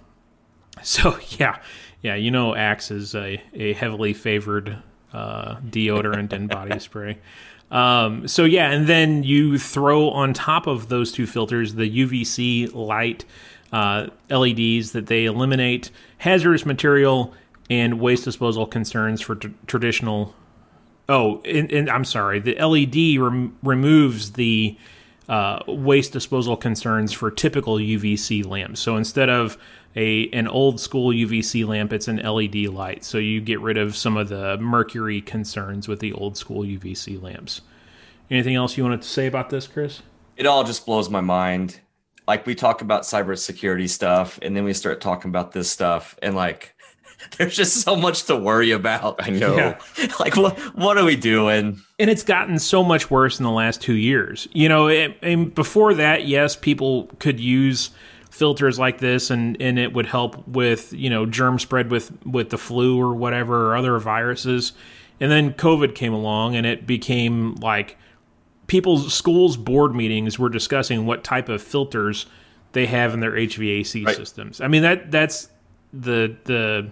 so 0.81 1.17
yeah, 1.39 1.57
yeah, 2.01 2.15
you 2.15 2.31
know, 2.31 2.53
Axe 2.53 2.91
is 2.91 3.15
a, 3.15 3.41
a 3.53 3.73
heavily 3.73 4.13
favored 4.13 4.77
uh, 5.13 5.55
deodorant 5.61 6.33
and 6.33 6.49
body 6.49 6.79
spray. 6.79 7.17
Um, 7.73 8.27
so 8.27 8.45
yeah, 8.45 8.69
and 8.69 8.85
then 8.85 9.23
you 9.23 9.57
throw 9.57 10.09
on 10.11 10.33
top 10.33 10.67
of 10.67 10.89
those 10.89 11.11
two 11.11 11.25
filters 11.25 11.73
the 11.73 11.89
UVC 11.89 12.73
light 12.73 13.25
uh, 13.73 14.07
LEDs 14.29 14.91
that 14.91 15.07
they 15.07 15.25
eliminate 15.25 15.89
hazardous 16.19 16.65
material 16.67 17.33
and 17.71 17.99
waste 17.99 18.25
disposal 18.25 18.67
concerns 18.67 19.21
for 19.21 19.35
t- 19.35 19.49
traditional. 19.65 20.35
Oh, 21.09 21.41
and, 21.43 21.71
and 21.71 21.89
I'm 21.89 22.05
sorry, 22.05 22.39
the 22.39 22.55
LED 22.55 23.19
rem- 23.19 23.57
removes 23.63 24.33
the 24.33 24.77
uh, 25.27 25.63
waste 25.67 26.13
disposal 26.13 26.55
concerns 26.55 27.11
for 27.11 27.31
typical 27.31 27.77
UVC 27.77 28.45
lamps. 28.45 28.81
So 28.81 28.97
instead 28.97 29.29
of 29.29 29.57
a 29.95 30.29
an 30.29 30.47
old 30.47 30.79
school 30.79 31.11
UVC 31.13 31.67
lamp, 31.67 31.93
it's 31.93 32.07
an 32.07 32.17
LED 32.17 32.67
light. 32.67 33.03
So 33.03 33.17
you 33.17 33.41
get 33.41 33.59
rid 33.61 33.77
of 33.77 33.95
some 33.95 34.17
of 34.17 34.29
the 34.29 34.57
mercury 34.57 35.21
concerns 35.21 35.87
with 35.87 35.99
the 35.99 36.13
old 36.13 36.37
school 36.37 36.63
UVC 36.63 37.21
lamps. 37.21 37.61
Anything 38.29 38.55
else 38.55 38.77
you 38.77 38.83
wanted 38.83 39.01
to 39.01 39.07
say 39.07 39.27
about 39.27 39.49
this, 39.49 39.67
Chris? 39.67 40.01
It 40.37 40.45
all 40.45 40.63
just 40.63 40.85
blows 40.85 41.09
my 41.09 41.21
mind. 41.21 41.79
Like 42.27 42.45
we 42.45 42.55
talk 42.55 42.81
about 42.81 43.03
cybersecurity 43.03 43.89
stuff, 43.89 44.39
and 44.41 44.55
then 44.55 44.63
we 44.63 44.73
start 44.73 45.01
talking 45.01 45.29
about 45.29 45.51
this 45.51 45.69
stuff, 45.69 46.17
and 46.21 46.35
like 46.35 46.73
there's 47.37 47.55
just 47.55 47.81
so 47.81 47.95
much 47.95 48.23
to 48.23 48.35
worry 48.35 48.71
about. 48.71 49.23
I 49.25 49.29
know. 49.29 49.55
Yeah. 49.55 49.79
like 50.19 50.35
what 50.35 50.57
what 50.75 50.97
are 50.97 51.05
we 51.05 51.15
doing? 51.15 51.81
and 51.99 52.09
it's 52.09 52.23
gotten 52.23 52.59
so 52.59 52.83
much 52.83 53.09
worse 53.11 53.39
in 53.39 53.43
the 53.43 53.51
last 53.51 53.81
two 53.81 53.93
years. 53.93 54.47
You 54.51 54.69
know, 54.69 54.87
it, 54.87 55.17
and 55.21 55.53
before 55.53 55.93
that, 55.93 56.27
yes, 56.27 56.55
people 56.55 57.05
could 57.19 57.39
use 57.39 57.91
filters 58.33 58.79
like 58.79 58.97
this, 58.97 59.29
and 59.29 59.55
and 59.61 59.77
it 59.77 59.93
would 59.93 60.07
help 60.07 60.47
with 60.47 60.91
you 60.91 61.09
know 61.09 61.25
germ 61.25 61.59
spread 61.59 61.91
with 61.91 62.11
with 62.25 62.49
the 62.49 62.57
flu 62.57 62.99
or 62.99 63.13
whatever 63.13 63.69
or 63.71 63.75
other 63.77 63.97
viruses. 63.99 64.73
And 65.19 65.31
then 65.31 65.53
COVID 65.53 65.93
came 65.95 66.13
along, 66.13 66.55
and 66.55 66.65
it 66.65 66.87
became 66.87 67.55
like 67.55 67.95
people's 68.67 69.13
schools 69.13 69.55
board 69.55 69.93
meetings 69.95 70.39
were 70.39 70.49
discussing 70.49 71.05
what 71.05 71.23
type 71.23 71.47
of 71.47 71.61
filters 71.61 72.25
they 72.71 72.87
have 72.87 73.13
in 73.13 73.19
their 73.19 73.33
HVAC 73.33 74.05
Right. 74.05 74.15
systems. 74.15 74.59
I 74.59 74.67
mean 74.67 74.81
that 74.81 75.11
that's 75.11 75.49
the 75.93 76.35
the 76.45 76.89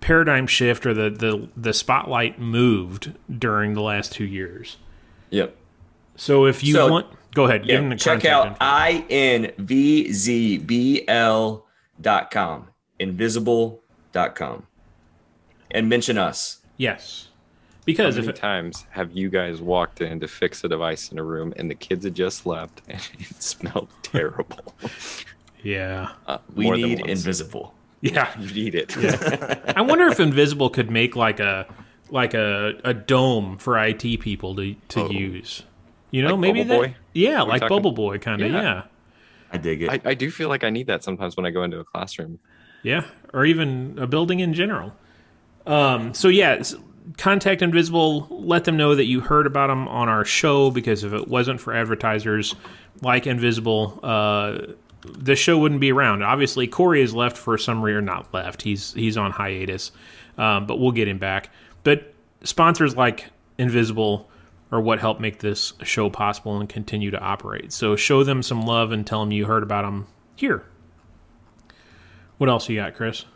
paradigm 0.00 0.46
shift 0.46 0.86
or 0.86 0.94
the 0.94 1.10
the 1.10 1.48
the 1.56 1.72
spotlight 1.74 2.40
moved 2.40 3.12
during 3.38 3.74
the 3.74 3.82
last 3.82 4.12
two 4.12 4.24
years. 4.24 4.78
Yep. 5.30 5.54
So 6.16 6.46
if 6.46 6.64
you 6.64 6.74
So- 6.74 6.88
want, 6.90 7.06
go 7.34 7.44
ahead. 7.44 7.66
give 7.66 7.80
them 7.80 7.90
Yeah, 7.90 7.96
the 7.96 7.96
check 7.96 8.24
out 8.24 8.46
info. 8.48 8.64
invzbl 10.22 11.62
dot 12.00 12.30
com, 12.30 12.68
invisible 12.98 13.82
dot 14.12 14.34
com, 14.34 14.66
and 15.70 15.88
mention 15.88 16.18
us. 16.18 16.58
yes, 16.76 17.28
Because 17.84 18.14
How 18.14 18.16
because 18.16 18.16
many 18.16 18.28
if 18.28 18.34
it, 18.34 18.40
times 18.40 18.86
have 18.90 19.12
you 19.12 19.28
guys 19.28 19.60
walked 19.60 20.00
in 20.00 20.20
to 20.20 20.28
fix 20.28 20.62
a 20.64 20.68
device 20.68 21.10
in 21.12 21.18
a 21.18 21.22
room 21.24 21.52
and 21.56 21.70
the 21.70 21.74
kids 21.74 22.04
had 22.04 22.14
just 22.14 22.46
left 22.46 22.80
and 22.88 23.00
it 23.18 23.42
smelled 23.42 23.88
terrible? 24.02 24.74
yeah 25.62 26.10
Uh, 26.26 26.38
We 26.54 26.70
need 26.70 27.00
invisible. 27.06 27.74
yeah, 28.00 28.28
You 28.40 28.52
need 28.52 28.74
it. 28.74 28.96
I 29.76 29.80
wonder 29.82 30.06
if 30.08 30.18
Invisible 30.18 30.70
could 30.70 30.90
make 30.90 31.14
like 31.16 31.38
a 31.40 31.66
like 32.10 32.34
a, 32.34 32.74
a 32.84 32.92
dome 32.92 33.56
for 33.58 33.78
IT 33.78 34.20
people 34.20 34.54
to 34.56 34.74
to 34.88 35.00
Oh. 35.04 35.10
use. 35.10 35.62
You 36.12 36.22
know, 36.22 36.30
Like 36.32 36.38
maybe 36.40 36.62
Bubble 36.62 36.82
that, 36.82 36.88
Boy? 36.90 36.96
yeah, 37.14 37.42
we 37.42 37.48
like 37.50 37.60
talking? 37.62 37.76
Bubble 37.76 37.92
Boy 37.92 38.18
kind 38.18 38.40
of, 38.40 38.50
Yeah. 38.52 38.62
yeah. 38.62 38.82
I 39.52 39.56
dig 39.58 39.82
it. 39.82 39.90
I, 39.90 40.10
I 40.10 40.14
do 40.14 40.30
feel 40.30 40.48
like 40.48 40.62
I 40.62 40.70
need 40.70 40.86
that 40.86 41.02
sometimes 41.02 41.36
when 41.36 41.44
I 41.44 41.50
go 41.50 41.62
into 41.64 41.78
a 41.80 41.84
classroom. 41.84 42.38
Yeah, 42.84 43.04
or 43.34 43.44
even 43.44 43.98
a 44.00 44.06
building 44.06 44.40
in 44.40 44.54
general. 44.54 44.92
Um, 45.66 46.14
so 46.14 46.28
yeah, 46.28 46.62
contact 47.18 47.62
Invisible. 47.62 48.26
Let 48.30 48.64
them 48.64 48.76
know 48.76 48.94
that 48.94 49.04
you 49.04 49.20
heard 49.20 49.46
about 49.46 49.68
them 49.68 49.88
on 49.88 50.08
our 50.08 50.24
show 50.24 50.70
because 50.70 51.04
if 51.04 51.12
it 51.12 51.28
wasn't 51.28 51.60
for 51.60 51.74
advertisers 51.74 52.54
like 53.02 53.26
Invisible, 53.26 54.00
uh, 54.02 54.58
the 55.02 55.36
show 55.36 55.58
wouldn't 55.58 55.80
be 55.80 55.92
around. 55.92 56.22
Obviously, 56.22 56.66
Corey 56.66 57.02
is 57.02 57.14
left 57.14 57.36
for 57.36 57.56
some 57.58 57.82
reason. 57.82 57.98
Or 57.98 58.02
not 58.02 58.32
left. 58.34 58.62
He's 58.62 58.92
he's 58.94 59.16
on 59.16 59.30
hiatus, 59.32 59.92
um, 60.38 60.66
but 60.66 60.80
we'll 60.80 60.92
get 60.92 61.08
him 61.08 61.18
back. 61.18 61.50
But 61.84 62.12
sponsors 62.42 62.96
like 62.96 63.26
Invisible 63.58 64.28
are 64.72 64.80
what 64.80 64.98
help 64.98 65.20
make 65.20 65.40
this 65.40 65.74
show 65.82 66.08
possible 66.08 66.58
and 66.58 66.68
continue 66.68 67.10
to 67.10 67.20
operate. 67.20 67.72
So 67.72 67.94
show 67.94 68.24
them 68.24 68.42
some 68.42 68.62
love 68.62 68.90
and 68.90 69.06
tell 69.06 69.20
them 69.20 69.30
you 69.30 69.44
heard 69.44 69.62
about 69.62 69.82
them 69.82 70.06
here. 70.34 70.64
What 72.38 72.48
else 72.48 72.68
you 72.68 72.76
got, 72.76 72.94
Chris? 72.94 73.26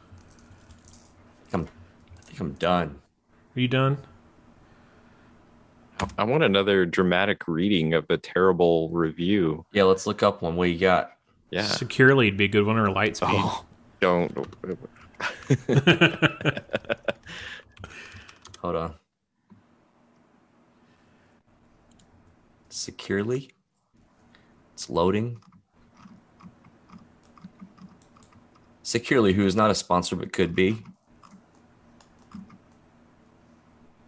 I'm, 1.52 1.68
I 2.18 2.22
think 2.22 2.40
I'm 2.40 2.52
done. 2.54 2.98
Are 3.54 3.60
you 3.60 3.68
done? 3.68 3.98
I 6.18 6.24
want 6.24 6.42
another 6.42 6.86
dramatic 6.86 7.46
reading 7.46 7.94
of 7.94 8.06
a 8.10 8.16
terrible 8.16 8.88
review. 8.88 9.64
Yeah, 9.72 9.84
let's 9.84 10.06
look 10.06 10.22
up 10.22 10.42
one. 10.42 10.56
What 10.56 10.70
you 10.70 10.78
got? 10.78 11.12
Yeah. 11.50 11.62
Securely 11.62 12.30
would 12.30 12.36
be 12.36 12.46
a 12.46 12.48
good 12.48 12.66
one 12.66 12.78
or 12.78 12.88
Lightspeed. 12.88 13.30
Oh, 13.30 13.64
don't. 14.00 14.28
Hold 18.60 18.76
on. 18.76 18.94
Securely. 22.76 23.48
It's 24.74 24.90
loading. 24.90 25.38
Securely, 28.82 29.32
who 29.32 29.46
is 29.46 29.56
not 29.56 29.70
a 29.70 29.74
sponsor 29.74 30.14
but 30.14 30.30
could 30.30 30.54
be. 30.54 30.82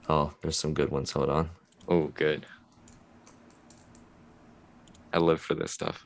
Oh, 0.06 0.34
there's 0.42 0.58
some 0.58 0.74
good 0.74 0.90
ones. 0.90 1.10
Hold 1.12 1.30
on. 1.30 1.48
Oh, 1.88 2.08
good. 2.08 2.44
I 5.14 5.18
live 5.18 5.40
for 5.40 5.54
this 5.54 5.72
stuff. 5.72 6.04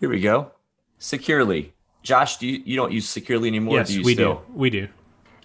Here 0.00 0.08
we 0.08 0.20
go. 0.20 0.50
Securely. 0.98 1.74
Josh, 2.02 2.38
do 2.38 2.48
you, 2.48 2.60
you 2.64 2.74
don't 2.74 2.90
use 2.90 3.08
Securely 3.08 3.46
anymore? 3.46 3.76
yes, 3.76 3.86
do 3.86 3.94
you 3.98 4.02
we 4.02 4.14
still? 4.14 4.34
do. 4.34 4.52
We 4.52 4.68
do. 4.68 4.88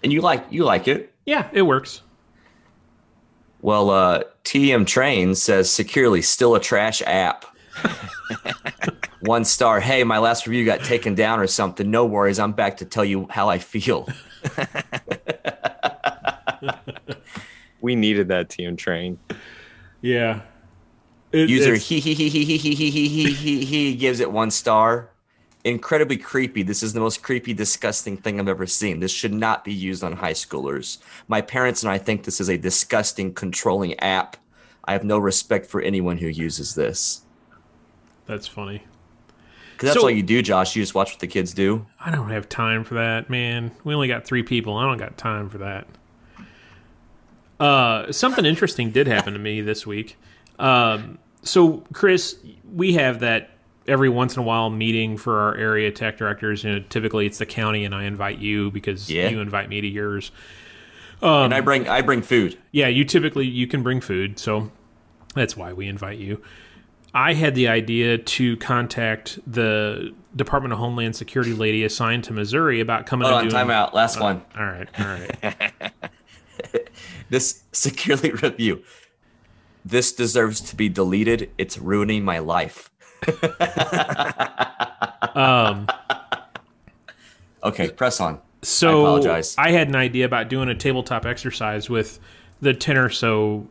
And 0.02 0.12
you 0.12 0.20
like 0.20 0.46
you 0.50 0.64
like 0.64 0.88
it. 0.88 1.14
Yeah, 1.26 1.48
it 1.52 1.62
works. 1.62 2.02
Well, 3.62 3.90
uh, 3.90 4.24
TM 4.44 4.86
Train 4.86 5.34
says 5.34 5.70
securely 5.72 6.20
still 6.20 6.54
a 6.56 6.60
trash 6.60 7.00
app. 7.06 7.46
One 9.20 9.44
star. 9.44 9.78
Hey, 9.78 10.02
my 10.02 10.18
last 10.18 10.46
review 10.48 10.64
got 10.64 10.80
taken 10.80 11.14
down 11.14 11.38
or 11.38 11.46
something. 11.46 11.88
No 11.90 12.04
worries. 12.04 12.40
I'm 12.40 12.52
back 12.52 12.78
to 12.78 12.84
tell 12.84 13.04
you 13.04 13.28
how 13.30 13.48
I 13.48 13.58
feel. 13.58 14.08
We 17.80 17.94
needed 17.96 18.28
that 18.28 18.48
TM 18.48 18.76
train. 18.78 19.18
Yeah. 20.00 20.40
It- 21.32 21.48
User 21.48 21.74
it's- 21.74 21.88
he 21.88 21.98
he 22.00 22.14
he 22.14 22.28
he 22.28 22.44
he 22.44 22.56
he 22.56 22.74
he 22.74 22.90
he 22.90 23.08
he 23.08 23.32
he 23.32 23.64
he 23.64 23.94
gives 23.96 24.20
it 24.20 24.30
one 24.30 24.50
star. 24.50 25.08
Incredibly 25.64 26.16
creepy. 26.16 26.62
This 26.64 26.82
is 26.82 26.92
the 26.92 26.98
most 27.00 27.22
creepy, 27.22 27.54
disgusting 27.54 28.16
thing 28.16 28.40
I've 28.40 28.48
ever 28.48 28.66
seen. 28.66 28.98
This 28.98 29.12
should 29.12 29.32
not 29.32 29.64
be 29.64 29.72
used 29.72 30.02
on 30.02 30.12
high 30.14 30.32
schoolers. 30.32 30.98
My 31.28 31.40
parents 31.40 31.82
and 31.84 31.92
I 31.92 31.98
think 31.98 32.24
this 32.24 32.40
is 32.40 32.48
a 32.48 32.58
disgusting, 32.58 33.32
controlling 33.32 33.98
app. 34.00 34.36
I 34.84 34.92
have 34.92 35.04
no 35.04 35.18
respect 35.18 35.66
for 35.66 35.80
anyone 35.80 36.18
who 36.18 36.26
uses 36.26 36.74
this. 36.74 37.22
That's 38.26 38.48
funny. 38.48 38.82
Because 39.76 39.90
that's 39.90 40.00
So- 40.00 40.06
all 40.06 40.10
you 40.10 40.24
do, 40.24 40.42
Josh. 40.42 40.74
You 40.74 40.82
just 40.82 40.96
watch 40.96 41.12
what 41.12 41.20
the 41.20 41.28
kids 41.28 41.54
do. 41.54 41.86
I 42.00 42.10
don't 42.10 42.30
have 42.30 42.48
time 42.48 42.82
for 42.82 42.94
that, 42.94 43.30
man. 43.30 43.70
We 43.84 43.94
only 43.94 44.08
got 44.08 44.24
three 44.24 44.42
people. 44.42 44.76
I 44.76 44.84
don't 44.86 44.98
got 44.98 45.16
time 45.16 45.48
for 45.48 45.58
that. 45.58 45.86
Uh, 47.60 48.10
something 48.10 48.44
interesting 48.44 48.90
did 48.90 49.06
happen 49.06 49.32
to 49.32 49.38
me 49.38 49.60
this 49.60 49.86
week. 49.86 50.16
Um, 50.58 51.18
so, 51.44 51.84
Chris, 51.92 52.36
we 52.72 52.94
have 52.94 53.20
that 53.20 53.50
every 53.86 54.08
once 54.08 54.36
in 54.36 54.40
a 54.40 54.42
while 54.42 54.70
meeting 54.70 55.16
for 55.16 55.40
our 55.40 55.56
area 55.56 55.90
tech 55.90 56.16
directors. 56.18 56.64
You 56.64 56.72
know, 56.72 56.84
typically 56.88 57.26
it's 57.26 57.38
the 57.38 57.46
county, 57.46 57.84
and 57.84 57.94
I 57.94 58.04
invite 58.04 58.38
you 58.38 58.70
because 58.70 59.10
Yeah. 59.10 59.28
you 59.28 59.40
invite 59.40 59.68
me 59.68 59.80
to 59.80 59.86
yours. 59.86 60.30
and 61.20 61.52
I 61.54 61.58
um, 61.58 61.64
bring 61.64 61.88
I 61.88 62.00
bring 62.02 62.22
food. 62.22 62.58
Yeah, 62.72 62.88
you 62.88 63.04
typically 63.04 63.46
you 63.46 63.66
can 63.66 63.82
bring 63.82 64.00
food, 64.00 64.38
so 64.38 64.70
that's 65.34 65.56
why 65.56 65.72
we 65.72 65.86
invite 65.86 66.18
you. 66.18 66.42
I 67.14 67.34
had 67.34 67.54
the 67.54 67.68
idea 67.68 68.16
to 68.16 68.56
contact 68.56 69.38
the 69.46 70.14
Department 70.34 70.72
of 70.72 70.78
Homeland 70.78 71.14
Security 71.14 71.52
lady 71.52 71.84
assigned 71.84 72.24
to 72.24 72.32
Missouri 72.32 72.80
about 72.80 73.04
coming 73.04 73.28
Hold 73.28 73.38
on, 73.40 73.44
do 73.44 73.50
time 73.50 73.70
out. 73.70 73.92
Last 73.94 74.16
uh, 74.16 74.22
one. 74.22 74.42
All 74.58 74.64
right, 74.64 74.88
all 74.98 75.06
right. 75.06 75.92
This 77.28 77.62
securely 77.72 78.30
review. 78.42 78.82
This 79.84 80.12
deserves 80.12 80.60
to 80.60 80.76
be 80.76 80.88
deleted. 80.90 81.50
It's 81.56 81.78
ruining 81.78 82.24
my 82.24 82.38
life. 82.38 82.90
Um, 85.34 85.86
Okay, 87.64 87.90
press 87.90 88.20
on. 88.20 88.40
so 88.62 88.88
I 88.88 89.02
apologize. 89.02 89.54
I 89.56 89.70
had 89.70 89.88
an 89.88 89.94
idea 89.96 90.24
about 90.26 90.48
doing 90.48 90.68
a 90.68 90.74
tabletop 90.74 91.24
exercise 91.24 91.88
with 91.88 92.18
the 92.60 92.74
ten 92.74 92.96
or 92.98 93.08
so 93.08 93.68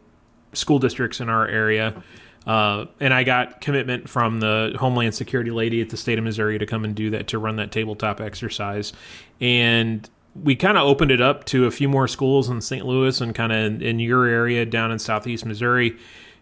school 0.53 0.79
districts 0.79 1.19
in 1.19 1.27
our 1.29 1.45
area. 1.47 2.01
Uh, 2.47 2.85
and 2.99 3.13
I 3.13 3.23
got 3.23 3.61
commitment 3.61 4.09
from 4.09 4.39
the 4.39 4.75
Homeland 4.79 5.13
Security 5.13 5.51
lady 5.51 5.81
at 5.81 5.89
the 5.89 5.97
state 5.97 6.17
of 6.17 6.23
Missouri 6.23 6.57
to 6.57 6.65
come 6.65 6.83
and 6.85 6.95
do 6.95 7.09
that 7.11 7.27
to 7.27 7.37
run 7.37 7.57
that 7.57 7.71
tabletop 7.71 8.19
exercise, 8.21 8.93
and 9.39 10.09
we 10.41 10.55
kind 10.55 10.77
of 10.77 10.83
opened 10.87 11.11
it 11.11 11.21
up 11.21 11.43
to 11.45 11.65
a 11.65 11.71
few 11.71 11.87
more 11.89 12.07
schools 12.07 12.49
in 12.49 12.61
St. 12.61 12.85
Louis 12.85 13.19
and 13.21 13.35
kind 13.35 13.51
of 13.51 13.81
in 13.83 13.99
your 13.99 14.25
area 14.25 14.65
down 14.65 14.89
in 14.91 14.97
southeast 14.97 15.45
Missouri, 15.45 15.97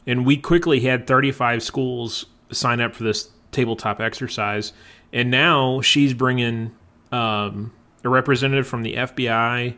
and 0.08 0.26
we 0.26 0.38
quickly 0.38 0.80
had 0.82 1.06
35 1.08 1.62
schools 1.64 2.28
sign 2.52 2.82
up 2.82 2.94
for 2.96 3.04
this 3.04 3.30
tabletop 3.52 4.00
exercise, 4.00 4.74
and 5.14 5.32
now 5.32 5.82
she's 5.82 6.14
bringing 6.14 6.76
um, 7.12 7.72
a 8.04 8.10
representative 8.10 8.68
from 8.68 8.84
the 8.84 8.96
FBI, 8.96 9.76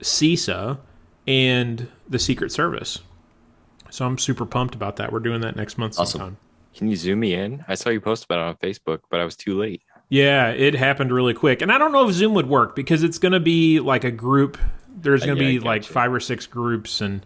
CISA, 0.00 0.78
and 1.26 1.88
the 2.08 2.18
Secret 2.18 2.50
Service. 2.52 3.00
So 3.90 4.06
I'm 4.06 4.18
super 4.18 4.46
pumped 4.46 4.74
about 4.74 4.96
that. 4.96 5.12
We're 5.12 5.20
doing 5.20 5.42
that 5.42 5.56
next 5.56 5.76
month 5.78 5.98
Awesome. 5.98 6.18
sometime. 6.20 6.36
Can 6.74 6.88
you 6.88 6.96
zoom 6.96 7.20
me 7.20 7.34
in? 7.34 7.62
I 7.68 7.74
saw 7.74 7.90
you 7.90 8.00
post 8.00 8.24
about 8.24 8.38
it 8.38 8.42
on 8.44 8.56
Facebook, 8.56 9.00
but 9.10 9.20
I 9.20 9.24
was 9.24 9.36
too 9.36 9.58
late. 9.58 9.82
Yeah, 10.08 10.48
it 10.48 10.74
happened 10.74 11.12
really 11.12 11.34
quick. 11.34 11.60
And 11.60 11.70
I 11.70 11.76
don't 11.78 11.92
know 11.92 12.08
if 12.08 12.14
Zoom 12.14 12.32
would 12.34 12.48
work 12.48 12.74
because 12.74 13.02
it's 13.02 13.18
going 13.18 13.32
to 13.32 13.40
be 13.40 13.80
like 13.80 14.04
a 14.04 14.10
group. 14.10 14.58
There's 14.88 15.24
going 15.24 15.36
to 15.38 15.44
Uh, 15.44 15.48
yeah, 15.48 15.58
be 15.58 15.64
like 15.64 15.82
gotcha. 15.82 15.92
five 15.92 16.12
or 16.12 16.20
six 16.20 16.46
groups. 16.46 17.00
And 17.02 17.24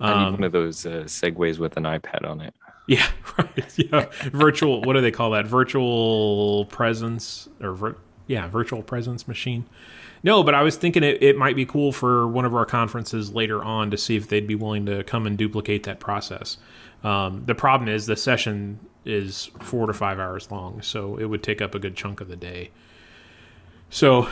I 0.00 0.12
Um, 0.12 0.24
need 0.24 0.32
one 0.32 0.44
of 0.44 0.52
those 0.52 0.84
uh, 0.86 1.04
segways 1.06 1.58
with 1.58 1.76
an 1.78 1.84
iPad 1.84 2.26
on 2.28 2.40
it. 2.42 2.54
Yeah, 2.86 3.06
right. 3.38 3.78
Yeah. 3.78 4.06
virtual, 4.32 4.82
what 4.82 4.94
do 4.94 5.00
they 5.00 5.10
call 5.10 5.30
that? 5.30 5.46
Virtual 5.46 6.66
presence 6.66 7.48
or, 7.60 7.72
vir- 7.72 7.96
yeah, 8.26 8.48
virtual 8.48 8.82
presence 8.82 9.26
machine. 9.28 9.64
No, 10.24 10.42
but 10.44 10.54
I 10.54 10.62
was 10.62 10.76
thinking 10.76 11.02
it, 11.02 11.22
it 11.22 11.36
might 11.36 11.56
be 11.56 11.66
cool 11.66 11.92
for 11.92 12.28
one 12.28 12.44
of 12.44 12.54
our 12.54 12.64
conferences 12.64 13.32
later 13.32 13.62
on 13.62 13.90
to 13.90 13.96
see 13.96 14.16
if 14.16 14.28
they'd 14.28 14.46
be 14.46 14.54
willing 14.54 14.86
to 14.86 15.02
come 15.04 15.26
and 15.26 15.36
duplicate 15.36 15.82
that 15.84 15.98
process. 15.98 16.58
Um, 17.02 17.42
the 17.46 17.54
problem 17.56 17.88
is 17.88 18.06
the 18.06 18.16
session 18.16 18.78
is 19.04 19.50
four 19.60 19.88
to 19.88 19.92
five 19.92 20.20
hours 20.20 20.48
long, 20.52 20.80
so 20.80 21.16
it 21.16 21.24
would 21.24 21.42
take 21.42 21.60
up 21.60 21.74
a 21.74 21.80
good 21.80 21.96
chunk 21.96 22.20
of 22.20 22.28
the 22.28 22.36
day. 22.36 22.70
So, 23.90 24.28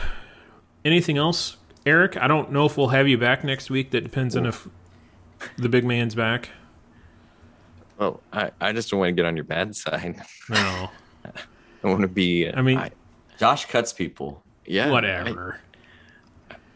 anything 0.85 1.17
else, 1.17 1.57
Eric? 1.85 2.15
I 2.15 2.27
don't 2.27 2.51
know 2.53 2.65
if 2.65 2.77
we'll 2.77 2.87
have 2.87 3.07
you 3.09 3.17
back 3.17 3.43
next 3.43 3.69
week. 3.69 3.91
That 3.91 4.01
depends 4.01 4.37
on 4.37 4.45
if 4.45 4.67
the 5.57 5.67
big 5.67 5.83
man's 5.83 6.15
back. 6.15 6.49
Well, 8.01 8.19
I, 8.33 8.49
I 8.59 8.73
just 8.73 8.89
don't 8.89 8.99
want 8.99 9.09
to 9.09 9.13
get 9.13 9.25
on 9.27 9.35
your 9.37 9.45
bad 9.45 9.75
side. 9.75 10.19
No, 10.49 10.89
I 11.83 11.87
want 11.87 12.01
to 12.01 12.07
be. 12.07 12.47
uh, 12.47 12.57
I 12.57 12.63
mean, 12.63 12.81
Josh 13.37 13.65
cuts 13.67 13.93
people. 13.93 14.41
yeah, 14.65 14.89
whatever. 14.89 15.59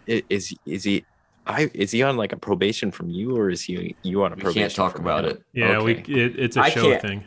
I- 0.07 0.23
is 0.29 0.53
is 0.67 0.83
he? 0.83 1.03
I 1.47 1.71
is 1.73 1.89
he 1.89 2.03
on 2.03 2.15
like 2.15 2.31
a 2.31 2.37
probation 2.37 2.91
from 2.91 3.09
you, 3.09 3.35
or 3.35 3.49
is 3.49 3.63
he 3.63 3.95
you 4.03 4.23
on 4.23 4.33
a 4.33 4.35
We 4.35 4.41
probation? 4.43 4.61
can't 4.61 4.75
talk 4.75 4.91
from 4.97 5.01
about 5.01 5.25
him? 5.25 5.31
it. 5.31 5.43
yeah, 5.53 5.77
okay. 5.77 5.83
we 6.07 6.15
it, 6.15 6.37
it's 6.39 6.57
a 6.57 6.61
I 6.61 6.69
show 6.69 6.95
thing. 6.99 7.23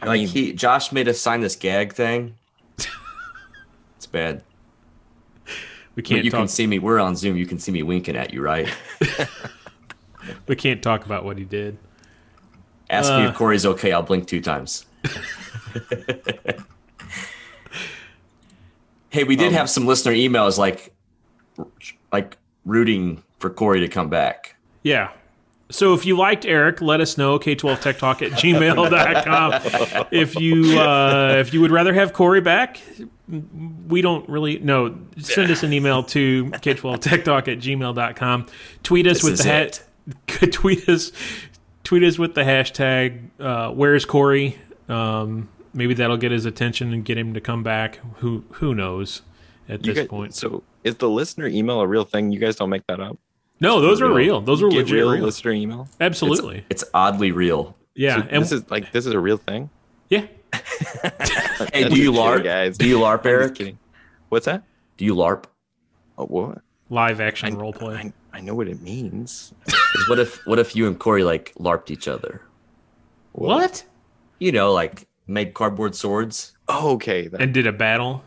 I 0.00 0.06
like 0.06 0.20
mean, 0.20 0.28
he, 0.28 0.52
Josh 0.52 0.92
made 0.92 1.08
us 1.08 1.18
sign 1.20 1.40
this 1.40 1.56
gag 1.56 1.92
thing. 1.92 2.36
it's 3.96 4.06
bad. 4.06 4.44
We 5.96 6.04
can't 6.04 6.24
you 6.24 6.30
talk. 6.30 6.38
can 6.42 6.48
see 6.48 6.68
me. 6.68 6.78
We're 6.78 7.00
on 7.00 7.16
Zoom. 7.16 7.36
You 7.36 7.46
can 7.46 7.58
see 7.58 7.72
me 7.72 7.82
winking 7.82 8.14
at 8.16 8.32
you, 8.32 8.42
right? 8.42 8.72
we 10.46 10.54
can't 10.54 10.80
talk 10.84 11.04
about 11.04 11.24
what 11.24 11.36
he 11.36 11.44
did. 11.44 11.76
Ask 12.90 13.10
me 13.12 13.24
Uh. 13.24 13.28
if 13.30 13.36
Corey's 13.36 13.64
okay. 13.64 13.92
I'll 13.92 14.02
blink 14.02 14.26
two 14.26 14.40
times. 14.40 14.84
hey, 19.10 19.24
we 19.24 19.36
did 19.36 19.48
Um, 19.48 19.54
have 19.54 19.70
some 19.70 19.86
listener 19.86 20.12
emails 20.12 20.58
like, 20.58 20.92
like 22.12 22.36
rooting 22.64 23.22
for 23.38 23.50
Corey 23.50 23.80
to 23.80 23.88
come 23.88 24.08
back. 24.08 24.56
Yeah. 24.82 25.10
So 25.70 25.94
if 25.94 26.04
you 26.04 26.16
liked 26.16 26.44
Eric, 26.46 26.80
let 26.82 27.00
us 27.00 27.16
know, 27.16 27.38
k12techtalk 27.38 28.22
at 28.22 28.32
gmail.com. 28.32 30.06
if 30.10 30.34
you 30.34 30.78
uh, 30.80 31.36
if 31.38 31.54
you 31.54 31.60
would 31.60 31.70
rather 31.70 31.94
have 31.94 32.12
Corey 32.12 32.40
back, 32.40 32.80
we 33.86 34.02
don't 34.02 34.28
really 34.28 34.58
no. 34.58 34.96
Send 35.18 35.48
us 35.48 35.62
an 35.62 35.72
email 35.72 36.02
to 36.04 36.46
k12techtalk 36.46 37.46
at 37.46 37.58
gmail.com. 37.60 38.46
Tweet 38.82 39.06
us 39.06 39.22
This 39.22 39.30
with 39.30 39.38
the 39.38 39.44
hat. 39.44 39.84
tweet 40.50 40.88
us 40.88 41.12
tweet 41.90 42.04
us 42.04 42.20
with 42.20 42.36
the 42.36 42.42
hashtag 42.42 43.20
uh, 43.40 43.68
where's 43.72 44.04
Corey? 44.04 44.56
Um, 44.88 45.48
maybe 45.74 45.92
that'll 45.94 46.18
get 46.18 46.30
his 46.30 46.44
attention 46.46 46.92
and 46.92 47.04
get 47.04 47.18
him 47.18 47.34
to 47.34 47.40
come 47.40 47.64
back. 47.64 47.98
Who 48.18 48.44
who 48.52 48.76
knows 48.76 49.22
at 49.68 49.84
You 49.84 49.92
this 49.92 50.02
guys, 50.02 50.08
point. 50.08 50.34
So 50.36 50.62
is 50.84 50.94
the 50.94 51.10
listener 51.10 51.48
email 51.48 51.80
a 51.80 51.86
real 51.88 52.04
thing? 52.04 52.30
You 52.30 52.38
guys 52.38 52.54
don't 52.54 52.70
make 52.70 52.86
that 52.86 53.00
up. 53.00 53.18
No, 53.58 53.80
those 53.80 54.00
are 54.00 54.06
Real- 54.06 54.14
real. 54.16 54.40
Those 54.40 54.62
are 54.62 54.70
legit 54.70 54.92
real 54.94 55.10
real. 55.10 55.24
listener 55.24 55.50
email. 55.50 55.88
Absolutely. 56.00 56.64
It's 56.70 56.84
oddly 56.94 57.32
real. 57.32 57.76
yeah. 57.96 58.22
So 58.22 58.28
and 58.30 58.42
this 58.44 58.52
is 58.52 58.70
like 58.70 58.92
this 58.92 59.04
is 59.04 59.12
a 59.12 59.18
real 59.18 59.36
thing. 59.36 59.68
yeah. 60.08 60.26
Hey, 61.74 61.88
do 61.88 61.96
you 62.00 62.12
LARP? 62.12 62.44
guys? 62.44 62.78
Do 62.78 62.86
you 62.88 62.98
LARP, 63.00 63.26
Eric? 63.26 63.54
kidding. 63.56 63.78
What's 64.28 64.46
that? 64.46 64.62
Do 64.96 65.04
you 65.04 65.14
LARP? 65.16 65.44
Oh, 66.16 66.26
what? 66.26 66.58
Live 66.88 67.20
action 67.20 67.54
I, 67.54 67.58
role 67.58 67.72
play. 67.72 67.96
I, 67.96 68.12
I 68.32 68.40
know 68.40 68.54
what 68.54 68.68
it 68.68 68.80
means. 68.80 69.52
what 70.08 70.18
if 70.18 70.44
what 70.46 70.58
if 70.58 70.74
you 70.76 70.86
and 70.86 70.98
Corey 70.98 71.24
like 71.24 71.52
LARPed 71.58 71.90
each 71.90 72.08
other? 72.08 72.42
What? 73.32 73.84
You 74.38 74.52
know, 74.52 74.72
like 74.72 75.06
made 75.26 75.54
cardboard 75.54 75.94
swords 75.94 76.52
Oh, 76.68 76.92
okay. 76.94 77.26
That, 77.28 77.40
And 77.42 77.52
did 77.54 77.66
a 77.66 77.72
battle, 77.72 78.22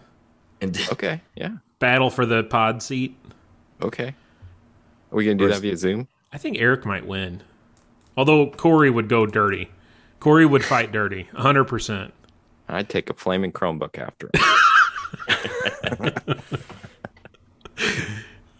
and 0.62 0.78
okay. 0.92 1.22
Yeah. 1.36 1.56
battle 1.80 2.10
for 2.10 2.26
the 2.26 2.44
pod 2.44 2.84
seat. 2.84 3.16
Okay. 3.82 4.08
Are 5.12 5.16
we 5.16 5.24
gonna 5.26 5.36
do 5.36 5.46
Where's- 5.46 5.58
that 5.58 5.62
via 5.62 5.78
Zoom? 5.78 6.08
I 6.32 6.38
think 6.38 6.58
Eric 6.60 6.86
might 6.86 7.06
win. 7.06 7.44
Although 8.18 8.50
Corey 8.52 8.90
would 8.90 9.08
go 9.08 9.26
dirty. 9.26 9.70
Corey 10.20 10.46
would 10.46 10.64
fight 10.66 10.92
dirty, 10.92 11.28
100%. 11.34 12.12
I'd 12.70 12.90
take 12.90 13.10
a 13.10 13.14
flaming 13.14 13.52
Chromebook 13.52 13.98
after. 13.98 14.30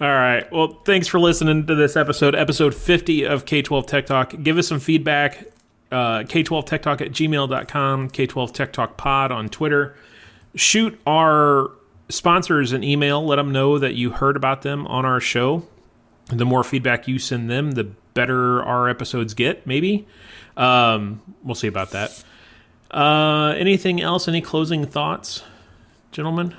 All 0.02 0.08
right. 0.08 0.52
Well, 0.52 0.82
thanks 0.86 1.08
for 1.08 1.20
listening 1.20 1.68
to 1.68 1.76
this 1.76 1.96
episode, 1.96 2.36
episode 2.36 2.74
50 2.74 3.26
of 3.26 3.46
K12 3.46 3.88
Tech 3.88 4.06
Talk. 4.06 4.34
Give 4.42 4.58
us 4.58 4.68
some 4.68 4.80
feedback. 4.80 5.46
Uh, 5.92 6.24
K12 6.24 6.66
Tech 6.66 6.82
Talk 6.82 7.02
at 7.02 7.12
gmail.com, 7.12 8.10
K12 8.10 8.54
Tech 8.54 8.74
Talk 8.74 8.98
Pod 8.98 9.32
on 9.32 9.48
Twitter. 9.50 9.96
Shoot 10.56 11.00
our 11.06 11.70
sponsors 12.10 12.72
an 12.72 12.84
email. 12.84 13.24
Let 13.26 13.36
them 13.36 13.52
know 13.52 13.78
that 13.78 13.94
you 13.94 14.10
heard 14.10 14.36
about 14.36 14.64
them 14.64 14.88
on 14.88 15.06
our 15.06 15.20
show. 15.20 15.68
The 16.28 16.46
more 16.46 16.64
feedback 16.64 17.08
you 17.08 17.20
send 17.20 17.50
them, 17.50 17.72
the 17.72 17.84
better 18.16 18.64
our 18.64 18.90
episodes 18.90 19.34
get, 19.36 19.68
maybe. 19.68 20.08
Um, 20.58 21.22
we'll 21.44 21.56
see 21.56 21.68
about 21.68 21.92
that. 21.92 22.24
Uh, 22.90 23.54
anything 23.58 24.02
else? 24.02 24.28
Any 24.28 24.42
closing 24.42 24.86
thoughts, 24.86 25.44
gentlemen? 26.12 26.56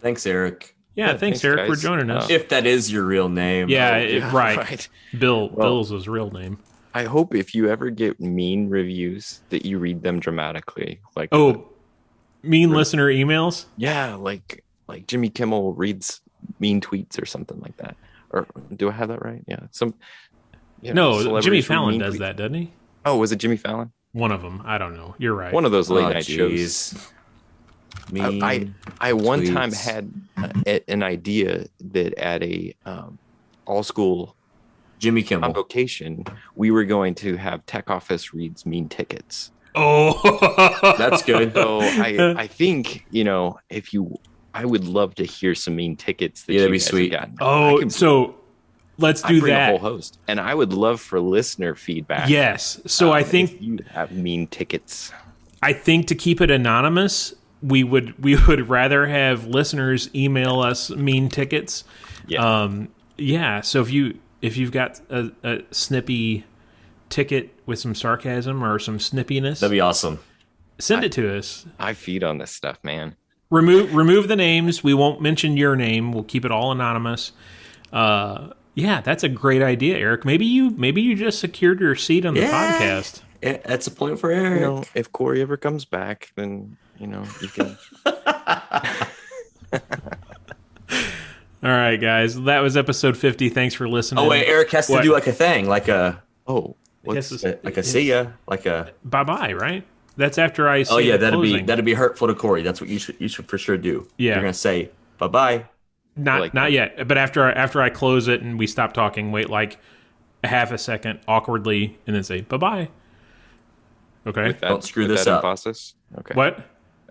thanks, 0.00 0.24
Eric. 0.26 0.76
Yeah, 0.98 1.06
thanks, 1.16 1.20
thanks, 1.40 1.44
Eric, 1.44 1.68
for 1.70 1.76
joining 1.76 2.10
us. 2.10 2.24
Uh, 2.30 2.34
If 2.34 2.48
that 2.48 2.66
is 2.66 2.90
your 2.92 3.04
real 3.04 3.28
name. 3.28 3.68
yeah, 3.68 3.94
Oh, 3.94 3.98
it- 3.98 4.12
Yeah, 4.14 4.30
right. 4.36 4.88
Bill 5.18 5.48
Bill's 5.48 5.90
his 5.90 6.08
real 6.08 6.30
name. 6.30 6.58
I 6.94 7.04
hope 7.04 7.34
if 7.34 7.54
you 7.54 7.68
ever 7.70 7.90
get 7.90 8.18
mean 8.20 8.68
reviews 8.68 9.40
that 9.50 9.64
you 9.64 9.78
read 9.78 10.02
them 10.02 10.18
dramatically. 10.20 11.00
Like 11.14 11.28
Oh, 11.32 11.68
mean 12.42 12.70
listener 12.70 13.06
emails. 13.08 13.66
yeah, 13.76 14.14
like 14.14 14.64
like 14.88 15.06
Jimmy 15.06 15.28
Kimmel 15.28 15.74
reads 15.74 16.20
mean 16.58 16.80
tweets 16.80 17.20
or 17.22 17.26
something 17.26 17.60
like 17.60 17.76
that. 17.76 17.96
Or 18.30 18.46
do 18.74 18.88
I 18.88 18.92
have 18.92 19.08
that 19.08 19.24
right? 19.24 19.44
Yeah. 19.46 19.60
Some 19.70 19.94
you 20.82 20.94
know, 20.94 21.22
No, 21.22 21.40
Jimmy 21.40 21.60
Fallon 21.62 21.98
does 21.98 22.14
tweets. 22.16 22.18
that, 22.20 22.36
doesn't 22.36 22.54
he? 22.54 22.72
Oh, 23.04 23.16
was 23.18 23.32
it 23.32 23.36
Jimmy 23.36 23.56
Fallon? 23.56 23.92
One 24.12 24.32
of 24.32 24.42
them. 24.42 24.62
I 24.64 24.78
don't 24.78 24.96
know. 24.96 25.14
You're 25.18 25.34
right. 25.34 25.52
One 25.52 25.64
of 25.64 25.72
those 25.72 25.90
late 25.90 26.04
Oh, 26.06 26.10
night 26.12 26.24
shows. 26.26 26.94
Jeez. 28.10 28.42
I, 28.42 28.50
I 29.00 29.10
I 29.10 29.12
one 29.12 29.44
time 29.44 29.72
had 29.72 30.12
uh, 30.36 30.48
a, 30.66 30.90
an 30.90 31.02
idea 31.02 31.66
that 31.80 32.14
at 32.18 32.42
a 32.42 32.74
um, 32.84 33.18
all 33.66 33.82
school 33.82 34.36
Jimmy 34.98 35.22
Kimmel. 35.22 35.42
convocation 35.48 36.24
we 36.54 36.70
were 36.70 36.84
going 36.84 37.14
to 37.16 37.36
have 37.36 37.64
tech 37.66 37.90
office 37.90 38.32
reads 38.34 38.66
mean 38.66 38.88
tickets. 38.88 39.50
oh, 39.74 40.94
That's 40.98 41.22
good. 41.22 41.52
So 41.54 41.80
I 41.80 42.34
I 42.36 42.46
think 42.46 43.04
you 43.10 43.24
know 43.24 43.58
if 43.70 43.92
you 43.92 44.16
I 44.54 44.64
would 44.64 44.84
love 44.84 45.14
to 45.16 45.24
hear 45.24 45.54
some 45.54 45.76
mean 45.76 45.94
tickets 45.96 46.44
that 46.44 46.52
Yeah, 46.54 46.60
that'd 46.66 46.70
you 46.70 46.78
be 47.00 47.10
guys 47.10 47.20
have 47.20 47.28
sweet. 47.30 47.38
Oh, 47.40 47.76
could- 47.78 47.92
so 47.92 48.34
let's 48.96 49.24
I 49.24 49.28
do 49.28 49.40
that. 49.42 49.68
a 49.74 49.78
whole 49.78 49.90
host, 49.92 50.18
and 50.26 50.40
I 50.40 50.54
would 50.54 50.72
love 50.72 51.00
for 51.00 51.20
listener 51.20 51.74
feedback. 51.76 52.28
Yes. 52.28 52.80
So 52.86 53.08
um, 53.08 53.12
I 53.12 53.20
if 53.20 53.28
think 53.28 53.60
you 53.60 53.78
have 53.90 54.10
mean 54.10 54.46
tickets. 54.48 55.12
I 55.62 55.72
think 55.72 56.06
to 56.08 56.14
keep 56.14 56.40
it 56.40 56.50
anonymous, 56.50 57.34
we 57.62 57.84
would 57.84 58.18
we 58.22 58.36
would 58.46 58.68
rather 58.68 59.06
have 59.06 59.46
listeners 59.46 60.08
email 60.14 60.60
us 60.60 60.90
mean 60.90 61.28
tickets. 61.28 61.84
Yeah. 62.26 62.62
Um, 62.62 62.88
yeah. 63.16 63.60
So 63.62 63.80
if 63.82 63.90
you 63.90 64.18
if 64.42 64.56
you've 64.56 64.72
got 64.72 65.00
a, 65.10 65.30
a 65.42 65.62
snippy 65.70 66.44
ticket 67.08 67.54
with 67.66 67.78
some 67.78 67.94
sarcasm 67.94 68.62
or 68.62 68.78
some 68.78 68.98
snippiness, 68.98 69.60
That'd 69.60 69.70
be 69.72 69.80
awesome. 69.80 70.18
send 70.78 71.04
it 71.04 71.12
to 71.12 71.36
us. 71.36 71.66
I 71.78 71.94
feed 71.94 72.22
on 72.22 72.38
this 72.38 72.50
stuff, 72.50 72.78
man. 72.82 73.16
remove 73.50 73.94
remove 73.94 74.28
the 74.28 74.36
names. 74.36 74.84
We 74.84 74.94
won't 74.94 75.20
mention 75.20 75.56
your 75.56 75.74
name. 75.74 76.12
We'll 76.12 76.24
keep 76.24 76.44
it 76.44 76.50
all 76.52 76.70
anonymous. 76.70 77.32
Uh, 77.92 78.50
yeah, 78.74 79.00
that's 79.00 79.24
a 79.24 79.28
great 79.28 79.62
idea, 79.62 79.96
Eric. 79.96 80.24
Maybe 80.24 80.44
you 80.46 80.70
maybe 80.70 81.00
you 81.02 81.14
just 81.16 81.40
secured 81.40 81.80
your 81.80 81.96
seat 81.96 82.24
on 82.26 82.34
the 82.34 82.40
Yeah. 82.42 82.78
podcast. 82.78 83.22
Eh, 83.42 83.58
That's 83.64 83.86
a 83.86 83.90
point 83.90 84.18
for 84.18 84.32
You 84.32 84.40
Eric. 84.40 84.60
know, 84.60 84.84
if 84.94 85.12
Corey 85.12 85.40
ever 85.42 85.56
comes 85.56 85.84
back, 85.84 86.32
then 86.34 86.76
you 86.98 87.06
know 87.06 87.24
you 87.40 87.48
can. 87.48 87.76
All 91.60 91.70
right, 91.70 91.96
guys. 91.96 92.40
That 92.42 92.60
was 92.60 92.76
episode 92.76 93.16
50. 93.16 93.48
Thanks 93.48 93.74
for 93.74 93.88
listening. 93.88 94.24
oh 94.24 94.28
wait, 94.28 94.46
Eric 94.46 94.70
has 94.70 94.86
to 94.86 94.92
What? 94.94 95.02
do 95.02 95.12
like 95.12 95.26
a 95.26 95.32
thing, 95.32 95.68
like 95.68 95.88
a 95.88 96.22
Oh, 96.46 96.76
Yes, 97.04 97.30
what's 97.30 97.44
it's- 97.44 97.64
like 97.64 97.76
a 97.76 97.82
see 97.82 98.02
ya, 98.08 98.26
like 98.46 98.66
a. 98.66 98.92
Bye 99.04 99.24
bye, 99.24 99.52
right? 99.52 99.84
That's 100.16 100.36
after 100.38 100.68
I 100.68 100.82
say 100.82 100.94
Oh 100.94 100.98
yeah, 100.98 101.16
that'd 101.16 101.40
be 101.40 101.62
that'd 101.62 101.84
be 101.84 101.94
hurtful 101.94 102.26
to 102.28 102.34
Corey. 102.34 102.62
That's 102.62 102.80
what 102.80 102.90
you 102.90 102.98
should 102.98 103.16
you 103.20 103.28
should 103.28 103.46
for 103.48 103.56
sure 103.58 103.76
do. 103.78 104.06
Yeah. 104.18 104.32
you're 104.34 104.42
gonna 104.42 104.52
say 104.54 104.90
bye 105.18 105.28
bye. 105.28 105.64
Not 106.16 106.40
like 106.40 106.54
not 106.54 106.64
that. 106.64 106.72
yet. 106.72 107.06
But 107.08 107.18
after 107.18 107.44
I, 107.44 107.52
after 107.52 107.80
I 107.80 107.90
close 107.90 108.26
it 108.28 108.42
and 108.42 108.58
we 108.58 108.66
stop 108.66 108.92
talking, 108.94 109.30
wait 109.30 109.48
like 109.48 109.78
a 110.44 110.48
half 110.48 110.70
a 110.72 110.78
second 110.78 111.20
awkwardly 111.28 111.96
and 112.06 112.14
then 112.16 112.24
say 112.24 112.40
bye 112.42 112.56
bye. 112.56 112.88
Okay. 114.28 114.48
with 114.48 114.60
that, 114.60 114.68
Don't 114.68 114.84
screw 114.84 115.04
with 115.08 115.16
this 115.16 115.24
that 115.24 115.34
up. 115.34 115.44
Emphasis. 115.44 115.94
Okay. 116.18 116.34
What? 116.34 116.60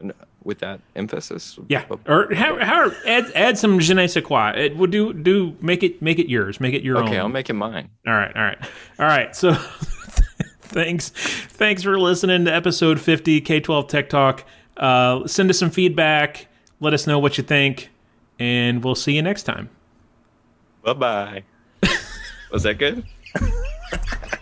N- 0.01 0.13
With 0.43 0.59
that 0.59 0.80
emphasis. 0.95 1.59
Yeah. 1.68 1.84
Oh, 1.91 1.99
Or 2.07 2.34
how, 2.34 2.57
how 2.63 2.91
add 3.05 3.32
add 3.36 3.57
some 3.57 3.80
je 3.80 3.93
ne 3.93 4.07
sais 4.07 4.24
quoi. 4.24 4.51
It 4.55 4.78
would 4.78 4.91
do 4.91 5.11
do 5.11 5.55
make 5.59 5.84
it 5.84 6.01
make 6.01 6.20
it 6.20 6.30
yours. 6.30 6.59
Make 6.61 6.74
it 6.74 6.84
your 6.84 6.97
own. 6.97 7.07
Okay, 7.09 7.18
I'll 7.18 7.28
make 7.30 7.49
it 7.49 7.53
mine. 7.53 7.89
All 8.07 8.13
right, 8.13 8.34
all 8.36 8.43
right, 8.43 8.57
all 8.99 9.07
right. 9.07 9.36
So, 9.36 9.53
thanks, 10.61 11.09
thanks 11.09 11.84
for 11.84 11.99
listening 11.99 12.45
to 12.45 12.53
episode 12.53 13.01
fifty 13.01 13.41
K 13.41 13.59
twelve 13.59 13.88
Tech 13.88 14.07
Talk. 14.09 14.45
Uh, 14.78 15.26
send 15.28 15.49
us 15.49 15.57
some 15.59 15.72
feedback. 15.72 16.47
Let 16.80 16.93
us 16.93 17.07
know 17.07 17.20
what 17.20 17.38
you 17.38 17.43
think, 17.43 17.89
and 18.39 18.84
we'll 18.84 18.95
see 18.95 19.13
you 19.15 19.22
next 19.24 19.43
time. 19.43 19.70
Bye 20.84 20.93
bye. 20.93 21.43
Was 22.51 22.63
that 22.63 22.76
good? 22.78 23.03